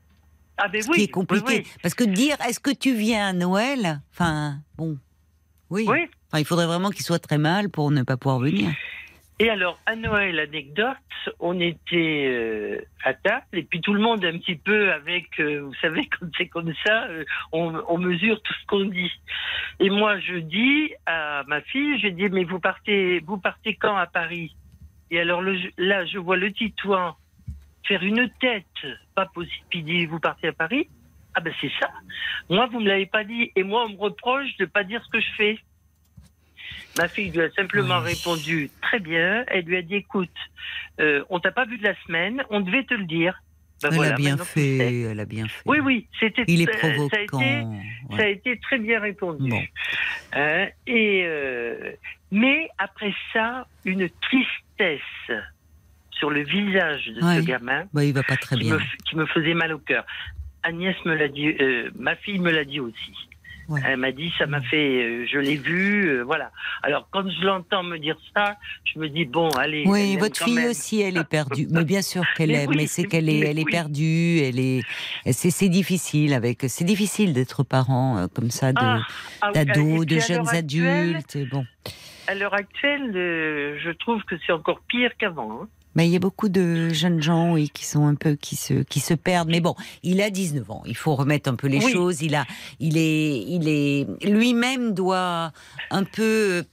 [0.59, 3.29] Ah ben Ce oui, qui est compliqué, oui, parce que dire, est-ce que tu viens
[3.29, 4.99] à Noël Enfin, bon,
[5.71, 5.87] oui.
[5.89, 8.71] Enfin, il faudrait vraiment qu'il soit très mal pour ne pas pouvoir venir.
[9.41, 10.97] Et alors, à Noël, anecdote,
[11.39, 15.61] on était euh, à table, et puis tout le monde un petit peu avec, euh,
[15.61, 19.13] vous savez, quand c'est comme ça, euh, on, on mesure tout ce qu'on dit.
[19.79, 23.97] Et moi, je dis à ma fille, je dis, mais vous partez, vous partez quand
[23.97, 24.57] à Paris?
[25.11, 27.17] Et alors le, là, je vois le Titouan
[27.89, 28.65] faire une tête,
[29.15, 29.65] pas possible.
[29.71, 30.89] Puis dit, vous partez à Paris?
[31.35, 31.91] Ah ben c'est ça.
[32.49, 35.11] Moi, vous me l'avez pas dit, et moi, on me reproche de pas dire ce
[35.11, 35.59] que je fais.
[36.99, 38.13] Ma fille lui a simplement Oui.
[38.15, 39.45] répondu très bien.
[39.49, 40.31] Elle lui a dit écoute,
[41.01, 43.41] euh, on t'a pas vu de la semaine, on devait te le dire.
[43.81, 45.63] Ben elle voilà, a bien fait, elle a bien fait.
[45.65, 46.43] Oui, oui, c'était.
[46.49, 47.41] Il est Ça a, provoquant.
[47.41, 48.17] été, ouais.
[48.17, 49.49] ça a été très bien répondu.
[49.49, 49.63] Bon.
[50.33, 51.93] Hein, et euh,
[52.33, 55.01] mais après ça, une tristesse
[56.19, 57.37] sur le visage de Ouais.
[57.37, 58.75] ce gamin Bah, il va pas très qui bien.
[58.77, 60.05] me, qui me faisait mal au cœur.
[60.63, 63.13] Agnès me l'a dit, euh, ma fille me l'a dit aussi.
[63.69, 63.81] Ouais.
[63.85, 66.51] Elle m'a dit, ça m'a fait, euh, je l'ai vu, euh, voilà.
[66.83, 69.85] Alors quand je l'entends me dire ça, je me dis bon, allez.
[69.87, 70.71] Oui, votre fille même.
[70.71, 71.67] aussi, elle est perdue.
[71.71, 73.71] Mais bien sûr qu'elle aime, oui, mais c'est qu'elle est, elle est oui.
[73.71, 74.39] perdue.
[74.41, 74.81] Elle est,
[75.33, 79.01] c'est, difficile avec, c'est difficile d'être parent comme ça de, Ah,
[79.43, 81.51] ah, oui, d'ados, de jeunes actuelle- adultes.
[81.51, 81.67] Bon,
[82.27, 85.61] À l'heure actuelle, je trouve que c'est encore pire qu'avant.
[85.65, 85.69] hein.
[85.95, 88.83] Mais il y a beaucoup de jeunes gens, oui, qui sont un peu, qui se,
[88.83, 89.49] qui se perdent.
[89.51, 90.83] Mais bon, il a 19 ans.
[90.87, 91.93] Il faut remettre un peu les Oui.
[91.93, 92.23] choses.
[92.23, 92.45] Il a,
[92.81, 95.53] il est, il est, lui-même doit
[95.91, 96.65] un peu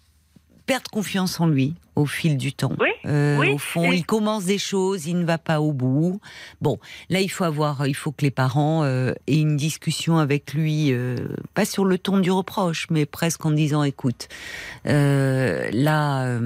[0.66, 2.74] perdre confiance en lui au fil du temps.
[2.80, 6.20] Oui, Euh, oui, Au fond, il commence des choses, il ne va pas au bout.
[6.60, 6.78] Bon,
[7.10, 10.92] là, il faut avoir, il faut que les parents euh, aient une discussion avec lui,
[10.92, 11.16] euh,
[11.54, 14.28] pas sur le ton du reproche, mais presque en disant, écoute,
[14.86, 16.38] là,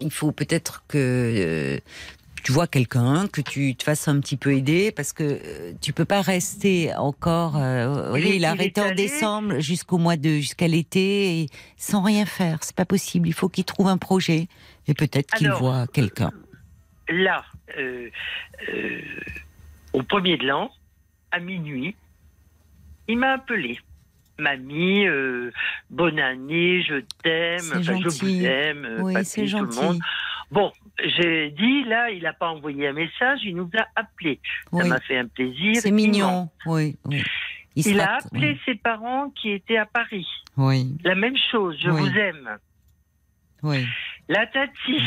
[0.00, 1.78] il faut peut-être que euh,
[2.42, 5.92] tu vois quelqu'un, que tu te fasses un petit peu aider, parce que euh, tu
[5.94, 7.56] peux pas rester encore.
[7.56, 10.68] euh, vous voyez, est- il a il est arrêté en décembre jusqu'au mois de jusqu'à
[10.68, 11.46] l'été
[11.78, 12.58] sans rien faire.
[12.62, 13.28] C'est pas possible.
[13.28, 14.48] Il faut qu'il trouve un projet
[14.86, 16.30] et peut-être qu'il voit quelqu'un.
[17.08, 17.44] Là,
[17.78, 18.08] euh,
[18.68, 19.00] euh,
[19.94, 20.70] au premier de l'an,
[21.30, 21.96] à minuit,
[23.08, 23.78] il m'a appelé.
[24.38, 25.50] Mamie, euh,
[25.90, 29.98] bonne année, je t'aime, enfin, je vous aime, Oui, papy, tout le monde.
[30.50, 34.40] Bon, j'ai dit, là, il n'a pas envoyé un message, il nous a appelé.
[34.72, 35.76] Ça m'a fait un plaisir.
[35.76, 36.48] c'est mignon.
[36.66, 37.22] Oui, oui.
[37.76, 40.26] Il, a appelé ses parents qui étaient à Paris.
[40.56, 42.58] Oui, La même chose, je vous aime.
[43.62, 43.84] oui.
[44.28, 45.02] La tati,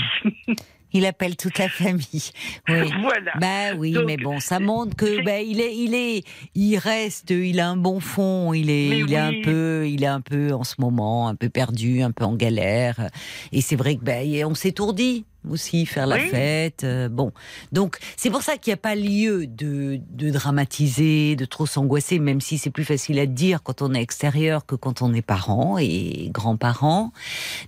[0.93, 2.05] Il appelle toute la famille.
[2.69, 2.91] Oui.
[3.01, 3.31] voilà.
[3.39, 6.23] Bah oui, Donc, mais bon, ça montre que bah, il est, il est,
[6.55, 10.03] il reste, il a un bon fond, il est, Mais il est un peu, il
[10.03, 13.09] est un peu en ce moment, un peu perdu, un peu en galère.
[13.51, 16.27] Et c'est vrai que bah, on s'étourdit aussi faire la Oui.
[16.29, 16.83] fête.
[16.83, 17.31] euh, bon,
[17.71, 22.19] donc c'est pour ça qu'il n'y a pas lieu de, de dramatiser, de trop s'angoisser,
[22.19, 25.21] même si c'est plus facile à dire quand on est extérieur que quand on est
[25.21, 27.11] parent et grands-parents.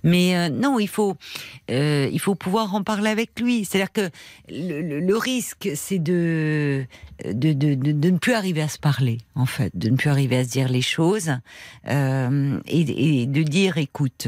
[0.04, 1.16] Mais euh, non, il faut,
[1.70, 3.64] euh, il faut pouvoir en parler avec lui.
[3.64, 4.10] C'est-à-dire que
[4.50, 6.84] le, le- le risque, c'est de
[7.24, 10.44] de, de, ne plus arriver à se parler, en fait, de ne plus arriver à
[10.44, 11.30] se dire les choses
[11.86, 14.26] et, et de dire, écoute.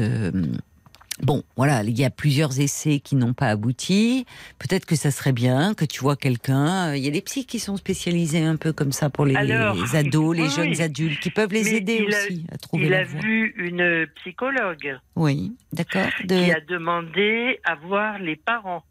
[1.21, 4.25] Bon, voilà, il y a plusieurs essais qui n'ont pas abouti.
[4.57, 6.95] Peut-être que ça serait bien que tu vois quelqu'un.
[6.95, 9.75] Il y a des psys qui sont spécialisés un peu comme ça pour les, Alors,
[9.75, 12.85] les ados, les oui, jeunes adultes, qui peuvent les aider il a- aussi à trouver
[12.85, 13.21] Il la a voie.
[13.21, 16.07] vu une psychologue Oui, d'accord.
[16.19, 16.35] qui De...
[16.51, 18.83] a demandé à voir les parents.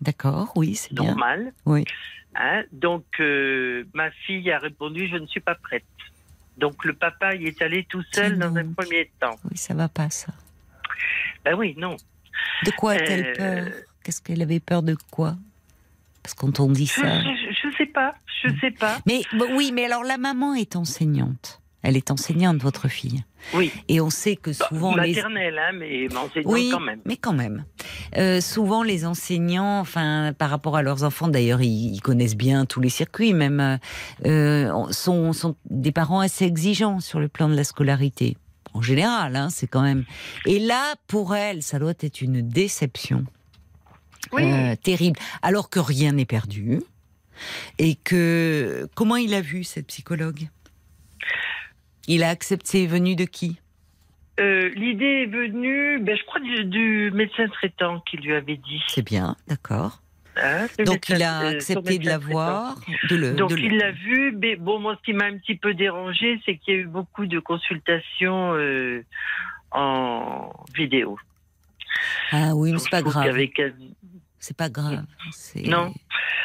[0.00, 1.06] D'accord, oui, c'est bien.
[1.06, 1.52] Normal.
[1.66, 1.84] Oui.
[2.36, 5.84] Hein, donc, euh, ma fille a répondu Je ne suis pas prête.
[6.58, 9.36] Donc, le papa y est allé tout seul dans un premier temps.
[9.50, 10.32] Oui, ça va pas, ça.
[11.44, 11.96] Ben oui, non.
[12.64, 13.72] De quoi a-t-elle Euh, peur?
[14.04, 15.36] Qu'est-ce qu'elle avait peur de quoi?
[16.22, 17.20] Parce qu'on t'en dit Je, ça.
[17.22, 17.28] je,
[17.70, 18.14] je sais pas.
[18.42, 18.56] Je Mm.
[18.60, 18.98] sais pas.
[19.06, 19.22] Mais
[19.54, 21.60] oui, mais alors la maman est enseignante.
[21.82, 23.24] Elle est enseignante, votre fille.
[23.54, 23.72] Oui.
[23.88, 27.00] Et on sait que Bah, souvent les maternelle, hein, mais enseignante oui, quand même.
[27.06, 27.64] mais quand même.
[28.18, 32.66] Euh, souvent, les enseignants, enfin, par rapport à leurs enfants, d'ailleurs, ils, ils connaissent bien
[32.66, 33.78] tous les circuits, même,
[34.26, 38.36] euh, sont, sont des parents assez exigeants sur le plan de la scolarité.
[38.74, 40.04] En général, hein, c'est quand même.
[40.46, 43.24] Et là, pour elle, ça doit être une déception
[44.32, 44.42] Oui.
[44.44, 46.80] euh, terrible, alors que rien n'est perdu.
[47.78, 50.48] Et que comment il a vu cette psychologue?
[52.06, 53.58] Il a accepté, venu de qui?
[54.38, 58.82] Euh, L'idée est venue, ben, je crois, du, du médecin traitant qui lui avait dit.
[58.88, 60.00] C'est bien, d'accord.
[60.36, 62.76] Hein, Donc il a euh, accepté de la voir,
[63.08, 63.32] de le.
[63.32, 66.40] Donc de il l'a vu, mais bon, moi ce qui m'a un petit peu dérangé,
[66.44, 69.04] c'est qu'il y a eu beaucoup de consultations euh,
[69.72, 71.18] en vidéo.
[72.32, 73.36] Ah oui, mais c'est pas grave.
[74.38, 75.04] C'est pas grave.
[75.64, 75.92] Non.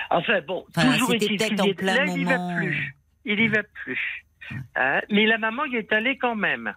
[0.10, 2.95] Enfin bon, Enfin, toujours peut-être y en plein là, il y va plus.
[3.26, 4.26] Il y va plus.
[4.76, 6.74] Hein, mais la maman y est allée quand même,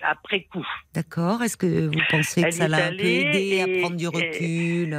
[0.00, 0.66] après coup.
[0.94, 1.42] D'accord.
[1.42, 4.90] Est-ce que vous pensez que ça l'a un peu aidé à prendre du et-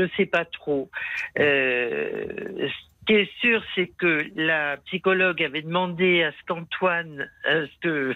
[0.00, 0.90] Je sais pas trop.
[1.38, 7.66] Euh, ce qui est sûr, c'est que la psychologue avait demandé à ce qu'Antoine, à
[7.66, 8.14] ce que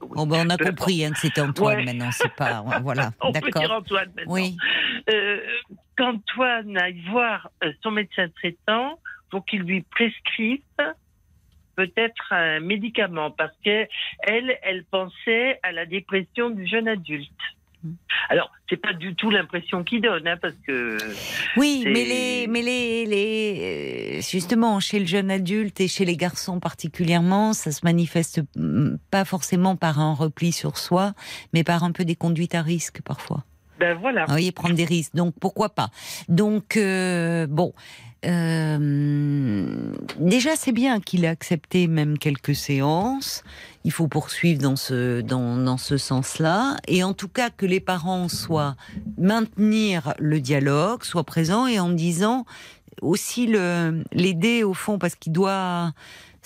[0.00, 1.84] Bon, ben, on a compris hein, que c'était Antoine Ouais.
[1.84, 2.62] maintenant, c'est pas.
[2.82, 3.78] Voilà, on peut dire d'accord.
[3.78, 4.32] Antoine maintenant.
[4.32, 4.56] Oui,
[5.10, 5.40] Euh,
[5.96, 8.98] qu'Antoine aille voir euh, son médecin traitant
[9.30, 10.60] pour qu'il lui prescrive
[11.76, 13.86] peut-être un médicament parce que
[14.20, 17.30] elle, elle pensait à la dépression du jeune adulte.
[17.86, 17.96] Mm.
[18.28, 20.98] Alors, c'est pas du tout l'impression qu'il donne, hein, parce que
[21.56, 26.16] oui, mais les, mais les, les, euh, justement, chez le jeune adulte et chez les
[26.16, 31.12] garçons particulièrement, ça se manifeste mm, pas forcément par un repli sur soi,
[31.52, 33.44] mais par un peu des conduites à risque parfois.
[33.78, 34.24] ben voilà.
[34.28, 35.14] Ah oui, prendre des risques.
[35.14, 35.88] Donc pourquoi pas?
[36.28, 37.72] Donc euh, bon,
[38.26, 43.42] euh, déjà, c'est bien qu'il ait accepté même quelques séances.
[43.84, 46.76] Il faut poursuivre dans ce, dans, dans ce sens-là.
[46.88, 48.76] Et en tout cas, que les parents soient
[49.18, 52.44] maintenir le dialogue, soient présents et en disant
[53.02, 55.92] aussi l'aider au fond parce qu'il doit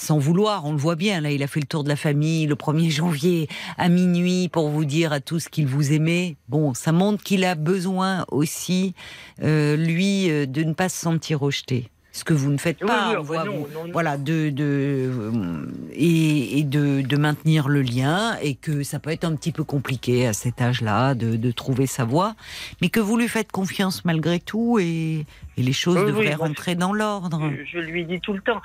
[0.01, 2.47] sans vouloir, on le voit bien, là, il a fait le tour de la famille
[2.47, 6.36] le 1er janvier à minuit pour vous dire à tous qu'il vous aimait.
[6.48, 8.94] Bon, ça montre qu'il a besoin aussi,
[9.43, 11.89] euh, lui, euh, de ne pas se sentir rejeté.
[12.12, 13.93] Ce que vous ne faites Oui, pas, oui, on enfin, voit, non, vous- non, non.
[13.93, 19.10] voilà, de, de euh, et, et de, de maintenir le lien, et que ça peut
[19.10, 22.35] être un petit peu compliqué à cet âge-là de, de trouver sa voie,
[22.82, 25.24] mais que vous lui faites confiance malgré tout, et,
[25.56, 27.48] et les choses Oui, oui, devraient rentrer dans l'ordre.
[27.64, 28.60] Je, je lui dis tout le temps.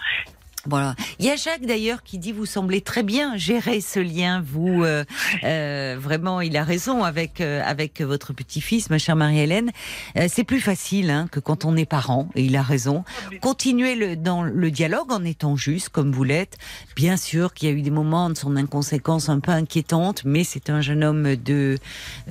[0.68, 0.96] Voilà.
[1.20, 4.44] Il y a Jacques d'ailleurs qui dit vous semblez très bien gérer ce lien.
[4.46, 5.04] Vous euh,
[5.44, 9.72] euh, vraiment, il a raison avec euh, avec votre petit-fils, ma chère Marie-Hélène.
[10.18, 12.30] Euh, c'est plus facile hein, que quand on est parent.
[12.36, 13.04] Et il a raison.
[13.42, 16.58] Continuez le, dans le dialogue en étant juste comme vous l'êtes.
[16.96, 20.44] Bien sûr qu'il y a eu des moments de son inconséquence un peu inquiétante, mais
[20.44, 21.78] c'est un jeune homme de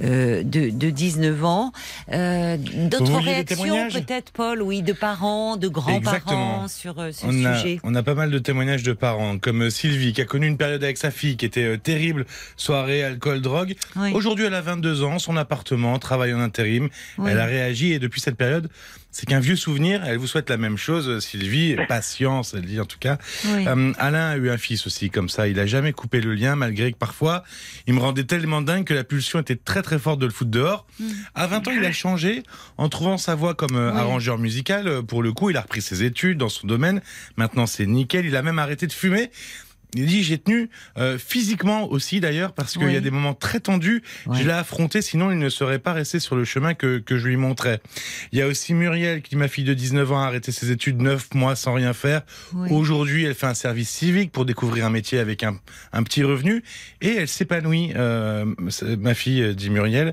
[0.02, 1.72] euh, de, de 19 ans.
[2.12, 4.62] Euh, D'autres réactions peut-être, Paul?
[4.62, 7.80] Oui, de parents, de grands-parents sur ce On a, sujet.
[7.84, 10.56] on a pas mal de témoignages de parents, comme euh, Sylvie, qui a connu une
[10.56, 12.26] période avec sa fille qui était euh, terrible,
[12.56, 13.74] soirée, alcool, drogue.
[13.96, 14.12] Oui.
[14.12, 16.88] Aujourd'hui, elle a 22 ans, son appartement, travaille en intérim.
[17.18, 17.30] Oui.
[17.30, 18.68] Elle a réagi et depuis cette période,
[19.16, 20.02] c'est qu'un vieux souvenir.
[20.04, 21.76] Elle vous souhaite la même chose, Sylvie.
[21.88, 23.16] Patience, elle dit en tout cas.
[23.44, 23.64] Oui.
[23.68, 25.46] Euh, Alain a eu un fils aussi comme ça.
[25.46, 27.44] Il a jamais coupé le lien, malgré que parfois,
[27.86, 30.50] il me rendait tellement dingue que la pulsion était très très forte de le foutre
[30.50, 30.84] dehors.
[31.36, 32.42] À 20 ans, il a changé
[32.76, 33.98] en trouvant sa voie comme euh, Oui.
[34.00, 34.88] arrangeur musical.
[34.88, 37.00] Euh, Pour le coup, il a repris ses études dans son domaine.
[37.36, 38.26] Maintenant, c'est nickel.
[38.26, 39.30] Il a même arrêté de fumer.
[39.94, 40.68] Il dit j'ai tenu
[40.98, 42.92] euh, physiquement aussi d'ailleurs parce qu'il Oui.
[42.94, 44.02] y a des moments très tendus.
[44.26, 44.38] Ouais.
[44.38, 47.28] Je l'ai affronté sinon il ne serait pas resté sur le chemin que, que je
[47.28, 47.80] lui montrais.
[48.32, 51.00] Il y a aussi Muriel qui ma fille de 19 ans a arrêté ses études
[51.00, 52.22] 9 mois sans rien faire.
[52.54, 52.68] Oui.
[52.70, 55.58] Aujourd'hui elle fait un service civique pour découvrir un métier avec un,
[55.92, 56.62] un petit revenu
[57.00, 57.92] et elle s'épanouit.
[57.96, 58.44] Euh,
[58.98, 60.12] ma fille euh, dit Muriel.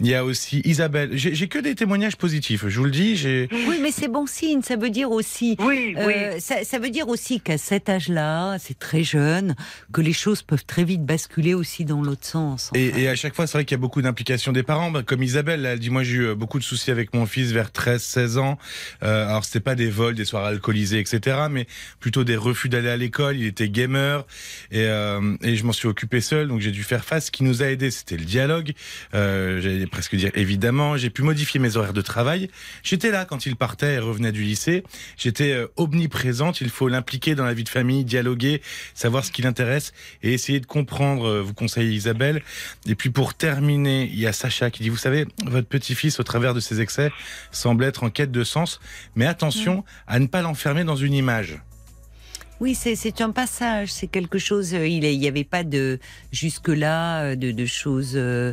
[0.00, 1.10] Il y a aussi Isabelle.
[1.14, 2.64] J'ai que des témoignages positifs.
[2.68, 3.16] Je vous le dis.
[3.16, 4.62] J'ai Oui, mais c'est bon signe.
[4.62, 5.56] Ça veut dire aussi.
[5.60, 6.12] Oui, oui.
[6.14, 9.19] euh, ça, ça veut dire aussi qu'à cet âge-là, c'est très jeune,
[9.92, 12.70] que les choses peuvent très vite basculer aussi dans l'autre sens.
[12.74, 14.90] Et, et à chaque fois, c'est vrai qu'il y a beaucoup d'implications des parents.
[14.90, 17.52] Bah, comme Isabelle, elle dit, moi j'ai eu euh, beaucoup de soucis avec mon fils
[17.52, 18.58] vers 13, 16 ans.
[19.02, 21.38] Euh, alors c'était pas des vols, des soirées alcoolisées, etc.
[21.50, 21.66] Mais
[21.98, 23.36] plutôt des refus d'aller à l'école.
[23.36, 24.26] Il était gamer
[24.70, 27.26] et, euh, et je m'en suis occupé seul, donc j'ai dû faire face.
[27.26, 28.72] Ce qui nous a aidé, c'était le dialogue.
[29.14, 30.96] Euh, J'allais presque dire évidemment.
[30.96, 32.48] J'ai pu modifier mes horaires de travail.
[32.82, 34.82] J'étais là quand il partait et revenait du lycée.
[35.16, 36.60] J'étais euh, omniprésente.
[36.60, 38.62] Il faut l'impliquer dans la vie de famille, dialoguer,
[39.00, 41.26] savoir ce qui l'intéresse et essayer de comprendre.
[41.26, 42.42] euh, Vous conseillez Isabelle.
[42.86, 46.22] Et puis pour terminer, il y a Sacha qui dit, vous savez, votre petit-fils, au
[46.22, 47.10] travers de ses excès,
[47.50, 48.80] semble être en quête de sens.
[49.14, 51.60] Mais attention à ne pas l'enfermer dans une image.
[52.60, 54.74] Oui, c'est un passage, c'est quelque chose.
[54.74, 55.98] euh, Il n'y avait pas de
[56.30, 58.52] jusque-là euh, de, de choses euh,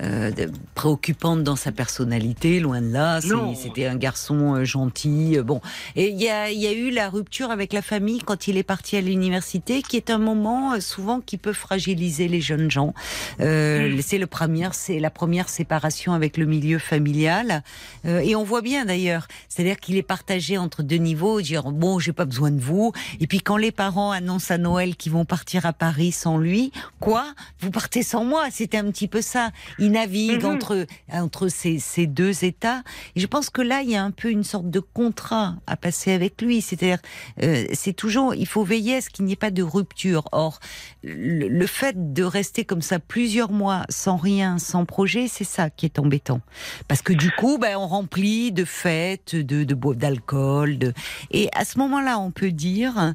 [0.00, 3.20] euh, de- préoccupantes dans sa personnalité, loin de là.
[3.56, 5.38] C'était un garçon euh, gentil.
[5.44, 5.60] Bon,
[5.96, 8.62] et il y a, y a eu la rupture avec la famille quand il est
[8.62, 12.94] parti à l'université, qui est un moment euh, souvent qui peut fragiliser les jeunes gens.
[13.40, 17.64] Euh, C'est le premier, c'est la première séparation avec le milieu familial,
[18.06, 19.26] Euh, et on voit bien d'ailleurs.
[19.48, 23.26] C'est-à-dire qu'il est partagé entre deux niveaux, dire bon, j'ai pas besoin de vous, et
[23.26, 26.70] puis quand les parents annoncent à Noël qu'ils vont partir à Paris sans lui,
[27.00, 27.32] quoi?
[27.60, 29.52] Vous partez sans moi C'était un petit peu ça.
[29.78, 30.50] Il navigue Mhm.
[30.54, 32.82] entre entre ces, ces deux états.
[33.16, 35.78] Et je pense que là, il y a un peu une sorte de contrat à
[35.78, 36.60] passer avec lui.
[36.60, 36.98] C'est-à-dire,
[37.42, 40.24] euh, c'est toujours, il faut veiller à ce qu'il n'y ait pas de rupture.
[40.32, 40.60] Or,
[41.02, 45.70] le, le fait de rester comme ça plusieurs mois sans rien, sans projet, c'est ça
[45.70, 46.42] qui est embêtant.
[46.86, 50.92] Parce que du coup, ben, on remplit de fêtes, de, de d'alcool, de...
[51.30, 53.14] et à ce moment-là, on peut dire,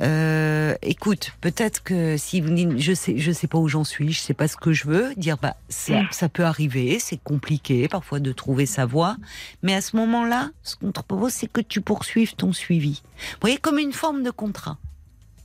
[0.00, 4.12] euh, écoute, peut-être que si vous dites, je sais, je sais pas où j'en suis,
[4.12, 7.88] je sais pas ce que je veux, dire, bah, ça, ça peut arriver, c'est compliqué
[7.88, 9.16] parfois de trouver sa voie,
[9.62, 13.02] mais à ce moment-là, ce qu'on te propose, c'est que tu poursuives ton suivi.
[13.32, 14.78] Vous voyez, comme une forme de contrat.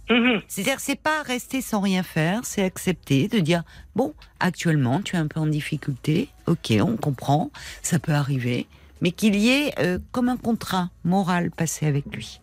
[0.09, 0.41] Mhm.
[0.47, 3.63] C'est-à-dire, c'est pas rester sans rien faire, c'est accepter de dire
[3.95, 7.51] bon, actuellement, tu es un peu en difficulté, ok, on comprend,
[7.81, 8.67] ça peut arriver,
[9.01, 12.39] mais qu'il y ait euh, comme un contrat moral passé avec lui.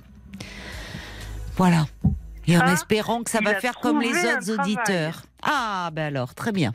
[1.56, 1.86] Voilà.
[2.46, 5.22] Et en Ah, espérant que ça va faire comme les autres auditeurs.
[5.42, 6.74] Ah, ben alors, très bien.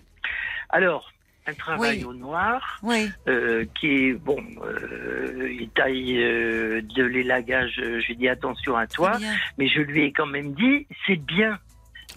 [0.70, 1.12] Alors,
[1.48, 2.04] un travail Oui.
[2.06, 8.16] au noir, Oui, euh, qui est, bon, euh, il taille euh, de l'élagage, euh, j'ai
[8.16, 9.14] dit attention à toi,
[9.58, 11.58] mais je lui ai quand même dit, c'est bien.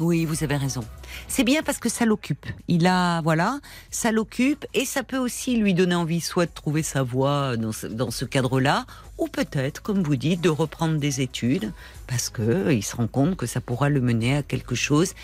[0.00, 0.82] Oui, vous avez raison.
[1.28, 2.46] C'est bien parce que ça l'occupe.
[2.66, 3.58] Il a, voilà,
[3.90, 7.72] ça l'occupe et ça peut aussi lui donner envie soit de trouver sa voie dans
[7.72, 8.86] ce, dans ce cadre-là,
[9.22, 11.72] ou peut-être, comme vous dites, de reprendre des études
[12.08, 15.14] parce que euh, il se rend compte que ça pourra le mener à quelque chose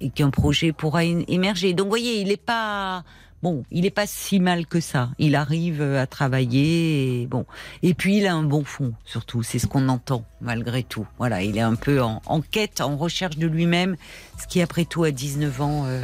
[0.00, 1.72] et qu'un projet pourra émerger.
[1.72, 3.04] Donc, vous voyez, il n'est pas
[3.44, 5.10] bon, il n'est pas si mal que ça.
[5.20, 7.46] Il arrive euh, à travailler, et bon,
[7.84, 9.44] et puis il a un bon fond, surtout.
[9.44, 11.06] C'est ce qu'on entend malgré tout.
[11.18, 13.96] Voilà, il est un peu en, en quête, en recherche de lui-même,
[14.40, 15.84] ce qui après tout à 19 ans.
[15.86, 16.02] euh,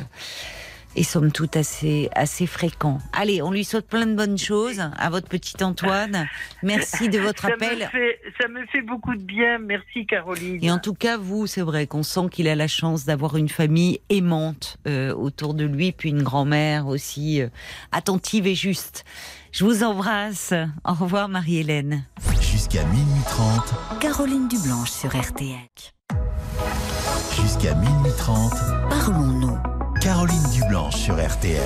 [0.97, 2.99] est somme toute assez, assez fréquent.
[3.13, 6.29] Allez, on lui souhaite plein de bonnes choses à votre petit Antoine.
[6.63, 7.79] Merci de votre ça appel.
[7.79, 9.59] Me fait, ça me fait beaucoup de bien.
[9.59, 10.59] Merci, Caroline.
[10.63, 13.49] Et en tout cas, vous, c'est vrai qu'on sent qu'il a la chance d'avoir une
[13.49, 17.49] famille aimante euh, autour de lui, puis une grand-mère aussi euh,
[17.93, 19.05] attentive et juste.
[19.53, 20.55] Je vous embrasse.
[20.85, 22.05] Au revoir, Marie-Hélène.
[22.41, 25.57] Jusqu'à minuit 30, Caroline Dublanche sur RTL.
[27.41, 28.53] jusqu'à minuit 30,
[28.89, 29.80] Parlons-nous.
[30.01, 31.61] Caroline Dublanche sur RTL.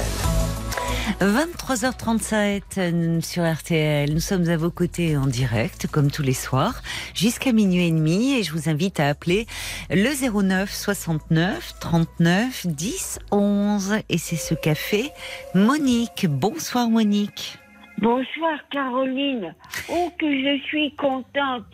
[1.21, 4.13] 23h37 euh, sur RTL.
[4.13, 6.83] Nous sommes à vos côtés en direct, comme tous les soirs,
[7.15, 8.35] jusqu'à minuit et demi.
[8.35, 9.47] Et je vous invite à appeler
[9.89, 13.99] le 09 69 39 10 11.
[14.09, 15.11] Et c'est ce café
[15.55, 16.27] Monique.
[16.29, 17.59] Bonsoir Monique.
[17.99, 19.55] Bonsoir Caroline.
[19.89, 21.67] Oh que je suis contente.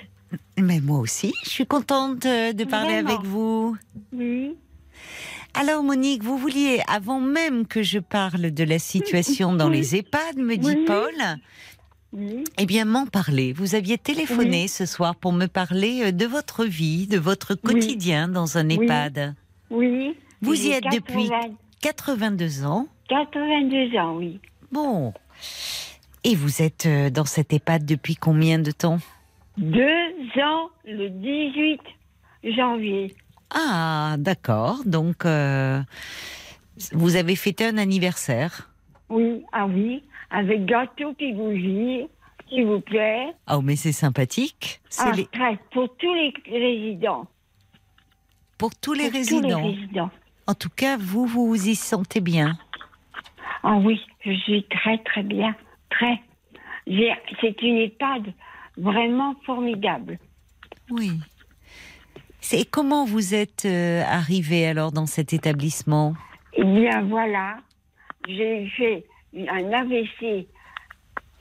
[0.58, 3.76] Mais moi aussi, je suis contente euh, de parler Vraiment avec vous.
[4.12, 4.56] Oui.
[5.54, 10.36] Alors Monique, vous vouliez, avant même que je parle de la situation dans les EHPAD,
[10.36, 10.84] me dit Oui.
[10.86, 11.14] Paul,
[12.12, 12.44] Oui.
[12.58, 13.52] eh bien m'en parler.
[13.52, 18.28] Vous aviez téléphoné ce soir pour me parler euh, de votre vie, de votre quotidien
[18.28, 18.68] dans un.
[18.68, 19.34] EHPAD.
[19.70, 20.14] Oui.
[20.40, 22.86] Vous y êtes depuis 80 82 ans.
[23.08, 24.40] 82 ans, oui.
[24.70, 25.12] Bon.
[26.22, 28.98] Et vous êtes euh, dans cet EHPAD depuis combien de temps?
[29.58, 29.88] Deux
[30.42, 31.80] ans le 18
[32.56, 33.14] janvier.
[33.52, 34.82] Ah, d'accord.
[34.84, 35.80] Donc, euh,
[36.92, 38.70] vous avez fêté un anniversaire.
[39.08, 40.02] Oui, ah oui.
[40.30, 42.06] Avec gâteau qui bougie,
[42.48, 43.32] s'il vous plaît.
[43.50, 44.80] Oh, mais c'est sympathique.
[44.88, 47.26] C'est Ah, les- très, pour tous les résidents.
[48.58, 49.40] pour tous les Pour résidents.
[49.60, 50.10] Tous les résidents.
[50.46, 52.56] En tout cas, vous, vous vous y sentez bien.
[53.62, 55.54] Ah oui, je suis très très bien.
[55.90, 56.20] Très.
[57.40, 58.32] C'est une EHPAD
[58.76, 60.18] vraiment formidable.
[60.90, 61.12] Oui.
[62.40, 66.14] C'est comment vous êtes euh, arrivé alors dans cet établissement?
[66.54, 67.58] Eh bien voilà,
[68.26, 69.04] j'ai fait
[69.48, 70.46] un AVC.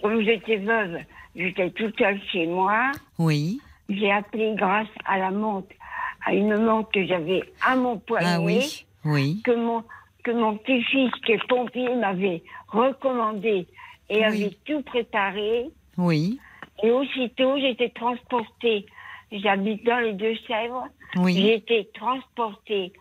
[0.02, 0.98] Comme j'étais veuve,
[1.36, 2.92] j'étais toute seule chez moi.
[3.18, 3.60] Oui.
[3.90, 5.70] J'ai appelé grâce à la montre,
[6.26, 8.86] à une montre que j'avais à mon poignet, Ah oui.
[9.06, 9.42] Oui.
[9.44, 9.84] que mon
[10.24, 13.68] que mon petit-fils qui est pompier m'avait recommandé
[14.10, 14.24] et Oui.
[14.24, 15.66] avait tout préparé.
[15.98, 16.40] Oui.
[16.84, 18.86] Et aussitôt, été transportée.
[19.32, 20.86] J'habite dans les Deux-Sèvres.
[21.28, 22.94] J'ai été transportée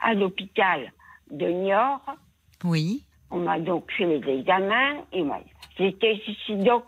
[0.00, 0.92] à l'hôpital
[1.30, 2.00] de Niort.
[2.64, 3.02] Oui.
[3.30, 5.40] On m'a donc fait les examens et moi,
[5.78, 6.84] j'étais je suis donc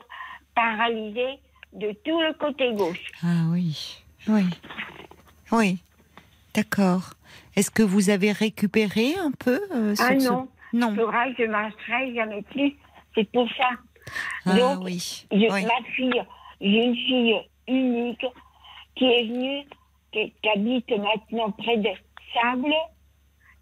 [0.54, 1.38] paralysée
[1.72, 3.04] de tout le côté gauche.
[3.22, 3.98] Ah oui.
[4.28, 4.42] Oui.
[5.52, 5.78] Oui.
[6.54, 7.10] D'accord.
[7.56, 10.90] Est-ce que vous avez récupéré un peu euh, Ah ce- non, Non.
[10.92, 12.76] il faudra que je marcherai jamais plus.
[13.14, 13.70] C'est pour ça.
[14.46, 15.26] Ah donc, oui.
[15.30, 15.64] Je- Oui.
[15.64, 16.22] Ma fille,
[16.60, 17.34] j'ai une fille
[17.68, 18.24] unique
[18.98, 19.62] qui est venue,
[20.12, 21.88] qui, qui habite maintenant près de
[22.34, 22.74] Sable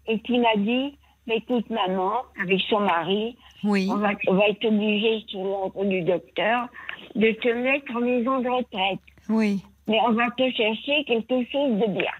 [0.07, 0.97] et qui m'a dit,
[1.27, 3.87] "Mais écoute maman, avec son mari, Oui.
[3.91, 6.67] on va, on va être obligé, sous l'ordre du docteur,
[7.15, 8.99] de te mettre en maison de retraite.
[9.29, 9.63] Oui.
[9.87, 12.11] Mais on va te chercher quelque chose de bien.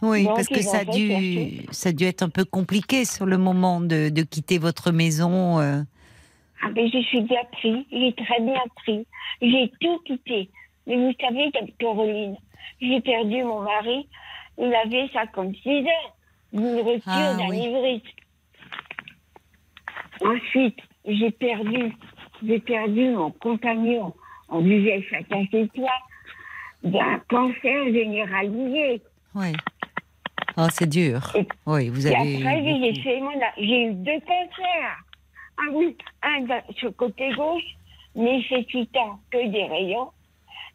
[0.00, 1.66] Oui, Donc, parce que ça a, dû, chercher.
[1.72, 5.58] ça a dû être un peu compliqué sur le moment de, de quitter votre maison.
[5.58, 5.82] euh.
[6.62, 9.06] Ah ben je suis bien pris, j'ai très bien pris.
[9.42, 10.50] J'ai tout quitté.
[10.88, 12.36] Mais vous savez, Caroline,
[12.80, 14.08] j'ai perdu mon mari.
[14.58, 16.12] Il avait 56 ans.
[16.54, 18.02] Une rupture Ah, d'un oui.
[20.24, 21.92] Ensuite, j'ai perdu,
[22.44, 24.14] j'ai perdu mon compagnon.
[24.48, 25.90] On disait chacun chez toi
[26.82, 29.02] d'un cancer généralisé.
[29.34, 29.52] Oui.
[30.56, 31.20] Oh, c'est dur.
[31.36, 32.36] Et- Oui, vous Et avez.
[32.36, 34.96] après, j'ai mon, eu deux cancers.
[35.58, 36.46] Ah oui, un
[36.76, 37.62] sur le côté gauche,
[38.14, 40.10] nécessitant que des rayons,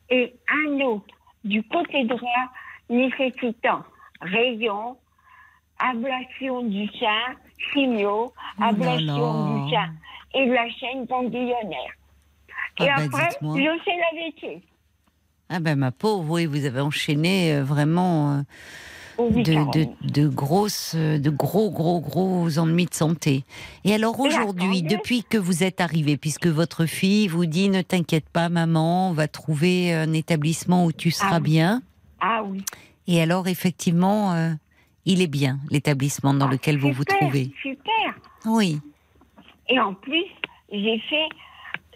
[0.09, 2.51] et un autre du côté droit,
[2.89, 3.83] nécessitant
[4.21, 4.97] rayons,
[5.79, 9.93] ablation du sein, chimio, là ablation du sein
[10.33, 11.93] et de la chaîne ganglionnaire.
[12.79, 14.63] Ah et bah, après, je fais l'AVC.
[15.49, 20.27] Ah ben ma pauvre, oui, vous avez enchaîné euh, vraiment euh, Oh oui, de, de,
[20.27, 23.43] grosses, de gros, gros, gros ennuis de santé.
[23.85, 28.29] Et alors aujourd'hui, depuis que vous êtes arrivée, puisque votre fille vous dit ne t'inquiète
[28.29, 31.43] pas, maman, on va trouver un établissement où tu seras oui.
[31.43, 31.81] bien.
[32.19, 32.63] Ah oui.
[33.07, 34.51] Et alors effectivement, euh,
[35.05, 37.51] il est bien l'établissement dans Ah, lequel vous vous trouvez.
[37.61, 38.15] Super.
[38.45, 38.79] Oui.
[39.69, 40.25] Et en plus,
[40.71, 41.27] j'ai fait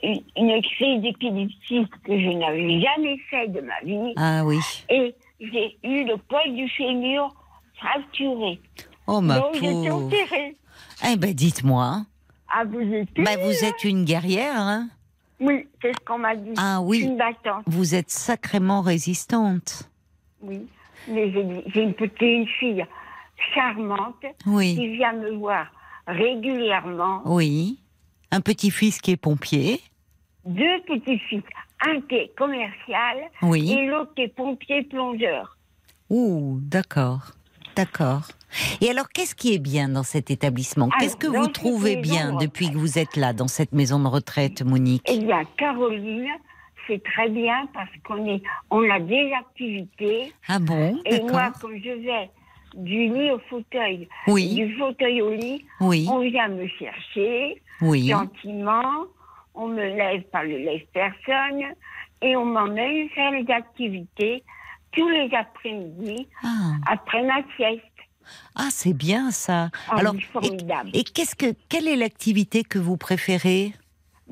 [0.04, 4.14] une, une crise d'épilepsie que je n'avais jamais fait de ma vie.
[4.18, 4.60] Ah oui.
[4.90, 7.34] Et j'ai eu le poil du fémur
[7.76, 8.60] fracturé.
[9.08, 10.06] Oh ma Donc j'étais pauvre.
[10.06, 10.56] opérée.
[11.10, 12.06] Eh ben dites-moi.
[12.50, 14.90] Ah, vous êtes Bah, vous êtes une guerrière, hein
[15.40, 16.54] Oui, c'est ce qu'on m'a dit.
[16.58, 17.02] Ah oui.
[17.02, 19.90] Une battante, Vous êtes sacrément résistante.
[20.42, 20.68] oui.
[21.10, 22.86] Mais j'ai j'ai une petite une fille
[23.54, 24.76] charmante Oui.
[24.76, 25.68] qui vient me voir
[26.06, 27.22] régulièrement.
[27.26, 27.80] Oui.
[28.32, 29.80] Un petit-fils qui est pompier.
[30.46, 31.44] Deux petites filles.
[31.86, 33.72] Un qui est commercial Oui.
[33.72, 35.58] et l'autre qui est pompier plongeur.
[36.10, 37.32] Ouh, d'accord.
[37.76, 38.22] D'accord.
[38.82, 40.90] Et alors, qu'est-ce qui est bien dans cet établissement?
[41.00, 44.08] Qu'est-ce que vous trouvez bien de depuis que vous êtes là, dans cette maison de
[44.08, 45.04] retraite, Monique?
[45.08, 46.28] Eh bien, Caroline,
[46.88, 48.42] c'est très bien parce qu'on est,
[48.72, 50.34] on a des activités.
[50.48, 50.98] Ah bon?
[51.06, 52.32] Et moi, comme je vais
[52.76, 58.08] du lit au fauteuil, Oui, du fauteuil au lit, oui, on vient me chercher oui.
[58.08, 59.06] gentiment,
[59.58, 61.64] on me lève par le lève-personne
[62.22, 64.44] et on m'emmène faire les activités
[64.92, 67.84] tous les après-midi Ah, après ma sieste.
[68.56, 69.70] ah, c'est bien ça.
[69.90, 70.90] Ah alors, formidable.
[70.94, 73.74] et, et qu'est-ce que, quelle est l'activité que vous préférez?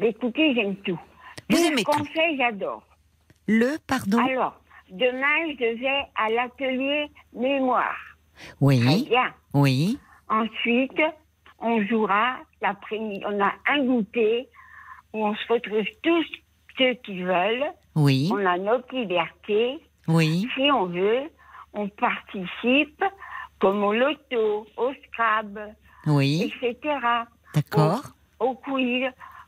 [0.01, 0.99] Écoutez, j'aime tout.
[1.49, 2.05] Vous tout aimez ce qu'on tout.
[2.13, 2.83] fait, j'adore.
[3.47, 4.17] Le, pardon?
[4.25, 7.95] Alors, demain, je vais à l'atelier mémoire.
[8.35, 9.33] Très Oui, bien.
[9.53, 10.99] oui, Ensuite,
[11.59, 13.23] on jouera l'après-midi.
[13.27, 14.47] On a un goûter
[15.15, 16.25] où on se retrouve tous
[16.77, 17.71] ceux qui veulent.
[17.95, 19.79] oui, On a notre liberté.
[20.09, 20.45] oui.
[20.55, 21.23] Si on veut,
[21.73, 23.03] on participe
[23.59, 25.73] comme au loto, au Scrabble,
[26.05, 26.97] Oui, etc.
[27.53, 28.01] d'accord.
[28.39, 29.05] Au quiz,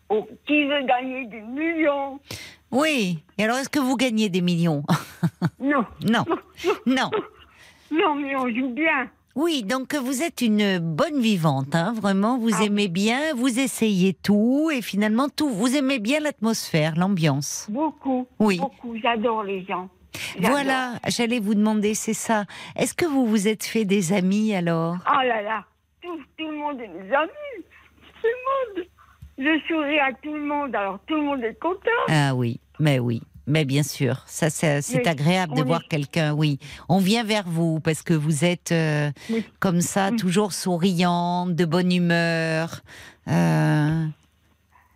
[0.10, 2.19] au qui veut gagner des millions.
[2.72, 3.19] Oui.
[3.38, 4.84] Et alors, est-ce que vous gagnez des millions?
[5.60, 6.23] Non, Non,
[6.85, 7.11] non.
[7.91, 9.10] non, mais on joue bien.
[9.39, 12.39] Oui, donc vous êtes une bonne vivante, hein, vraiment.
[12.39, 12.64] Vous Ah.
[12.65, 15.47] aimez bien, vous essayez tout et finalement tout.
[15.47, 17.68] Vous aimez bien l'atmosphère, l'ambiance.
[17.69, 18.57] Beaucoup, Oui.
[18.57, 18.95] beaucoup.
[18.99, 19.89] J'adore les gens.
[20.41, 22.45] Voilà, j'allais vous demander, c'est ça.
[22.76, 24.95] Est-ce que vous vous êtes fait des amis alors?
[25.07, 25.64] Oh là là,
[26.01, 27.64] tout, tout le monde est mes amis.
[28.19, 28.88] Tout le monde.
[29.38, 32.01] Je souris à tout le monde, alors tout le monde est content.
[32.07, 33.22] Ah oui, mais oui.
[33.49, 36.34] Mais bien sûr, ça c'est agréable de voir quelqu'un.
[36.34, 36.60] Oui,
[36.90, 39.45] on vient vers vous parce que vous êtes euh, Oui.
[39.60, 40.18] comme ça, Oui.
[40.18, 42.82] toujours souriante, de bonne humeur.
[43.30, 44.06] Euh,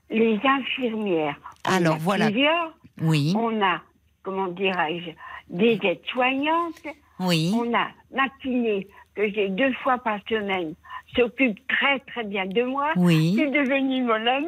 [0.09, 1.39] Les infirmières.
[1.65, 2.25] on Alors, voilà.
[2.29, 2.73] Plusieurs.
[3.01, 3.79] oui, On a,
[4.23, 5.11] comment dirais-je,
[5.49, 6.83] des aides-soignantes.
[7.21, 10.73] oui, On a ma kiné, que j'ai deux fois par semaine,
[11.15, 12.91] s'occupe très très bien de moi.
[12.97, 13.35] oui.
[13.37, 14.47] C'est devenu mon ami.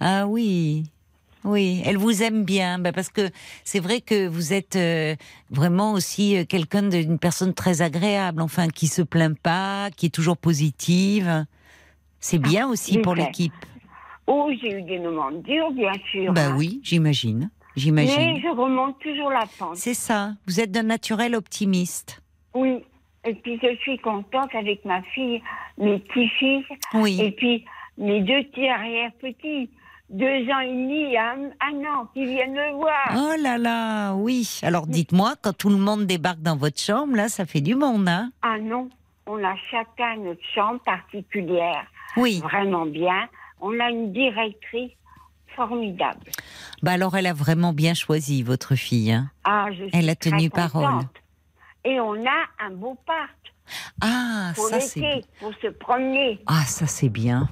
[0.00, 0.84] Ah oui.
[1.44, 3.28] Oui, elle vous aime bien, bah parce que
[3.64, 5.14] c'est vrai que vous êtes euh,
[5.50, 10.14] vraiment aussi euh, quelqu'un d'une personne très agréable, enfin qui se plaint pas, qui est
[10.14, 11.44] toujours positive.
[12.18, 13.52] C'est bien aussi c'est pour l'équipe.
[14.26, 16.32] Oh, j'ai eu des moments durs, bien sûr.
[16.32, 16.56] Bah hein.
[16.56, 18.40] oui, j'imagine, Mais j'imagine.
[18.42, 19.76] je remonte toujours la pente.
[19.76, 20.32] C'est ça.
[20.46, 22.22] Vous êtes d'un naturel optimiste.
[22.54, 22.78] Oui.
[23.26, 25.42] Et puis je suis contente avec ma fille,
[25.76, 26.64] mes petits-fils,
[27.20, 27.64] et puis
[27.98, 29.70] mes deux petits arrière-petits,
[30.10, 33.10] deux ans et demi, un, un an, qui viennent me voir.
[33.16, 34.60] Oh là là, oui.
[34.62, 38.08] Alors dites-moi, quand tout le monde débarque dans votre chambre, là, ça fait du monde,
[38.08, 38.88] hein Ah non,
[39.26, 41.86] on a chacun notre chambre particulière,
[42.16, 42.40] Oui.
[42.42, 43.28] vraiment bien.
[43.60, 44.92] On a une directrice
[45.56, 46.30] formidable.
[46.82, 49.12] Bah alors, elle a vraiment bien choisi votre fille.
[49.12, 50.72] Hein Ah, je suis Elle a très tenu contente.
[50.72, 51.04] parole.
[51.84, 53.30] Et on a un beau parc
[54.02, 55.00] ah, pour ça c'est.
[55.00, 56.38] l'été, pour se promener.
[56.46, 57.48] Ah, ça c'est bien.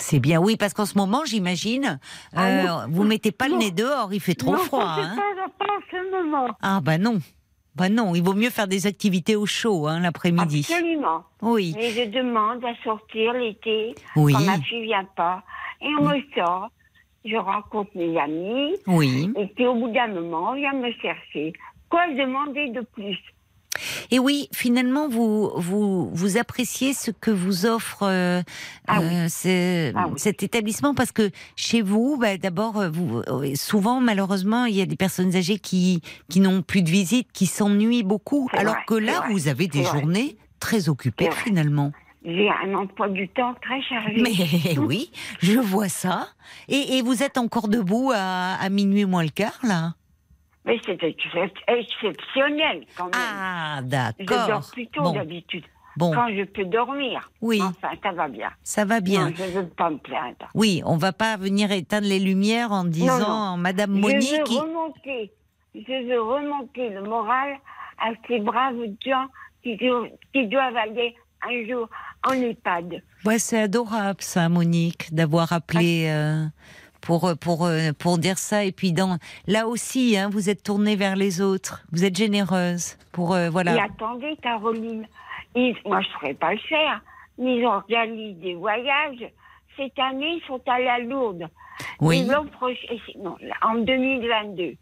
[0.00, 2.00] C'est bien, oui, parce qu'en ce moment, j'imagine,
[2.34, 4.94] Ah euh, vous mettez pas le nez dehors, il fait trop non, froid.
[4.96, 5.16] c'est hein.
[5.16, 6.48] pas, pas en ce moment.
[6.62, 7.18] Ah bah non,
[7.76, 10.66] bah non, il vaut mieux faire des activités au chaud hein, l'après-midi.
[10.70, 11.22] Absolument.
[11.42, 15.42] Oui, Mais je demande à sortir l'été oui, quand ma fille vient pas.
[15.82, 16.68] Et on me sort.
[17.24, 18.76] Je rencontre mes amis.
[18.86, 19.30] oui.
[19.36, 21.52] Et puis au bout d'un moment, on vient me chercher.
[21.90, 23.18] Quoi demander de plus?
[24.10, 28.42] Et oui, finalement, vous vous vous appréciez ce que vous offre euh,
[28.86, 29.06] Ah oui.
[29.06, 30.14] euh, ce- Ah oui.
[30.18, 34.82] cet établissement parce que chez vous, bah, d'abord, euh, vous euh, souvent malheureusement, il y
[34.82, 38.74] a des personnes âgées qui qui n'ont plus de visite, qui s'ennuient beaucoup, C'est alors
[38.74, 41.92] vrai, que là, vous avez des journées très occupées finalement.
[42.22, 44.20] J'ai un emploi du temps très chargé.
[44.20, 46.28] Mais oui, je vois ça.
[46.68, 49.94] Et, et vous êtes encore debout à, à minuit moins le quart là?
[50.70, 51.24] Mais c'est ex-
[51.66, 53.12] exceptionnel quand même.
[53.14, 54.70] Ah, je dors d'accord.
[54.72, 55.64] plus tôt Bon, d'habitude.
[55.96, 57.28] bon, Quand je peux dormir.
[57.40, 58.50] oui, Enfin, ça va bien.
[58.62, 59.30] ça va bien.
[59.30, 60.46] Non, je ne veux pas me plaindre.
[60.54, 64.30] Oui, on va pas venir éteindre les lumières en disant Madame Je Monique.
[64.38, 65.32] veux qui- remonter,
[65.74, 67.56] je veux remonter le moral
[67.98, 69.26] à ces braves gens
[69.64, 69.76] qui
[70.46, 71.88] doivent aller un jour
[72.28, 73.02] en EHPAD.
[73.24, 76.12] Ouais, c'est adorable ça, Monique, d'avoir appelé Ah.
[76.14, 76.44] euh,
[77.00, 78.64] pour euh, pour euh, pour dire ça.
[78.64, 81.82] Et puis dans là aussi, hein, vous êtes tournée vers les autres.
[81.92, 83.74] Vous êtes généreuse pour euh, voilà.
[83.76, 85.06] Et attendez, Caroline,
[85.54, 87.00] ils- moi je ne saurais pas le faire,
[87.38, 89.26] ils organisent des voyages.
[89.76, 91.48] Cette année, ils sont allés à Lourdes.
[92.00, 92.26] Oui.
[92.52, 92.76] Prochain-
[93.18, 94.74] non, en 2022.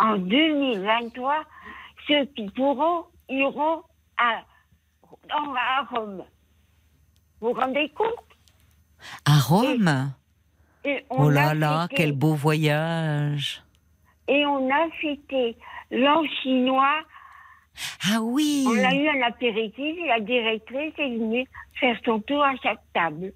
[0.00, 1.44] En 2023,
[2.08, 3.82] ceux qui pourront iront
[4.18, 4.40] à,
[5.30, 6.24] à Rome.
[7.40, 8.08] Vous vous rendez compte?
[9.24, 9.64] À Rome?
[9.64, 10.23] et
[11.10, 13.62] on Oh a là là, fêté- quel beau voyage.
[14.28, 15.56] Et on a fêté
[15.90, 17.00] l'an chinois.
[18.10, 18.64] Ah oui.
[18.68, 21.44] On a eu un apéritif et la directrice est venue
[21.80, 23.32] faire son tour à chaque table.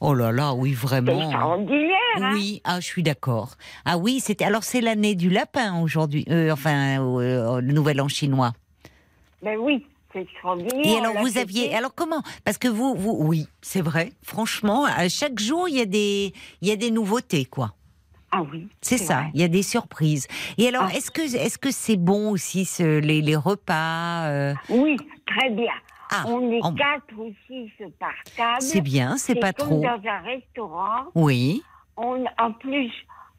[0.00, 1.20] Oh là là, oui C'est vraiment.
[1.20, 3.56] extraordinaire, hein Oui, ah, je suis d'accord.
[3.84, 4.44] Ah oui, c'était.
[4.46, 6.24] Alors c'est l'année du lapin aujourd'hui.
[6.30, 8.52] Euh, enfin, euh, le nouvel an chinois.
[9.42, 10.80] Ben oui, c'est extraordinaire.
[10.86, 11.74] Et alors vous aviez.
[11.74, 12.22] Alors comment?
[12.44, 14.12] Parce que vous, vous, oui, c'est vrai.
[14.22, 16.32] Franchement, à chaque jour il y a des,
[16.62, 17.74] il y a des nouveautés, quoi.
[18.32, 18.66] Ah oui.
[18.80, 19.20] C'est ça.
[19.20, 19.30] vrai.
[19.34, 20.26] Il y a des surprises.
[20.58, 20.96] Et alors, Ah.
[20.96, 24.96] est-ce que, est-ce que c'est bon aussi ce- les, les repas euh, Oui,
[25.26, 25.72] très bien.
[26.10, 27.70] Ah, on est en- quatre ou six
[28.00, 28.60] par table.
[28.60, 29.80] c'est bien, c'est pas comme trop.
[29.82, 31.04] dans un restaurant.
[31.14, 31.62] Oui.
[31.96, 32.90] On, en plus,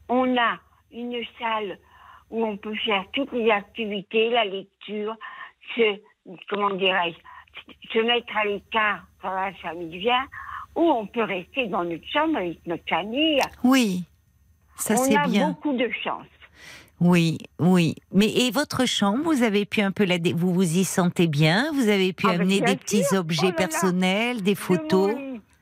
[0.08, 0.58] on a
[0.92, 1.78] une salle
[2.30, 5.14] où on peut faire toutes les activités, la lecture,
[5.74, 6.00] se,
[6.48, 7.16] comment dirais-je,
[7.92, 10.26] se mettre à l'écart quand la famille vient,
[10.74, 13.40] ou on peut rester dans notre chambre avec notre famille.
[13.64, 14.04] Oui.
[14.76, 15.48] Ça on c'est a bien.
[15.48, 16.26] beaucoup de chance.
[17.00, 17.94] Oui, oui.
[18.12, 21.26] Mais et votre chambre, vous avez pu un peu la, dé- vous vous y sentez
[21.26, 21.70] bien?
[21.74, 23.56] Vous avez pu Ah, ben, amener des petits objets Oh là là.
[23.56, 25.14] personnels, des photos?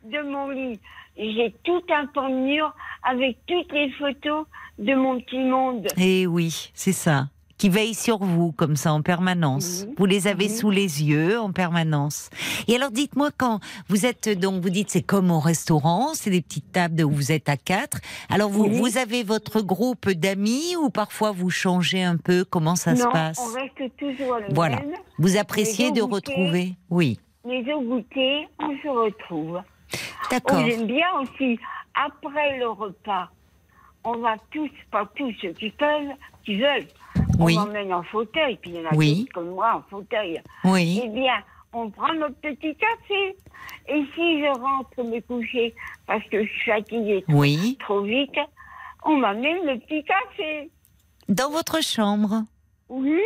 [0.05, 0.79] De mon lit,
[1.17, 2.73] j'ai tout un pan de mur
[3.03, 4.47] avec toutes les photos
[4.79, 5.87] de mon petit monde.
[5.97, 7.27] Eh oui, c'est ça.
[7.65, 9.87] Qui veille sur vous comme ça en permanence.
[9.97, 12.29] Vous les avez sous les yeux en permanence.
[12.69, 13.59] Et alors dites-moi quand
[13.89, 17.33] vous êtes donc vous dites c'est comme au restaurant, c'est des petites tables où vous
[17.33, 18.01] êtes à quatre.
[18.29, 18.79] Alors vous Oui.
[18.79, 22.45] vous avez votre groupe d'amis ou parfois vous changez un peu?
[22.45, 23.41] Comment ça se passe?
[23.41, 24.81] on reste toujours le Voilà.
[24.81, 24.93] même.
[25.19, 26.33] Vous appréciez de goûter.
[26.35, 26.75] retrouver?
[26.91, 29.63] Oui, Les au goûter, on se retrouve.
[30.31, 30.59] d'accord.
[30.61, 31.59] On aime bien aussi,
[31.95, 33.31] après le repas,
[34.05, 36.13] on va tous, pas tous ceux qui peuvent,
[36.45, 36.89] qui veulent,
[37.39, 37.57] Oui.
[37.59, 39.21] on m'emmène en fauteuil, puis il y en a Oui.
[39.21, 40.41] d'autres comme moi en fauteuil.
[40.65, 41.01] Oui.
[41.05, 41.35] Eh bien,
[41.73, 43.37] on prend notre petit café.
[43.89, 45.75] Et si je rentre me coucher
[46.07, 47.77] parce que je suis fatiguée Oui.
[47.81, 48.37] trop vite,
[49.05, 50.71] on m'amène le petit café.
[51.29, 52.45] Dans votre chambre
[52.91, 53.21] oui.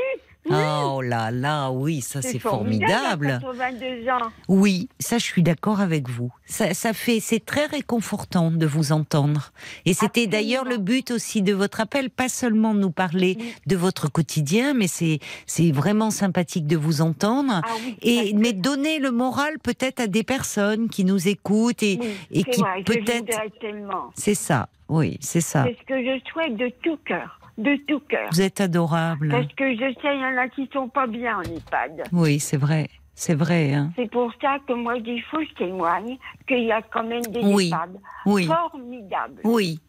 [0.50, 3.26] Oh là là, oui, ça c'est formidable.
[3.30, 4.30] à 82 ans.
[4.48, 6.32] Oui, ça je suis d'accord avec vous.
[6.46, 9.52] Ça, ça fait, c'est très réconfortant de vous entendre.
[9.84, 13.52] Et c'était d'ailleurs le but aussi de votre appel, pas seulement nous parler Oui.
[13.66, 17.60] de votre quotidien, mais c'est, c'est vraiment sympathique de vous entendre.
[17.64, 21.98] Ah oui, Et mais donner le moral peut-être à des personnes qui nous écoutent et,
[22.00, 23.38] oui, et qui peut-être,
[24.14, 24.68] c'est ça.
[24.88, 25.64] Oui, c'est ça.
[25.64, 28.28] C'est ce que je souhaite de tout cœur, de tout cœur.
[28.32, 29.28] Vous êtes adorable.
[29.30, 32.04] Parce que je sais, il y en a qui sont pas bien en EHPAD.
[32.12, 33.74] Oui, c'est vrai, c'est vrai.
[33.74, 33.90] hein.
[33.96, 36.16] C'est pour ça que moi, je dis, il faut que je témoigne
[36.46, 37.66] qu'il y a quand même des Oui.
[37.68, 38.46] EHPAD Oui.
[38.46, 39.40] formidables.
[39.44, 39.80] Oui.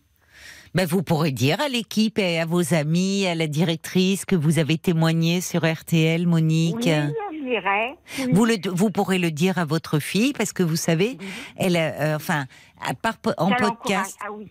[0.76, 4.60] Ben, vous pourrez dire à l'équipe et à vos amis, à la directrice que vous
[4.60, 6.76] avez témoigné sur RTL, Monique.
[6.86, 6.92] Oui,
[7.40, 7.96] je dirais.
[8.20, 8.32] Oui.
[8.34, 11.18] Vous, le, vous pourrez le dire à votre fille parce que vous savez,
[11.58, 12.46] elle, euh, enfin,
[12.88, 14.48] à part po- en Ça podcast, Ah oui.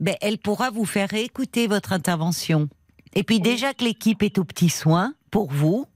[0.00, 2.68] Ben, elle pourra vous faire réécouter votre intervention.
[3.14, 5.86] Et puis déjà que l'équipe est au petit soin pour vous,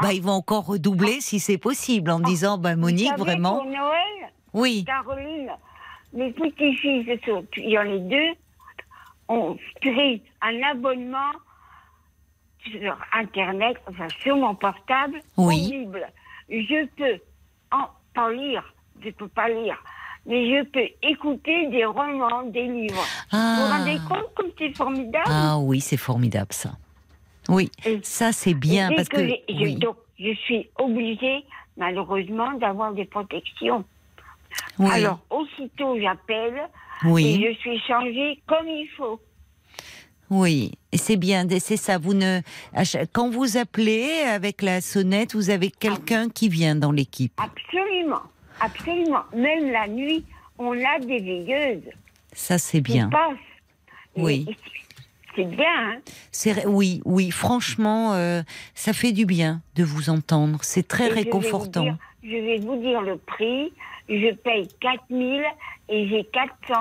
[0.00, 2.74] ben, ils vont encore redoubler si c'est possible en disant, ben.
[2.74, 5.50] Vous Monique, savez, vraiment, Pour Noël, oui, Caroline,
[6.12, 8.32] mes sont- il y en a deux,
[9.28, 11.32] ont pris un abonnement
[12.70, 15.86] sur Internet, enfin sur mon portable, Oui.
[16.48, 17.20] Je peux
[17.70, 19.82] en, pas lire, je peux pas lire,
[20.26, 23.04] mais je peux écouter des romans, des livres.
[23.30, 23.78] Vous vous Ah.
[23.78, 26.72] rendez compte comme c'est formidable ah oui, c'est formidable ça.
[27.48, 29.74] Oui, Et- ça c'est bien parce que, je, oui.
[29.76, 31.44] donc, je suis obligée,
[31.76, 33.84] malheureusement, d'avoir des protections.
[34.78, 36.68] oui, Alors, aussitôt, j'appelle
[37.04, 37.26] oui.
[37.42, 39.18] et je suis changée comme il faut.
[40.30, 41.98] Oui, c'est bien, c'est ça.
[41.98, 42.40] Vous ne,
[43.12, 47.32] quand vous appelez avec la sonnette, vous avez quelqu'un qui vient dans l'équipe.
[47.38, 48.22] Absolument,
[48.62, 49.22] absolument.
[49.34, 50.24] Même la nuit,
[50.58, 51.90] on a des veilleuses
[52.32, 53.10] Ça, c'est bien.
[54.16, 54.46] Oui.
[55.34, 56.00] C'est bien, hein
[56.66, 57.30] oui, oui.
[57.30, 58.42] Franchement, euh,
[58.74, 60.58] ça fait du bien de vous entendre.
[60.62, 61.82] C'est très Et je vais vous réconfortant.
[61.84, 63.72] dire- Je vais vous dire le prix.
[64.08, 65.42] Je paye 4000
[65.88, 66.74] et j'ai 400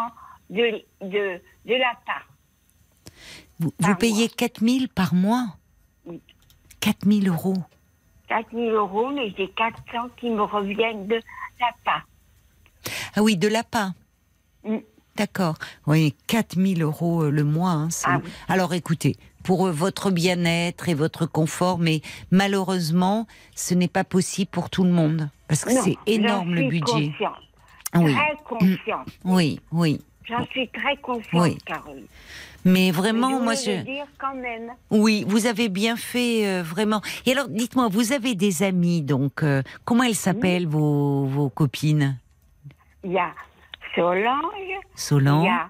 [0.50, 2.28] de, de, de la part.
[3.60, 5.56] Vous, par vous payez 4000 par mois?
[6.06, 6.20] Oui.
[6.82, 7.56] 4000 euros.
[8.36, 11.16] 4000 euros, mais j'ai 400 qui me reviennent de
[11.60, 12.08] la part.
[13.16, 13.94] Ah oui, de l'APA.
[14.64, 14.78] Mm.
[15.18, 15.56] D'accord.
[15.86, 17.72] Oui, 4000 euros euh, le mois.
[17.72, 18.32] hein, Ah oui.
[18.48, 22.00] Alors écoutez, pour euh, votre bien-être et votre confort, mais
[22.32, 25.30] malheureusement, ce n'est pas possible pour tout le monde.
[25.50, 27.10] Parce que c'est énorme le budget.
[27.12, 27.36] consciente,
[27.96, 29.08] Oui, Très consciente.
[29.26, 30.00] oui, oui.
[30.24, 31.58] J'en suis très consciente, Oui.
[31.66, 32.06] Caroline.
[32.66, 33.82] Mais vraiment, moi, je...
[33.84, 34.72] dire quand même.
[34.90, 37.02] Oui, vous avez bien fait, euh, vraiment.
[37.26, 42.18] Et alors, dites-moi, vous avez des amis, donc, euh, comment elles s'appellent, vos, vos copines?
[43.04, 43.32] Il y a
[43.96, 45.70] Solange, il Solange y a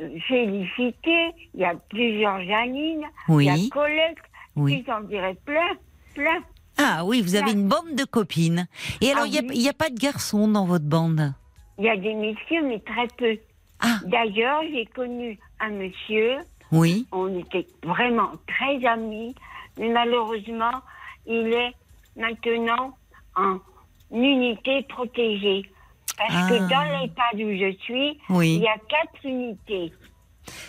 [0.00, 4.18] euh, Félicité, il y a plusieurs Janine, il Oui, y a Colette,
[4.54, 4.84] oui.
[4.86, 5.70] j'en dirais plein,
[6.14, 6.40] plein.
[6.76, 8.68] Ah oui, vous avez une bande de copines.
[9.00, 11.32] Et alors, Ah il n'y a, il a pas de garçons dans votre bande?
[11.78, 13.36] Il y a des messieurs, mais très peu.
[13.80, 16.38] Ah, D'ailleurs, j'ai connu un monsieur,
[16.72, 17.06] oui.
[17.12, 19.34] on était vraiment très amis,
[19.78, 20.80] mais malheureusement,
[21.26, 21.72] il est
[22.16, 22.96] maintenant
[23.36, 23.58] en
[24.10, 25.62] unité protégée.
[26.16, 26.48] Parce Ah.
[26.48, 28.54] que dans l'EHPAD où je suis, Oui.
[28.56, 29.92] il y a quatre unités,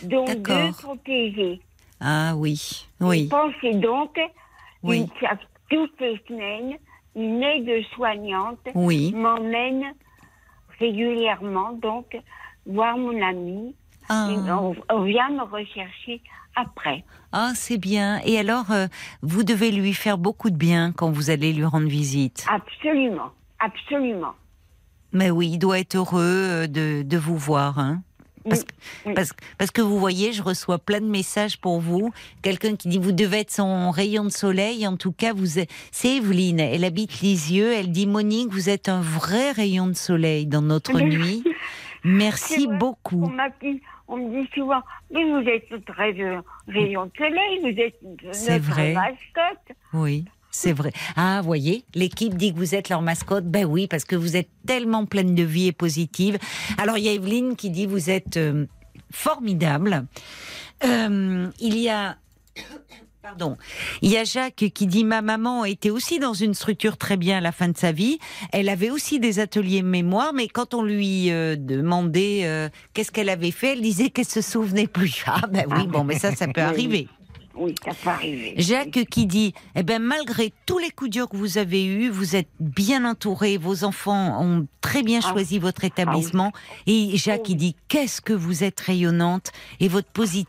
[0.03, 1.59] dont deux protégées.
[1.99, 4.19] Ah oui, oui, Pensez donc,
[4.83, 4.99] Oui.
[4.99, 5.07] une,
[5.69, 6.77] toutes les semaines,
[7.15, 9.11] une aide-soignante oui.
[9.13, 9.93] m'emmène
[10.79, 12.15] régulièrement donc
[12.65, 13.75] voir mon ami.
[14.09, 16.21] Ah, On, on vient me rechercher
[16.55, 17.03] après.
[17.31, 18.19] ah c'est bien.
[18.25, 18.87] Et alors, euh,
[19.21, 22.45] vous devez lui faire beaucoup de bien quand vous allez lui rendre visite.
[22.51, 24.33] Absolument, absolument.
[25.13, 27.79] Mais oui, il doit être heureux euh, de, de vous voir.
[27.79, 28.01] Hein
[28.47, 28.73] parce, que-
[29.05, 29.13] oui.
[29.13, 32.11] parce, parce que vous voyez, je reçois plein de messages pour vous.
[32.41, 34.87] Quelqu'un qui dit vous devez être son rayon de soleil.
[34.87, 36.59] En tout cas, vous êtes- c'est Evelyne.
[36.59, 37.73] Elle habite Lisieux.
[37.73, 41.43] Elle dit Monique, vous êtes un vrai rayon de soleil dans notre nuit.
[42.03, 43.23] Merci beaucoup.
[43.23, 43.39] On
[44.09, 44.81] on me dit souvent,
[45.11, 48.93] mais vous êtes notre rayon rayon de soleil, vous êtes notre vrai.
[48.93, 49.77] mascotte.
[49.93, 50.91] Oui, c'est vrai.
[51.15, 53.45] Ah, voyez, l'équipe dit que vous êtes leur mascotte.
[53.45, 56.39] Ben oui, parce que vous êtes tellement pleine de vie et positive.
[56.77, 58.65] Alors, il y a Evelyne qui dit vous êtes euh,
[59.11, 60.05] formidable.
[60.83, 62.17] Euh, il y a.
[63.29, 63.57] Pardon.
[64.01, 67.37] Il y a Jacques qui dit ma maman était aussi dans une structure très bien
[67.37, 68.17] à la fin de sa vie.
[68.51, 73.29] Elle avait aussi des ateliers mémoire, mais quand on lui euh, demandait euh, qu'est-ce qu'elle
[73.29, 75.23] avait fait, elle disait qu'elle se souvenait plus.
[75.27, 77.07] Ah ben oui, bon, mais ça, ça peut arriver.
[77.59, 78.53] Oui, ça peut arriver.
[78.57, 82.35] Jacques qui dit, eh ben malgré tous les coups durs que vous avez eus, vous
[82.37, 85.29] êtes bien entouré, vos enfants ont très bien Ah.
[85.31, 86.53] choisi votre établissement.
[86.87, 90.47] Et Jacques qui dit, qu'est-ce que vous êtes rayonnante et votre positivité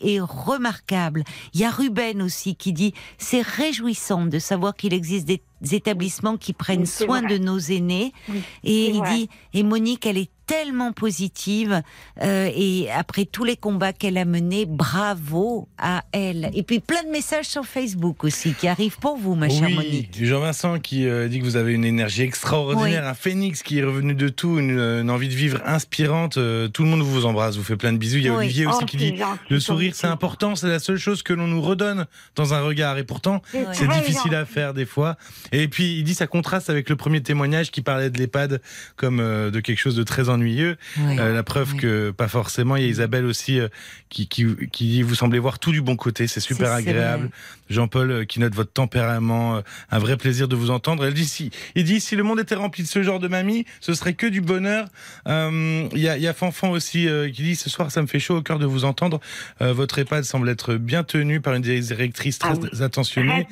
[0.14, 1.24] est remarquable.
[1.52, 5.42] Il y a Ruben aussi qui dit, c'est réjouissant de savoir qu'il existe des
[5.72, 7.38] établissements qui prennent Oui, soin vrai.
[7.38, 8.12] de nos aînés.
[8.28, 9.14] Oui, Et il vrai.
[9.14, 11.82] dit, et Monique, elle est tellement positive
[12.22, 16.50] euh, et après tous les combats qu'elle a menés, bravo à elle.
[16.54, 19.74] Et puis plein de messages sur Facebook aussi qui arrivent pour vous, ma chère oui,
[19.74, 20.24] Monique.
[20.24, 24.14] Jean-Vincent qui euh, dit que vous avez une énergie extraordinaire, un phénix qui est revenu
[24.14, 26.36] de tout, une, une envie de vivre inspirante.
[26.38, 28.18] euh, tout le monde vous embrasse, vous fait plein de bisous.
[28.18, 28.44] Il y a Oui.
[28.44, 31.32] Olivier aussi Oh, qui dit gentil, le sourire c'est important, c'est la seule chose que
[31.32, 32.06] l'on nous redonne
[32.36, 32.98] dans un regard.
[32.98, 33.42] Et pourtant,
[33.72, 35.16] C'est difficile à faire des fois.
[35.52, 38.60] Et puis il dit ça contraste avec le premier témoignage qui parlait de l'EHPAD
[38.96, 40.76] comme euh, de quelque chose de très ennuyeux.
[40.98, 41.18] Oui.
[41.18, 41.78] Euh, la preuve Oui.
[41.78, 42.76] que pas forcément.
[42.76, 43.68] Il y a Isabelle aussi euh,
[44.08, 47.30] qui, qui, qui dit vous semblez voir tout du bon côté, c'est super agréable.
[47.68, 49.60] Jean-Paul euh, qui note votre tempérament, euh,
[49.90, 51.04] un vrai plaisir de vous entendre.
[51.04, 53.64] Elle dit si, il dit si le monde était rempli de ce genre de mamie,
[53.80, 54.86] ce serait que du bonheur.
[55.28, 58.02] Euh, Il y, a, il y a Fanfan aussi euh, qui dit ce soir ça
[58.02, 59.20] me fait chaud au cœur de vous entendre.
[59.60, 62.82] Euh, votre EHPAD semble être bien tenu par une directrice très Ah oui.
[62.82, 63.46] attentionnée.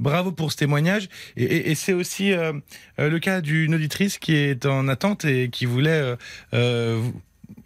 [0.00, 1.08] Bravo pour ce témoignage.
[1.36, 2.32] Et, et- et c'est aussi
[2.98, 6.14] le cas d'une auditrice qui est en attente et qui voulait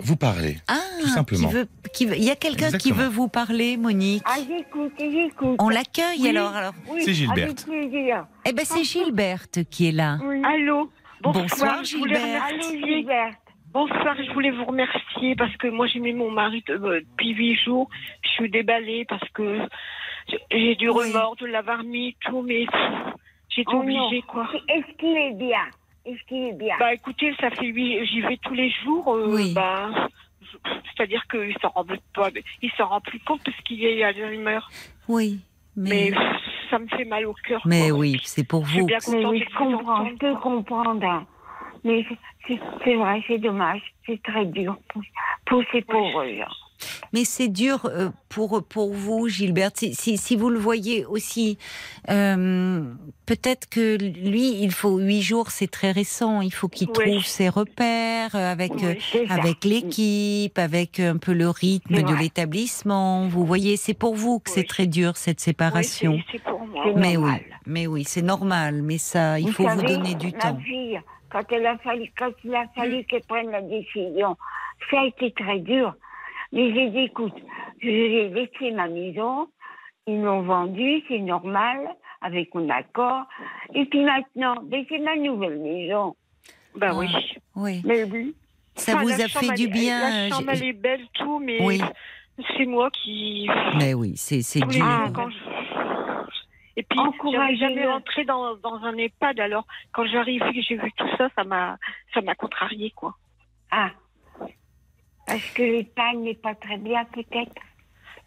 [0.01, 0.57] vous, parler.
[0.69, 1.49] Ah, tout simplement.
[1.49, 4.23] qui veut- qui veut- il y a quelqu'un qui veut vous parler, Monique.
[4.27, 5.57] Ah, j'écoute, j'écoute.
[5.61, 6.29] On l'accueille Oui.
[6.29, 6.75] alors, alors.
[6.89, 7.67] Oui, C'est Gilberte.
[8.45, 10.19] Eh ben c'est Gilberte qui est là.
[10.25, 10.43] Oui.
[10.45, 10.91] Allô
[11.23, 12.43] Bonsoir, Bonsoir, je voulais Gilbert.
[12.45, 12.87] Allô.
[12.87, 13.39] Gilberte.
[13.73, 17.57] Bonsoir, je voulais vous remercier parce que moi j'ai mis mon mari euh, depuis huit
[17.65, 17.89] jours.
[18.23, 19.61] Je suis déballée parce que
[20.51, 21.07] j'ai- du Oui.
[21.13, 24.23] remords de l'avoir mis tout, mais été Oh obligée non.
[24.29, 24.49] quoi.
[24.69, 25.65] Est-ce qu'il est bien
[26.05, 29.15] Est-ce qu'il est bien Bah écoutez, ça fait huit, j'y vais tous les jours.
[29.15, 29.53] euh, Oui.
[29.55, 30.09] bah,
[30.97, 31.85] c'est-à-dire qu'il s'en rend
[32.15, 32.29] pas,
[32.61, 34.59] il s'en rend plus compte parce qu'il est Alzheimer.
[35.09, 35.41] Oui,
[35.77, 36.11] Mais
[36.71, 37.61] ça me fait mal au cœur.
[37.65, 37.99] mais quoi.
[37.99, 38.87] oui, c'est pour Je suis vous.
[38.87, 41.05] bien oui, je vous comprends, je peux comprendre.
[41.07, 41.27] hein.
[41.85, 42.05] Mais
[42.47, 43.81] c'est- vrai, c'est dommage.
[44.07, 45.03] C'est très dur pour,
[45.47, 46.55] pour ces pauvres gens.
[47.13, 49.77] Mais c'est dur euh, pour pour vous, Gilberte.
[49.79, 51.59] Si, si, si vous le voyez aussi,
[52.11, 52.83] euh,
[53.27, 56.41] peut-être que lui, il faut huit jours, c'est très récent.
[56.41, 56.93] Il faut qu'il Oui.
[57.13, 59.27] trouve ses repères euh, avec Oui.
[59.29, 63.29] avec l'équipe, avec un peu le rythme de l'établissement.
[63.29, 66.19] Vous voyez, c'est pour vous que c'est très dur cette séparation.
[66.31, 66.85] c'est- c'est pour moi.
[66.97, 67.31] Mais oui,
[67.67, 68.83] mais oui, c'est normal.
[68.83, 70.59] Mais ça, il faut vous donner du ma temps.
[70.59, 71.01] fille,
[71.31, 74.37] quand, elle a fallu, quand il a fallu qu'elle prenne la décision,
[74.91, 75.95] ça a été très dur.
[76.53, 77.35] Mais j'ai dit, écoute,
[77.81, 79.49] j'ai laissé ma maison,
[80.07, 81.79] ils l'ont vendue, c'est normal,
[82.21, 83.25] avec mon accord.
[83.75, 86.15] Et puis maintenant, ben, c'est ma nouvelle maison.
[86.77, 87.07] Bah oui.
[87.57, 87.83] Oui.
[87.85, 88.35] Mais oui.
[88.75, 90.01] Ça Enfin, vous a fait du bien.
[90.01, 91.81] La euh, chambre, elle est belle, tout, mais Oui.
[92.57, 93.49] c'est moi qui.
[93.79, 94.85] Mais oui, c'est dur.
[95.15, 95.37] quand je-
[96.77, 96.99] Et puis,
[97.33, 99.41] j'avais jamais rentré dans, dans un EHPAD.
[99.41, 101.77] Alors, quand j'arrive et que j'ai vu tout ça, ça m'a,
[102.15, 103.15] ça m'a contrarié, quoi.
[103.71, 103.91] Ah.
[105.29, 107.53] Est-ce que l'EHPAD n'est pas très bien, peut-être?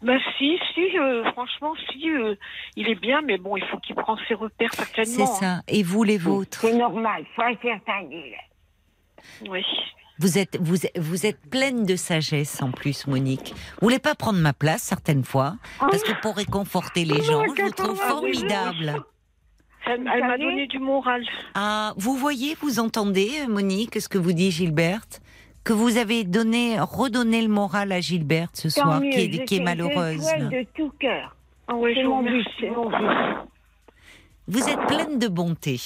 [0.02, 2.34] Bah si, si, euh, franchement, si, euh,
[2.76, 5.24] il est bien, mais bon, il faut qu'il prenne ses repères C'est certainement.
[5.32, 5.36] hein.
[5.40, 5.62] ça.
[5.68, 6.58] Et vous, les vôtres?
[6.60, 8.02] C'est normal, faut un certain.
[9.48, 9.64] Oui.
[10.18, 13.52] Vous êtes, vous, êtes- vous êtes pleine de sagesse en plus, Monique.
[13.80, 15.56] Vous voulez pas prendre ma place certaines fois?
[15.78, 18.96] Parce que pour réconforter les gens, je vous trouve formidable.
[19.86, 21.24] Elle, m'a donné du moral.
[21.54, 25.20] Ah, vous voyez, vous entendez, Monique, ce que vous dit Gilberte?
[25.66, 29.44] Que vous avez donné, redonné le moral à Gilberte ce Tant soir, mieux, qui est,
[29.44, 30.24] qui malheureuse.
[30.38, 31.34] Je de tout cœur.
[31.66, 32.66] Ah C'est je vous remercie.
[34.48, 35.80] Vous êtes pleine de bonté,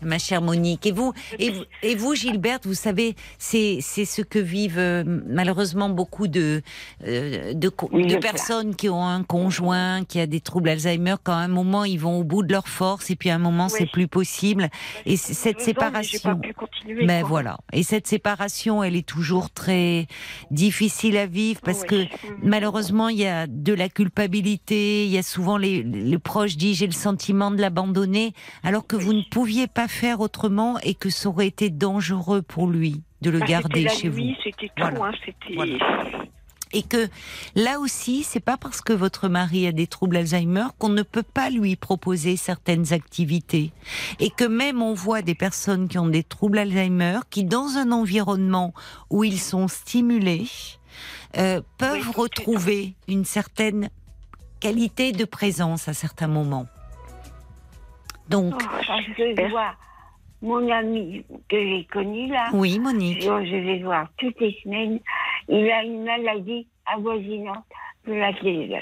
[0.00, 0.86] ma chère Monique.
[0.86, 5.90] Et vous, et vous, et vous Gilberte, vous savez, c'est ce que vivent euh, malheureusement
[5.90, 6.62] beaucoup de
[7.06, 11.16] euh, de, Oui, de personnes qui ont un conjoint qui a des troubles Alzheimer.
[11.22, 13.38] Quand à un moment ils vont au bout de leur force et puis à un
[13.38, 13.74] moment Oui.
[13.78, 14.70] c'est plus possible.
[15.04, 16.40] Et cette mais séparation.
[16.86, 17.58] Mais voilà.
[17.74, 20.06] Et cette séparation, elle est toujours très
[20.50, 21.86] difficile à vivre parce Oui.
[21.88, 22.36] que Mm.
[22.44, 25.04] malheureusement, il y a de la culpabilité.
[25.04, 28.05] Il y a souvent les, les proches disent j'ai le sentiment de l'abandonner,
[28.62, 32.66] alors que vous ne pouviez pas faire autrement et que ça aurait été dangereux pour
[32.68, 34.42] lui de le Bah, garder chez nuit, vous.
[34.44, 35.04] C'était tout, Voilà.
[35.04, 35.54] hein, c'était.
[35.54, 35.76] Voilà.
[36.72, 37.08] Et que
[37.54, 41.22] là aussi, c'est pas parce que votre mari a des troubles Alzheimer qu'on ne peut
[41.22, 43.70] pas lui proposer certaines activités.
[44.18, 47.92] Et que même on voit des personnes qui ont des troubles Alzheimer qui, dans un
[47.92, 48.74] environnement
[49.10, 50.46] où ils sont stimulés,
[51.38, 53.88] euh, peuvent Oui, retrouver une certaine
[54.60, 56.66] qualité de présence à certains moments.
[58.28, 59.50] Donc, Oh, Parce que je j'espère.
[59.50, 59.74] vois
[60.42, 63.24] mon ami que j'ai connu là, oui, Monique.
[63.24, 65.00] dont je vais voir toutes les semaines,
[65.48, 67.64] il a une maladie avoisinante
[68.06, 68.78] de la télévision.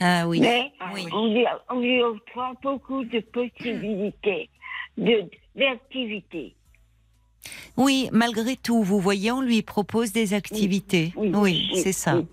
[0.00, 0.40] Ah oui.
[0.40, 1.06] Mais Oui.
[1.12, 4.48] on, lui, on lui offre beaucoup de possibilités,
[4.96, 5.24] de
[5.54, 6.54] d'activités.
[7.76, 11.12] Oui, malgré tout, vous voyez, on lui propose des activités.
[11.16, 12.16] Oui, Oui, oui, c'est ça.
[12.16, 12.26] oui.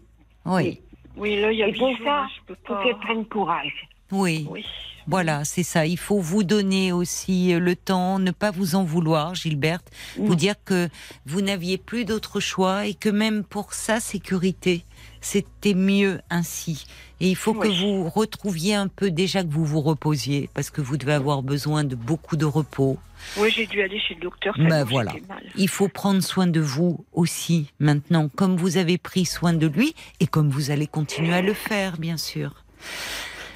[0.46, 0.82] Oui,
[1.18, 3.88] Oui, là, il y a Et pour ça, peux faut qu'elle prenne courage.
[4.12, 4.48] oui.
[4.50, 4.66] Oui.
[5.08, 5.86] Voilà, c'est ça.
[5.86, 9.90] Il faut vous donner aussi euh, le temps, ne pas vous en vouloir, Gilberte.
[10.18, 10.90] Vous dire que
[11.26, 14.84] vous n'aviez plus d'autre choix et que même pour sa sécurité,
[15.22, 16.86] c'était mieux ainsi.
[17.22, 20.82] Et il faut que vous retrouviez un peu déjà que vous vous reposiez parce que
[20.82, 23.00] vous devez avoir besoin de beaucoup de repos.
[23.38, 24.56] Oui, j'ai dû aller chez le docteur.
[24.58, 25.14] Ben voilà.
[25.28, 25.44] mal.
[25.56, 29.96] Il faut prendre soin de vous aussi maintenant, comme vous avez pris soin de lui
[30.20, 32.64] et comme vous allez continuer à le faire, bien sûr.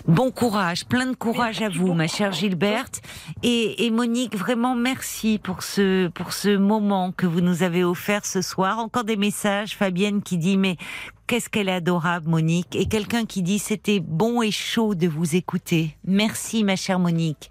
[0.08, 3.02] Bon courage, plein de courage à vous, ma chère Gilberte.
[3.44, 8.26] Et, et Monique, vraiment merci pour ce, pour ce moment que vous nous avez offert
[8.26, 8.80] ce soir.
[8.80, 10.76] Encore des messages, Fabienne qui dit, mais
[11.28, 12.76] qu'est-ce qu'elle est adorable, Monique.
[12.76, 15.96] Et quelqu'un qui dit, c'était bon et chaud de vous écouter.
[16.06, 17.50] Merci, ma chère Monique.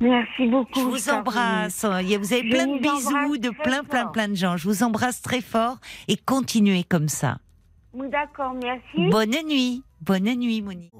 [0.00, 0.80] Merci beaucoup.
[0.80, 1.84] Je vous embrasse.
[1.84, 4.56] A- Vous avez Je plein de vous bisous de plein, plein, plein de gens.
[4.56, 5.76] Je vous embrasse très fort
[6.08, 7.38] et continuez comme ça.
[7.92, 9.10] Oui, D'accord, merci.
[9.10, 9.82] Bonne nuit.
[10.00, 10.92] Bonne nuit, Monique.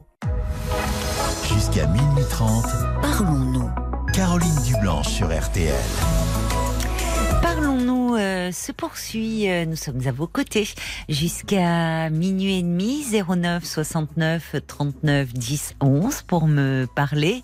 [1.52, 2.64] Jusqu'à minuit 30,
[3.02, 3.70] Parlons-nous.
[4.12, 5.74] Caroline Dublanche sur RTL.
[7.42, 9.50] Parlons-nous euh, se poursuit.
[9.50, 10.68] euh, nous sommes à vos côtés
[11.08, 17.42] jusqu'à minuit et demi, 09 69 39 10 11 pour me parler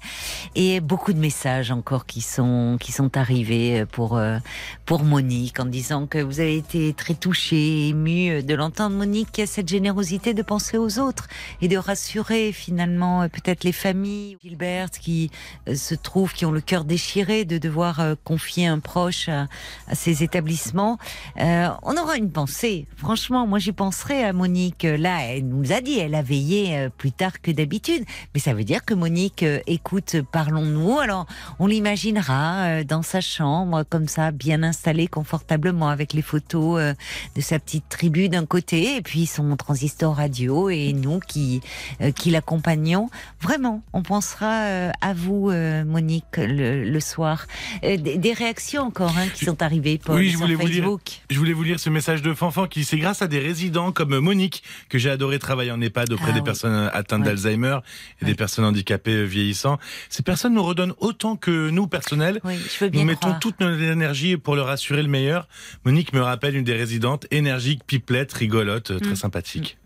[0.55, 4.39] et beaucoup de messages encore qui sont qui sont arrivés pour euh,
[4.85, 9.43] pour Monique en disant que vous avez été très touchée, émue de l'entendre Monique qui
[9.43, 11.27] a cette générosité de penser aux autres
[11.61, 15.31] et de rassurer finalement euh, peut-être les familles Gilberte qui
[15.69, 19.47] euh, se trouvent qui ont le cœur déchiré de devoir euh, confier un proche à,
[19.89, 20.99] à ces établissements.
[21.41, 22.87] Euh, on aura une pensée.
[22.97, 24.85] Franchement, moi j'y penserai à Monique.
[24.85, 28.05] Là, elle nous a dit, elle a veillé euh, plus tard que d'habitude.
[28.35, 30.99] Mais ça veut dire que Monique euh, écoute Parlons-nous.
[30.99, 31.27] Alors,
[31.59, 36.95] on l'imaginera euh, dans sa chambre, comme ça, bien installée confortablement, avec les photos euh,
[37.35, 41.61] de sa petite tribu d'un côté, et puis son transistor radio, et nous qui,
[42.01, 43.09] euh, qui l'accompagnons.
[43.41, 47.47] Vraiment, on pensera euh, à vous, euh, Monique, le, le soir.
[47.85, 50.67] Euh, des, des réactions encore hein, qui sont arrivées, Paul, oui, je sur voulais vous
[50.67, 50.89] lire,
[51.31, 54.19] je voulais vous lire ce message de Fanfan qui c'est grâce à des résidents comme
[54.19, 56.45] Monique que j'ai adoré travailler en EHPAD auprès Ah des oui.
[56.45, 57.27] personnes atteintes Ouais.
[57.27, 57.79] d'Alzheimer
[58.23, 59.79] et des personnes handicapées vieillissant.
[60.09, 62.41] Ces personnes nous redonnent autant que nous personnels.
[62.45, 63.41] Oui, je veux bien Nous mettons croire.
[63.41, 65.49] toute notre énergie pour leur assurer le meilleur.
[65.85, 69.17] Monique me rappelle une des résidentes, énergique, pipelette, rigolote, euh, très Mm.
[69.17, 69.79] sympathique.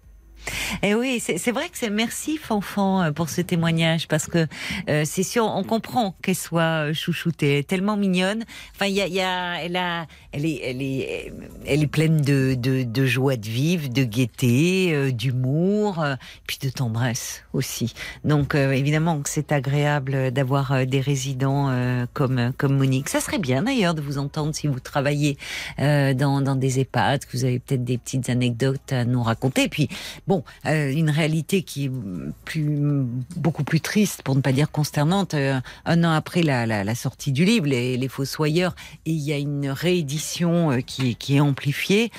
[0.82, 4.46] Et oui, c'est vrai que c'est merci Fanfan euh, pour ce témoignage parce que
[4.88, 8.44] euh, c'est sûr, on comprend qu'elle soit euh, chouchoutée, tellement mignonne.
[8.74, 11.32] Enfin, il y a, y a, elle a, elle est, elle est,
[11.66, 16.14] elle est pleine de, de, de joie de vivre, de gaieté, euh, d'humour, euh,
[16.46, 17.94] puis de tendresse aussi.
[18.24, 21.50] Donc euh, évidemment que c'est agréable d'avoir des résidents
[22.12, 23.08] comme comme Monique.
[23.08, 25.36] Ça serait bien d'ailleurs de vous entendre si vous travaillez
[25.78, 29.68] dans dans des EHPAD, que vous avez peut-être des petites anecdotes à nous raconter.
[29.68, 29.88] Puis
[30.30, 31.90] Bon, euh, une réalité qui est
[33.36, 35.34] beaucoup plus triste, pour ne pas dire consternante.
[35.34, 38.76] Euh, un an après la, sortie du livre, les, les Fossoyeurs,
[39.06, 42.12] et il y a une réédition euh, qui, est- amplifiée.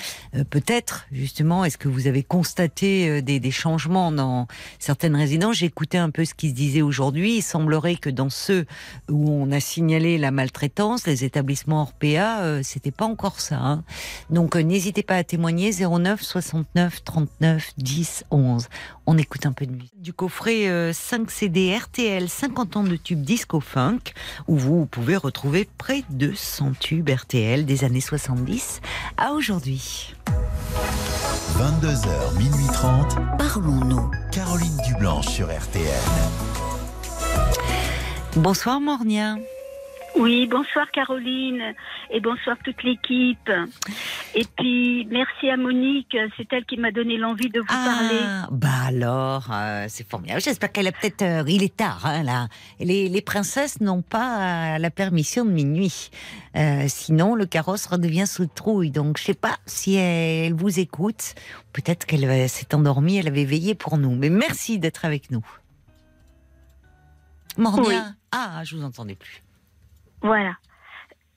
[0.50, 4.46] Peut-être, justement, est-ce que vous avez constaté des, changements dans
[4.78, 5.56] certaines résidences?
[5.56, 7.36] J'ai écouté un peu ce qui se disait aujourd'hui.
[7.36, 8.66] Il semblerait que dans ceux
[9.08, 13.56] où on a signalé la maltraitance, les établissements hors PA, c'était pas encore ça.
[13.58, 13.84] hein.
[14.28, 18.68] Donc n'hésitez pas à témoigner 09 69 39 10 11.
[19.06, 20.00] On écoute un peu de musique.
[20.00, 24.12] Du coffret euh, 5 CD RTL 50 ans de tubes disco funk
[24.48, 28.80] où vous pouvez retrouver près de 100 tubes RTL des années 70
[29.16, 30.14] à aujourd'hui.
[31.56, 33.16] 22h, minuit 30.
[33.38, 34.10] Parlons-nous.
[34.30, 35.82] Caroline Dublanche sur RTN.
[38.36, 39.36] Bonsoir Mornia.
[40.14, 41.74] Oui, bonsoir Caroline
[42.10, 43.50] et bonsoir toute l'équipe.
[44.34, 48.20] Et puis merci à Monique, c'est elle qui m'a donné l'envie de vous parler.
[48.22, 50.40] Ah, bah alors, euh, c'est formidable.
[50.40, 51.22] J'espère qu'elle a peut-être.
[51.22, 52.48] euh, il est tard, hein, là.
[52.78, 56.10] Les, les princesses n'ont pas euh, la permission de minuit.
[56.56, 58.90] Euh, sinon, le carrosse redevient sous trouille.
[58.90, 61.34] Donc, je sais pas si elle vous écoute.
[61.72, 64.14] Peut-être qu'elle s'est endormie, elle avait veillé pour nous.
[64.14, 65.44] Mais merci d'être avec nous.
[67.56, 67.88] Mornia.
[67.88, 67.96] Oui.
[68.30, 69.42] Ah, je vous entendais plus.
[70.22, 70.56] Voilà.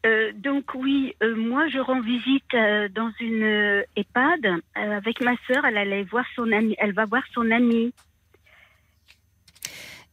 [0.06, 5.22] Euh, donc oui, euh, moi je rends visite euh, dans une euh, EHPAD euh, avec
[5.22, 5.66] ma sœur.
[5.66, 6.76] Elle allait voir son ami.
[6.78, 7.92] Elle va voir son amie.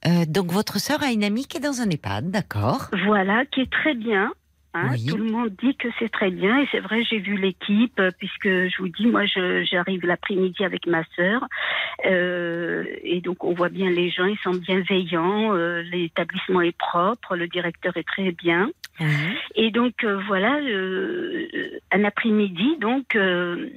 [0.06, 3.60] Euh, donc, votre sœur a une amie qui est dans un EHPAD, d'accord Voilà, qui
[3.60, 4.32] est très bien.
[4.74, 4.88] Hein.
[4.92, 5.06] Oui.
[5.06, 8.10] Tout le monde dit que c'est très bien et c'est vrai, j'ai vu l'équipe euh,
[8.18, 11.46] puisque je vous dis, moi j'arrive l'après-midi avec ma sœur
[12.06, 17.36] euh, et donc on voit bien les gens, ils sont bienveillants, euh, l'établissement est propre,
[17.36, 18.70] le directeur est très bien.
[19.54, 21.48] Et donc euh, voilà, euh,
[21.90, 23.70] un après-midi, donc euh,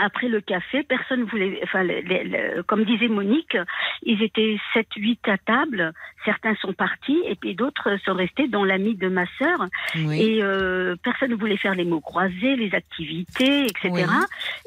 [0.00, 1.60] après le café, personne voulait.
[1.62, 3.56] Enfin, les- les- les- comme disait Monique,
[4.02, 5.92] ils étaient 7-8 à table.
[6.24, 9.66] Certains sont partis et puis d'autres sont restés, dont l'ami de ma sœur.
[9.94, 10.20] Oui.
[10.20, 13.88] Et euh, personne ne voulait faire les mots croisés, les activités, etc.
[13.90, 14.02] Oui.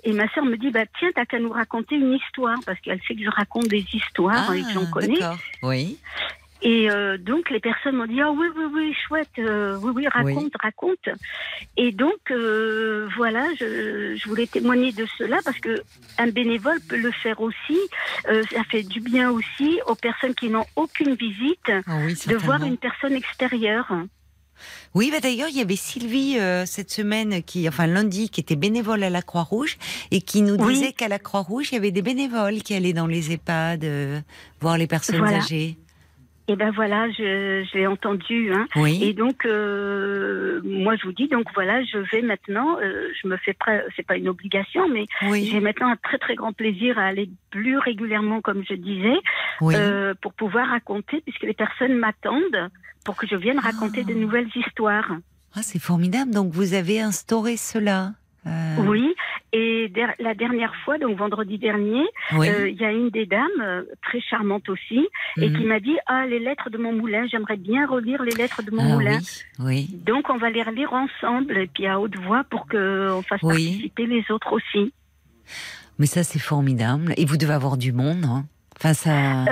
[0.04, 3.00] Et ma sœur me dit bah tiens, t'as qu'à nous raconter une histoire parce qu'elle
[3.08, 5.22] sait que je raconte des histoires et que j'en connais.
[5.22, 5.36] Ah.
[5.64, 5.98] Oui.
[6.62, 10.08] Et euh, donc les personnes m'ont dit ah oui oui oui chouette euh, oui oui
[10.10, 11.08] raconte raconte
[11.78, 15.82] et donc euh, voilà je, je voulais témoigner de cela parce que
[16.18, 17.80] un bénévole peut le faire aussi
[18.28, 22.36] Euh, ça fait du bien aussi aux personnes qui n'ont aucune visite Ah oui, de
[22.36, 23.90] voir une personne extérieure
[24.94, 28.58] Oui, bah d'ailleurs, il y avait Sylvie euh, cette semaine, qui, enfin lundi, qui était
[28.58, 29.78] bénévole à la Croix-Rouge
[30.12, 30.74] et qui nous Oui.
[30.74, 34.20] disait qu'à la Croix-Rouge, il y avait des bénévoles qui allaient dans les EHPAD euh,
[34.60, 35.38] voir les personnes Voilà.
[35.38, 35.78] âgées.
[36.50, 38.66] Et ben voilà je, l'ai entendu hein.
[38.76, 39.00] Oui.
[39.04, 43.38] Et donc, euh, moi, je vous dis, donc voilà, je vais maintenant, euh, je me
[43.38, 45.48] fais, prêt- c'est pas une obligation, mais oui.
[45.52, 49.18] j'ai maintenant un très très grand plaisir à aller plus régulièrement, comme je disais,
[49.62, 49.76] Oui.
[49.78, 52.70] euh, pour pouvoir raconter, puisque les personnes m'attendent
[53.06, 54.10] pour que je vienne raconter Ah.
[54.10, 55.12] de nouvelles histoires.
[55.56, 56.32] Ah, c'est formidable.
[56.32, 58.12] Donc, vous avez instauré cela.
[58.50, 59.14] Euh, Oui,
[59.54, 62.04] et der- la dernière fois, donc vendredi dernier,
[62.34, 62.48] Oui.
[62.50, 65.08] euh, il y a une des dames, euh, très charmante aussi,
[65.38, 65.58] et Mhm.
[65.58, 68.72] qui m'a dit Ah, les lettres de mon moulin, j'aimerais bien relire les lettres de
[68.72, 69.20] mon Ah, moulin.
[69.60, 69.88] oui.
[69.90, 69.90] Oui.
[70.06, 74.06] Donc, on va les relire ensemble, et puis à haute voix pour qu'on fasse participer
[74.06, 74.94] les autres aussi.
[76.00, 77.14] Mais ça, c'est formidable.
[77.18, 78.24] Et vous devez avoir du monde.
[78.26, 78.46] Hein.
[78.78, 79.46] Enfin, ça.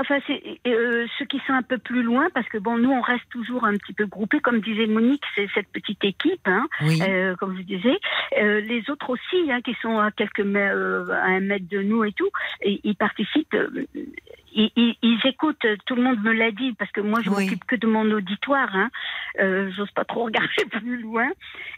[0.00, 3.00] Enfin, c'est euh, ceux qui sont un peu plus loin, parce que bon, nous, on
[3.02, 6.98] reste toujours un petit peu groupés, comme disait Monique, c'est cette petite équipe, hein, oui.
[7.02, 7.98] euh, comme je disais.
[8.38, 11.82] Euh, les autres aussi, hein, qui sont à quelques mè- euh, à un mètre de
[11.82, 12.30] nous et tout,
[12.62, 13.56] et, ils participent.
[14.52, 17.44] ils, ils- ils écoutent, tout le monde me l'a dit, parce que moi je Oui.
[17.44, 18.90] m'occupe que de mon auditoire, hein.
[19.38, 21.28] Euh, j'ose pas trop regarder plus loin.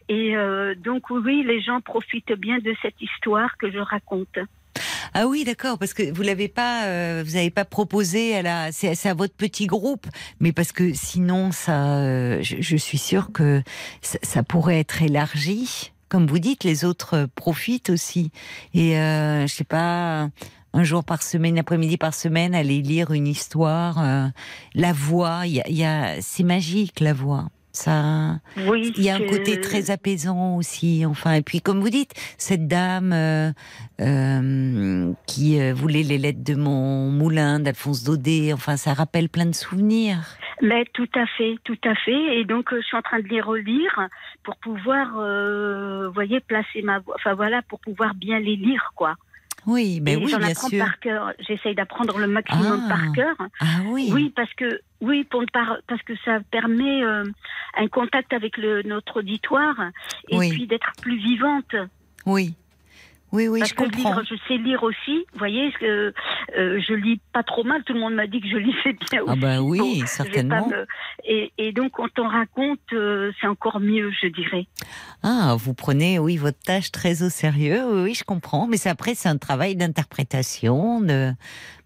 [0.09, 4.39] Et euh, donc oui, les gens profitent bien de cette histoire que je raconte.
[5.15, 8.73] Ah oui, d'accord, parce que vous l'avez pas, euh, vous n'avez pas proposé à la,
[8.73, 10.07] c'est à votre petit groupe,
[10.41, 13.63] mais parce que sinon ça, euh, je, suis sûre que
[14.01, 15.93] ça, pourrait être élargi.
[16.09, 18.31] Comme vous dites, les autres profitent aussi.
[18.73, 20.31] Et euh, je sais pas,
[20.73, 24.03] un jour par semaine, après-midi par semaine, aller lire une histoire,
[24.75, 27.49] la voix, il y a c'est magique la voix.
[27.73, 28.39] Ça,
[28.69, 31.07] oui, il y a un côté très apaisant aussi.
[31.07, 33.51] Enfin, et puis comme vous dites, cette dame euh,
[34.01, 38.53] euh, qui euh, voulait les lettres de mon moulin, d'Alphonse Daudet.
[38.53, 40.19] Enfin, ça rappelle plein de souvenirs.
[40.61, 42.39] Mais tout à fait, tout à fait.
[42.39, 44.07] Et donc, je suis en train de les relire
[44.45, 47.01] pour pouvoir, vous voyez, placer ma.
[47.15, 49.15] Enfin voilà, pour pouvoir bien les lire, quoi.
[49.67, 50.79] Oui, mais oui, bien sûr.
[50.79, 51.33] par cœur.
[51.39, 53.13] J'essaye d'apprendre le maximum par ah.
[53.15, 53.37] cœur.
[53.61, 54.11] Ah oui.
[54.13, 57.25] Oui, parce que oui, pour parce que ça permet euh,
[57.77, 59.77] un contact avec le, notre auditoire
[60.29, 61.75] et puis d'être plus vivante.
[62.27, 62.55] Oui.
[63.33, 64.23] Oui, oui, je comprends.
[64.23, 65.25] je sais lire aussi.
[65.33, 66.13] Vous voyez, euh,
[66.55, 67.83] je lis pas trop mal.
[67.85, 69.31] Tout le monde m'a dit que je lisais bien aussi.
[69.33, 70.71] Ah ben oui, certainement.
[71.25, 74.67] Et, donc, quand on raconte, euh, c'est encore mieux, je dirais.
[75.23, 77.83] Ah, vous prenez, oui, votre tâche très au sérieux.
[77.87, 78.67] Oui, oui je comprends.
[78.67, 81.33] Mais après, c'est un travail d'interprétation, de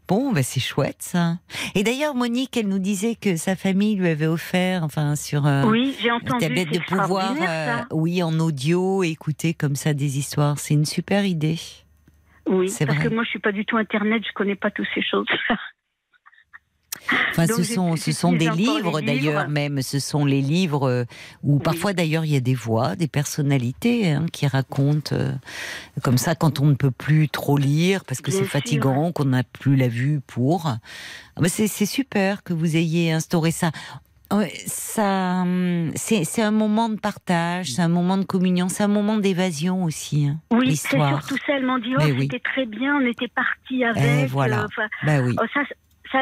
[0.08, 1.38] Bon, bah c'est chouette ça.
[1.74, 5.64] Et d'ailleurs, Monique, elle nous disait que sa famille lui avait offert, enfin sur euh,
[5.64, 10.58] oui, j'ai entendu, tablette de pouvoir, euh, oui, en audio, écouter comme ça des histoires.
[10.58, 11.58] C'est une super idée.
[12.48, 15.02] Oui, parce que moi je suis pas du tout internet, je connais pas toutes ces
[15.02, 15.26] choses.
[17.30, 19.82] Enfin, ce sont, ce sont des livres d'ailleurs, même.
[19.82, 21.04] Ce sont les livres euh,
[21.42, 25.32] où parfois d'ailleurs il y a des voix, des personnalités hein, qui racontent euh,
[26.02, 29.42] comme ça quand on ne peut plus trop lire parce que c'est fatigant, qu'on n'a
[29.42, 30.66] plus la vue pour.
[30.66, 33.70] Ah, c'est super que vous ayez instauré ça.
[34.66, 39.18] Ça, hum, c'est un moment de partage, c'est un moment de communion, c'est un moment
[39.18, 40.26] d'évasion aussi.
[40.26, 41.52] Hein, oui, c'est surtout ça.
[41.56, 44.02] Elle m'ont dit, oh, c'était très bien, on était partis avec.
[44.02, 44.64] Et voilà.
[44.64, 45.36] Euh, bah oui.
[45.40, 45.60] Oh, ça,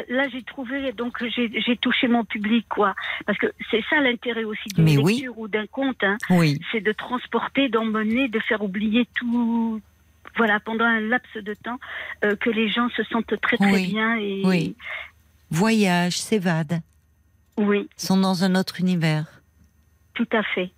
[0.08, 2.94] là, j'ai trouvé, donc j'ai touché mon public, quoi.
[3.26, 6.02] Parce que c'est ça l'intérêt aussi d'une lecture ou d'un conte.
[6.02, 6.16] Hein.
[6.30, 6.60] Oui.
[6.72, 9.80] C'est de transporter, d'emmener, de faire oublier tout.
[10.36, 11.78] Voilà, pendant un laps de temps,
[12.24, 14.16] euh, que les gens se sentent très très bien.
[14.16, 14.42] Et...
[14.44, 14.76] Oui.
[15.50, 16.80] Voyage, s'évadent.
[17.56, 17.88] Oui.
[17.96, 19.26] Sont dans un autre univers.
[20.14, 20.72] Tout à fait.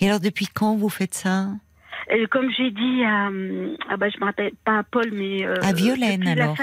[0.00, 1.48] Et alors, depuis quand vous faites ça?
[2.10, 3.28] Euh, Comme j'ai dit à,
[3.88, 6.56] ah bah, je me rappelle pas à Paul, mais euh, à Violaine alors.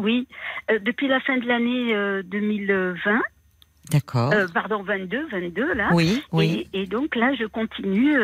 [0.00, 0.26] Oui,
[0.70, 3.10] euh, depuis la fin de l'année 2020.
[3.10, 3.20] Euh,
[3.90, 4.32] D'accord.
[4.32, 5.88] Euh, pardon, 22, 22 là.
[5.92, 6.68] Oui, oui.
[6.72, 8.16] Et, donc là, je continue,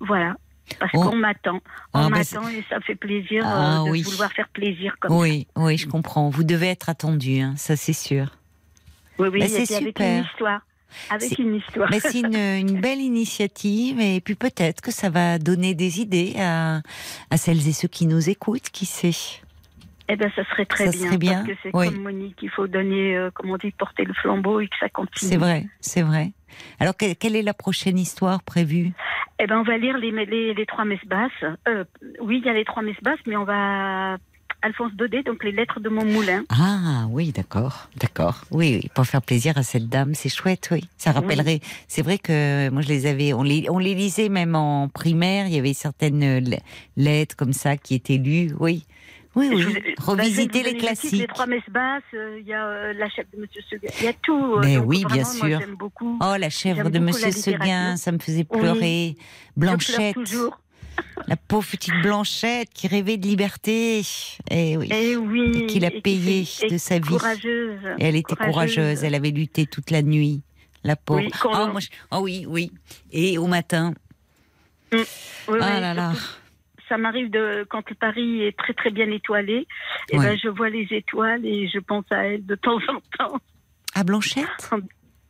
[0.00, 0.36] voilà.
[0.78, 1.00] Parce oh.
[1.00, 1.56] qu'on m'attend.
[1.94, 5.46] On ah, bah, m'attend et ça fait plaisir ah, de vouloir faire plaisir comme oui,
[5.56, 5.62] ça.
[5.62, 6.28] Oui, je comprends.
[6.28, 8.36] Vous devez être attendu, hein, ça c'est sûr.
[9.18, 10.06] Oui, oui, bah, c'est super.
[10.06, 10.60] Avec une histoire.
[11.10, 11.88] Avec une histoire.
[11.90, 16.82] Mais c'est une, belle initiative et puis peut-être que ça va donner des idées à,
[17.30, 19.40] à celles et ceux qui nous écoutent, qui sait.
[20.10, 23.30] Eh bien, ça serait très bien, Parce que c'est comme Monique, il faut donner, euh,
[23.34, 25.30] comment on dit, porter le flambeau et que ça continue.
[25.30, 26.32] C'est vrai, c'est vrai.
[26.80, 28.92] Alors, quelle est la prochaine histoire prévue?
[29.38, 31.30] Eh ben, on va lire les, les, les trois messes basses.
[31.68, 31.84] Euh,
[32.20, 34.16] oui, il y a les trois messes basses, mais on va
[34.62, 36.42] Alphonse Daudet, donc les lettres de mon moulin.
[36.50, 38.44] Ah oui, d'accord, d'accord.
[38.50, 40.88] Oui, oui, pour faire plaisir à cette dame, c'est chouette, oui.
[40.96, 41.60] Ça rappellerait.
[41.86, 45.46] C'est vrai que moi je les avais, on les, on les lisait même en primaire.
[45.46, 46.42] Il y avait certaines
[46.96, 48.84] lettres comme ça qui étaient lues, oui.
[49.34, 49.94] Oui, oui.
[49.98, 51.12] Revisiter les classiques.
[51.12, 54.04] Les trois messes basses, euh, il y a euh, la chèvre de Monsieur Seguin, il
[54.04, 54.54] y a tout.
[54.56, 55.60] Euh, Mais oui, bien sûr.
[55.78, 59.16] beaucoup, oh, la chèvre de Monsieur Seguin, ça me faisait pleurer.
[59.56, 60.14] Blanchette.
[60.14, 60.58] toujours.
[61.28, 64.02] La pauvre petite Blanchette qui rêvait de liberté.
[64.50, 64.88] Et oui.
[64.90, 65.66] Et oui.
[65.66, 67.08] Qu'il a payé de sa vie.
[67.08, 67.80] Courageuse.
[67.98, 69.04] Et elle était courageuse.
[69.04, 70.42] Elle avait lutté toute la nuit.
[70.82, 71.20] La pauvre.
[71.20, 71.78] Oui, oh,
[72.12, 72.72] oh, oui, oui.
[73.12, 73.94] Et au matin.
[74.92, 75.02] Mm.
[75.60, 76.12] ah là là
[76.88, 79.66] ça m'arrive de quand Paris est très très bien étoilé, et
[80.12, 83.38] eh ben je vois les étoiles et je pense à elle de temps en temps.
[83.94, 84.70] À Blanchette?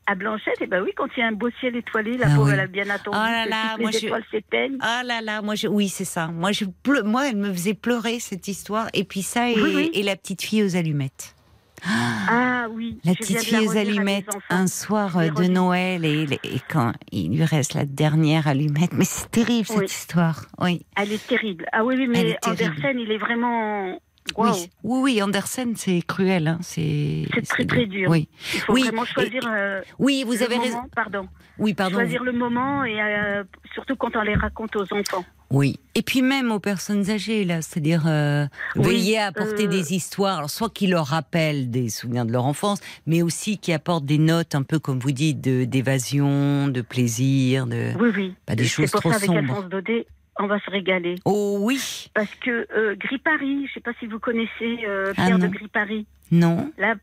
[0.07, 2.29] À Blanchette, et eh ben oui, quand il y a un beau ciel étoilé, la
[2.31, 4.79] ah pauvre, elle a bien attendu oh là là, que moi les étoiles s'éteignent.
[4.81, 5.69] Oh là là, moi je...
[5.69, 6.29] oui, c'est ça.
[6.29, 6.65] Moi, je
[7.03, 8.89] moi, elle me faisait pleurer cette histoire.
[8.95, 11.35] Et puis ça, et, et la petite fille aux allumettes.
[11.85, 12.99] Ah oui.
[13.05, 17.75] La petite fille aux allumettes, un soir de Noël, et, et, quand il lui reste
[17.75, 18.93] la dernière allumette.
[18.93, 20.47] Mais c'est terrible cette histoire.
[20.61, 20.85] Oui.
[20.97, 21.67] Elle est terrible.
[21.73, 23.99] Ah oui, oui mais Andersen, il est vraiment.
[24.37, 24.51] Oui.
[24.83, 26.49] oui, oui, Andersen, c'est cruel.
[26.49, 26.59] Hein.
[26.61, 28.11] C'est très très dur.
[28.11, 28.29] Oui.
[28.55, 29.43] Il faut vraiment choisir.
[29.49, 30.83] Euh, oui, vous avez raison.
[30.95, 31.29] Pardon.
[31.59, 31.97] Oui, pardon.
[31.97, 35.25] Choisir le moment et euh, surtout quand on les raconte aux enfants.
[35.51, 38.47] Oui, et puis même aux personnes âgées, là, c'est-à-dire euh,
[38.77, 42.45] veiller à apporter euh, des histoires, alors soit qui leur rappellent des souvenirs de leur
[42.45, 47.66] enfance, mais aussi qui apportent des notes un peu, comme vous dites, d'évasion, de, plaisir,
[47.66, 48.35] de oui, oui.
[48.45, 49.39] pas des choses trop ça, sombres.
[49.39, 50.07] Avec Alphonse Daudet,
[50.39, 51.15] on va se régaler.
[51.25, 52.11] Oh oui.
[52.12, 55.49] Parce que euh, Gripari, je sais pas si vous connaissez euh, Pierre Ah, de non.
[55.49, 56.70] Gripari, Non.
[56.77, 56.95] la,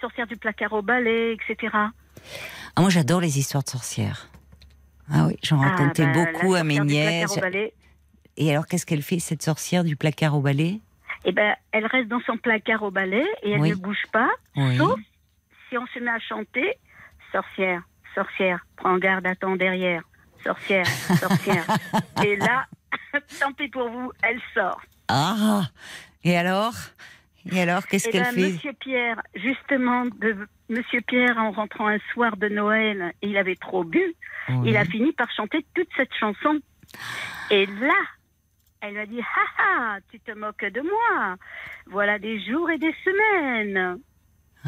[0.00, 1.72] sorcière du placard au balai, etc.
[1.74, 4.28] Ah, moi, j'adore les histoires de sorcières.
[5.12, 7.36] Ah oui, j'en Ah, racontais bah, beaucoup à mes nièces.
[8.42, 10.80] Et alors, qu'est-ce qu'elle fait, cette sorcière du placard au balai?
[11.26, 13.70] Eh ben, elle reste dans son placard au balai et elle Oui.
[13.70, 14.78] ne bouge pas, Oui.
[14.78, 14.98] sauf
[15.68, 16.74] si on se met à chanter
[17.32, 17.82] Sorcière,
[18.14, 20.02] sorcière, prends garde à ton derrière,
[20.42, 20.86] sorcière,
[21.20, 21.64] sorcière.
[22.24, 22.64] et là,
[23.40, 24.80] tant pis pour vous, elle sort.
[25.08, 25.64] Ah
[26.24, 26.72] Et alors?
[27.52, 28.52] Et alors, qu'est-ce Eh qu'elle ben, fait?
[28.52, 33.84] Monsieur Pierre, justement, de Monsieur Pierre, en rentrant un soir de Noël, il avait trop
[33.84, 34.02] bu,
[34.48, 34.70] Oui.
[34.70, 36.58] il a fini par chanter toute cette chanson.
[37.50, 37.94] Et là,
[38.80, 41.36] elle a dit, ha ha, tu te moques de moi.
[41.86, 43.98] Voilà des jours et des semaines.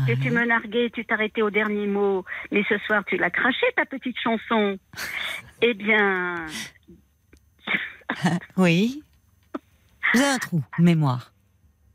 [0.07, 2.25] Que tu me narguais, tu t'arrêtais au dernier mot.
[2.51, 4.79] Mais ce soir, tu l'as craché, ta petite chanson.
[5.65, 6.47] Eh bien,
[8.57, 9.03] Oui.
[10.13, 11.32] Vous avez un trou mémoire.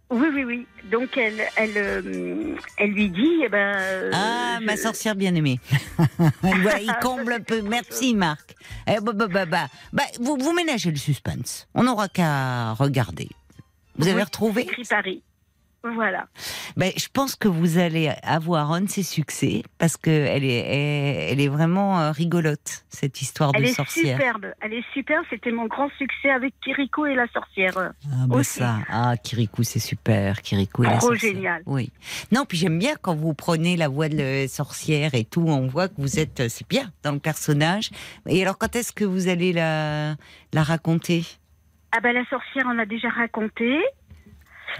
[0.10, 0.68] Oui, oui, oui.
[0.90, 3.76] Donc, elle, elle, euh, elle lui dit, eh ben...
[3.78, 5.60] euh, Ah, ma sorcière bien-aimée.
[6.42, 7.62] voilà, il comble un peu.
[7.62, 8.56] Merci, Marc.
[8.88, 9.68] Eh, bah, bah, bah, bah.
[9.92, 11.68] Bah, vous, vous ménagez le suspense.
[11.74, 13.28] On n'aura qu'à regarder.
[13.98, 15.24] Vous avez retrouvé Paris.
[15.96, 16.28] Voilà.
[16.76, 21.40] ben, Je pense que vous allez avoir un de ses succès parce qu'elle est, elle,
[21.40, 24.18] est vraiment euh, rigolote, cette histoire de Elle est sorcière.
[24.18, 24.48] superbe.
[24.62, 25.26] Elle est superbe.
[25.30, 27.74] C'était mon grand succès avec Kiriko et la sorcière.
[27.78, 27.92] Ah,
[28.28, 28.60] bah aussi.
[28.60, 28.78] ça.
[28.90, 30.42] Ah, Kirikou, c'est super.
[30.42, 31.34] Kirikou et la Trop sorcière.
[31.34, 31.64] génial.
[31.66, 31.92] Oui.
[32.32, 35.68] Non, puis j'aime bien quand vous prenez la voix de la sorcière et tout, on
[35.68, 37.90] voit que vous êtes, euh, c'est bien, dans le personnage.
[38.28, 40.16] Et alors, quand est-ce que vous allez la,
[40.54, 41.24] la raconter?
[41.92, 43.78] Ah ben la sorcière, on l'a déjà raconté.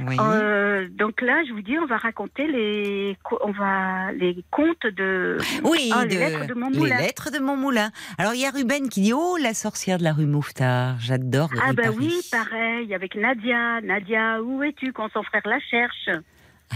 [0.06, 0.16] Oui.
[0.20, 5.38] Euh, donc là, je vous dis, on va raconter les, on va les contes de.
[5.64, 7.38] Oui, Ah, de- les lettres de mon les lettres de.
[8.18, 11.00] Alors, il y a Ruben qui dit Oh, la sorcière de la rue Mouffetard.
[11.00, 11.96] J'adore Ah ben Paris.
[12.00, 13.82] oui, pareil, avec Nadia.
[13.82, 16.10] Nadia, où es-tu quand son frère la cherche?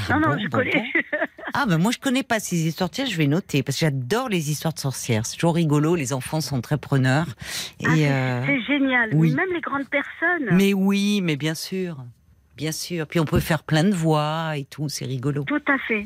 [0.10, 0.72] Ah Non, non, bon, je bon, connais.
[0.94, 1.18] bon.
[1.54, 2.90] Ah, ben moi, je connais pas ces histoires.
[2.90, 5.26] Tiens, je vais noter parce que j'adore les histoires de sorcières.
[5.26, 5.96] C'est toujours rigolo.
[5.96, 7.26] Les enfants sont très preneurs.
[7.82, 9.10] Et, Ah, c'est- euh, génial.
[9.14, 9.36] oui.
[9.36, 10.50] Même les grandes personnes.
[10.54, 11.98] Mais oui, mais bien sûr.
[12.62, 13.08] Bien sûr.
[13.08, 15.44] Puis on peut faire plein de voix et tout, c'est rigolo.
[15.46, 16.06] Tout à fait.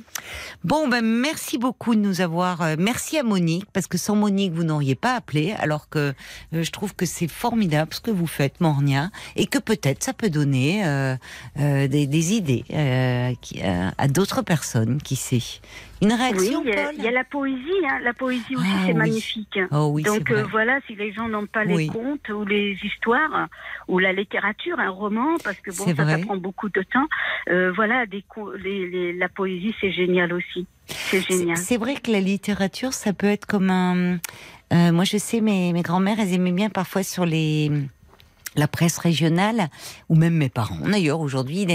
[0.64, 2.62] Bon, ben merci beaucoup de nous avoir.
[2.62, 6.14] euh, merci à Monique, parce que sans Monique, vous n'auriez pas appelé, alors que
[6.54, 10.14] euh, je trouve que c'est formidable ce que vous faites, Mornia, et que peut-être ça
[10.14, 11.18] peut donner euh,
[11.58, 12.64] des, des idées
[13.42, 15.42] qui- à d'autres personnes, qui sait.
[16.06, 17.60] Une Oui, réaction, il y, a, y la poésie.
[17.90, 18.00] Hein.
[18.04, 18.98] La poésie aussi, Ah, c'est oui.
[19.00, 19.60] magnifique.
[19.72, 23.48] Oh oui, Donc euh, voilà, si les gens n'ont pas les contes ou les histoires
[23.88, 27.08] ou la littérature, un roman, parce que bon, ça, ça prend beaucoup de temps.
[27.50, 30.68] euh, voilà, des co- les, les- la poésie, c'est génial aussi.
[30.88, 31.58] C'est génial.
[31.58, 34.18] C'est vrai que la littérature, ça peut être comme un.
[34.74, 37.72] euh, moi, je sais, mes, mes grands-mères, elles aimaient bien parfois sur les
[38.58, 39.68] la presse régionale,
[40.08, 40.80] ou même mes parents.
[40.88, 41.66] D'ailleurs, aujourd'hui,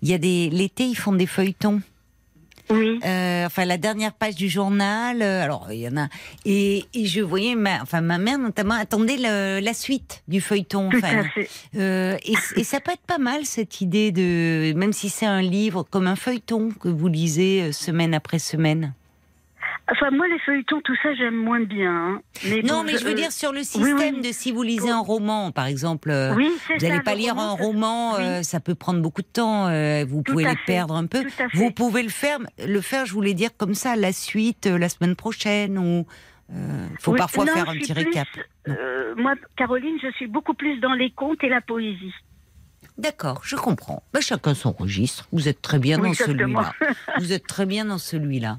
[0.00, 1.82] il y a des l'été, ils font des feuilletons.
[2.70, 3.00] Oui.
[3.04, 5.22] Euh, enfin, la dernière page du journal.
[5.22, 6.08] euh, alors, il y en a.
[6.44, 10.88] Et, et je voyais, ma, enfin, ma mère notamment attendait le- la suite du feuilleton.
[10.90, 11.48] Tout Enfin, à fait.
[11.76, 15.42] euh, et, et ça peut être pas mal cette idée de, même si c'est un
[15.42, 18.94] livre comme un feuilleton que vous lisez euh, semaine après semaine.
[19.92, 21.90] Enfin, moi, les feuilletons, tout ça, j'aime moins bien.
[21.92, 22.22] hein.
[22.48, 24.20] Mais Non, bon, mais je veux euh, dire sur le système oui.
[24.20, 27.48] de si vous lisez un roman, par exemple, euh, Oui, vous n'allez pas lire roman,
[27.50, 30.64] un roman, euh, ça peut prendre beaucoup de temps, euh, vous Tout pouvez les fait,
[30.66, 31.24] perdre un peu.
[31.54, 35.16] Vous pouvez le faire, le faire, je voulais dire comme ça, la suite, la semaine
[35.16, 36.06] prochaine, ou
[36.52, 36.56] il
[37.00, 38.28] faut parfois non, faire un petit plus, récap.
[39.16, 42.14] moi, Caroline, je suis beaucoup plus dans les contes et la poésie.
[42.98, 44.02] D'accord, je comprends.
[44.12, 45.26] Bah, chacun son registre.
[45.32, 46.72] Vous êtes très bien dans celui-là.
[47.18, 48.58] Vous êtes très bien dans celui-là.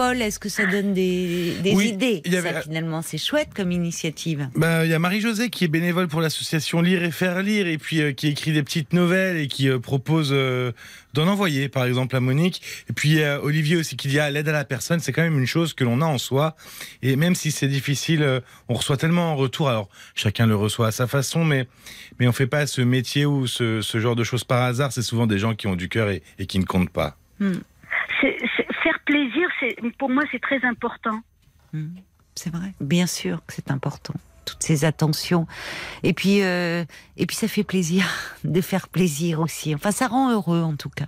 [0.00, 3.18] Paul, est-ce que ça donne des, des Oui, idées il y avait- Ça, finalement, c'est
[3.18, 4.48] chouette comme initiative.
[4.56, 7.76] Bah, il y a Marie-Josée qui est bénévole pour l'association Lire et Faire Lire et
[7.76, 10.72] puis euh, qui écrit des petites nouvelles et qui euh, propose euh,
[11.12, 12.62] d'en envoyer, par exemple, à Monique.
[12.88, 15.46] Et puis Olivier aussi qui dit ah, l'aide à la personne, c'est quand même une
[15.46, 16.56] chose que l'on a en soi.
[17.02, 18.40] Et même si c'est difficile, euh,
[18.70, 19.68] on reçoit tellement en retour.
[19.68, 21.66] Alors chacun le reçoit à sa façon, mais
[22.18, 24.92] mais on fait pas ce métier ou ce, ce genre de choses par hasard.
[24.92, 27.18] C'est souvent des gens qui ont du cœur et, et qui ne comptent pas.
[28.22, 28.39] C'est
[29.98, 31.20] pour moi, c'est très important.
[31.72, 31.94] Hmm,
[32.34, 32.72] C'est vrai.
[32.80, 34.14] Bien sûr que c'est important.
[34.44, 35.46] Toutes ces attentions.
[36.02, 36.84] Et puis, euh,
[37.16, 38.04] et puis ça fait plaisir
[38.44, 39.74] de faire plaisir aussi.
[39.74, 41.06] Enfin, ça rend heureux en tout cas.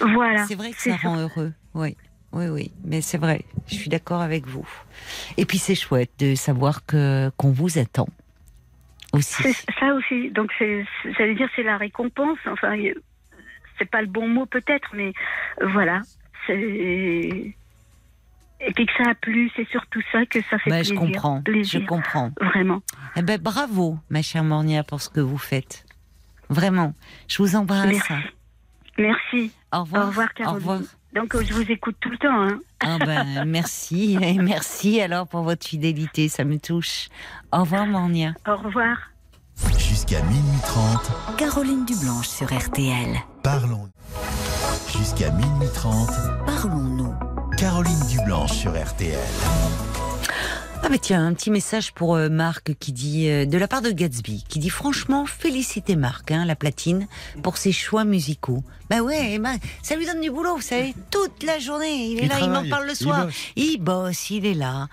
[0.00, 0.46] Voilà.
[0.46, 1.52] C'est vrai que c'est ça rend heureux.
[1.74, 1.96] Oui,
[2.32, 2.72] oui, oui.
[2.84, 3.44] Mais c'est vrai.
[3.68, 4.66] Je suis d'accord avec vous.
[5.36, 8.08] Et puis c'est chouette de savoir que qu'on vous attend
[9.12, 9.42] aussi.
[9.42, 10.30] C'est ça aussi.
[10.30, 12.38] Donc, c'est, c'est- j'allais dire, c'est la récompense.
[12.46, 12.74] Enfin,
[13.78, 15.12] c'est pas le bon mot peut-être, mais
[15.60, 16.00] voilà.
[16.46, 17.54] C'est,
[18.60, 20.94] et puis que ça a plu, c'est surtout ça que ça fait bah, plaisir.
[20.94, 22.30] Je comprends, plaisir, je comprends.
[22.40, 22.82] Vraiment.
[23.16, 25.86] Eh ben, bravo, ma chère Mornia, pour ce que vous faites.
[26.48, 26.94] Vraiment.
[27.28, 27.86] Je vous embrasse.
[27.86, 28.12] Merci.
[28.98, 29.52] Merci.
[29.72, 30.04] Au revoir.
[30.04, 30.52] Au revoir, Caroline.
[30.52, 30.80] Au revoir.
[31.14, 32.42] Donc, je vous écoute tout le temps.
[32.42, 32.58] Hein.
[32.80, 34.18] Ah ben, merci.
[34.20, 37.08] Et merci alors pour votre fidélité, ça me touche.
[37.52, 38.34] Au revoir, Mornia.
[38.46, 39.10] Au revoir.
[39.78, 43.16] Jusqu'à minuit 30, Caroline Dublanche sur RTL.
[43.42, 43.88] parlons.
[44.88, 46.08] Jusqu'à minuit 30,
[46.46, 47.39] Parlons-nous.
[47.60, 49.18] Caroline Dublanche sur RTL.
[50.82, 53.82] Ah bah tiens, un petit message pour euh, Marc qui dit, euh, de la part
[53.82, 57.06] de Gatsby, qui dit franchement, félicitez Marc, hein, la platine,
[57.42, 58.64] pour ses choix musicaux.
[58.88, 62.22] Bah ouais, bah, ça lui donne du boulot, vous savez, toute la journée, il est
[62.22, 63.26] Il là, il m'en parle le il soir.
[63.26, 63.34] bosse.
[63.56, 64.88] Il bosse, il est là.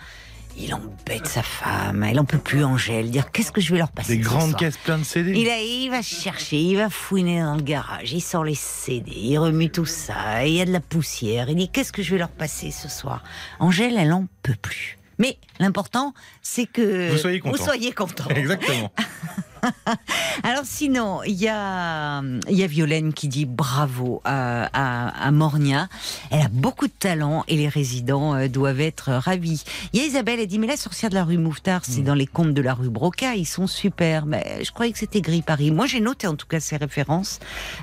[0.59, 3.91] Il embête sa femme, elle en peut plus, Angèle, dire qu'est-ce que je vais leur
[3.91, 5.33] passer Des grandes caisses pleines de CD.
[5.35, 9.11] Il, a- il va chercher, il va fouiner dans le garage, il sort les CD,
[9.15, 11.49] il remue tout ça, il y a de la poussière.
[11.49, 13.23] Il dit qu'est-ce que je vais leur passer ce soir?
[13.59, 14.97] Angèle, elle en peut plus.
[15.19, 17.63] Mais l'important, c'est que Vous soyez content.
[17.63, 18.27] soyez content.
[18.35, 18.91] Exactement.
[20.43, 25.31] Alors sinon, il y a, il y a Violaine qui dit bravo à, à, à
[25.31, 25.87] Mornia.
[26.31, 29.63] Elle a beaucoup de talent et les résidents euh, doivent être ravis.
[29.93, 32.15] Il y a Isabelle, elle dit mais la sorcière de la rue Mouffetard, c'est dans
[32.15, 34.25] les contes de la rue Broca, ils sont super.
[34.25, 35.71] Mais je croyais que c'était Gris Paris.
[35.71, 37.39] Moi j'ai noté en tout cas ces références.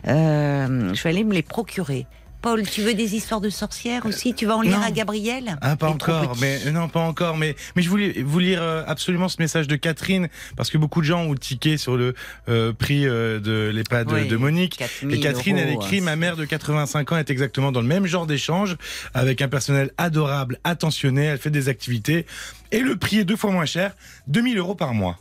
[0.06, 2.06] Euh, je vais aller me les procurer.
[2.44, 4.34] Paul, tu veux des histoires de sorcières aussi?
[4.34, 4.84] Tu vas en lire non.
[4.84, 5.56] à Gabriel?
[5.62, 7.38] Ah, pas encore, mais non, pas encore.
[7.38, 11.00] Mais, mais je voulais vous lire euh, absolument ce message de Catherine, parce que beaucoup
[11.00, 12.14] de gens ont tiqué sur le
[12.50, 14.76] euh, prix euh, de l'EHPAD Oui, de Monique.
[14.76, 17.86] 4000 Et Catherine, elle écrit hein, Ma mère de 85 ans est exactement dans le
[17.86, 18.76] même genre d'échange,
[19.14, 22.26] avec un personnel adorable, attentionné, elle fait des activités.
[22.72, 23.94] Et le prix est deux fois moins cher,
[24.26, 25.18] 2000 euros par mois.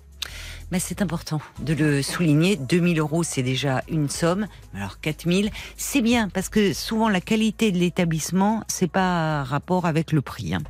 [0.80, 2.56] C'est important de le souligner.
[2.56, 4.48] 2000 euros, c'est déjà une somme.
[4.76, 10.12] Alors 4000, c'est bien parce que souvent la qualité de l'établissement, c'est pas rapport avec
[10.12, 10.54] le prix.
[10.54, 10.62] hein.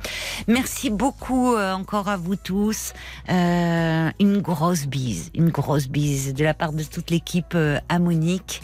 [0.46, 2.92] Merci beaucoup euh, encore à vous tous.
[3.30, 7.98] Euh, une grosse bise, une grosse bise de la part de toute l'équipe euh, à
[7.98, 8.62] Monique.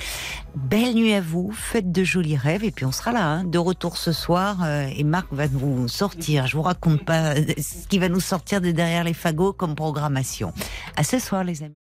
[0.54, 3.58] Belle nuit à vous, faites de jolis rêves et puis on sera là, hein, de
[3.58, 6.46] retour ce soir euh, et Marc va nous sortir.
[6.46, 10.52] Je vous raconte pas ce qui va nous sortir de derrière les fagots comme programmation.
[10.96, 11.79] À ce soir les amis.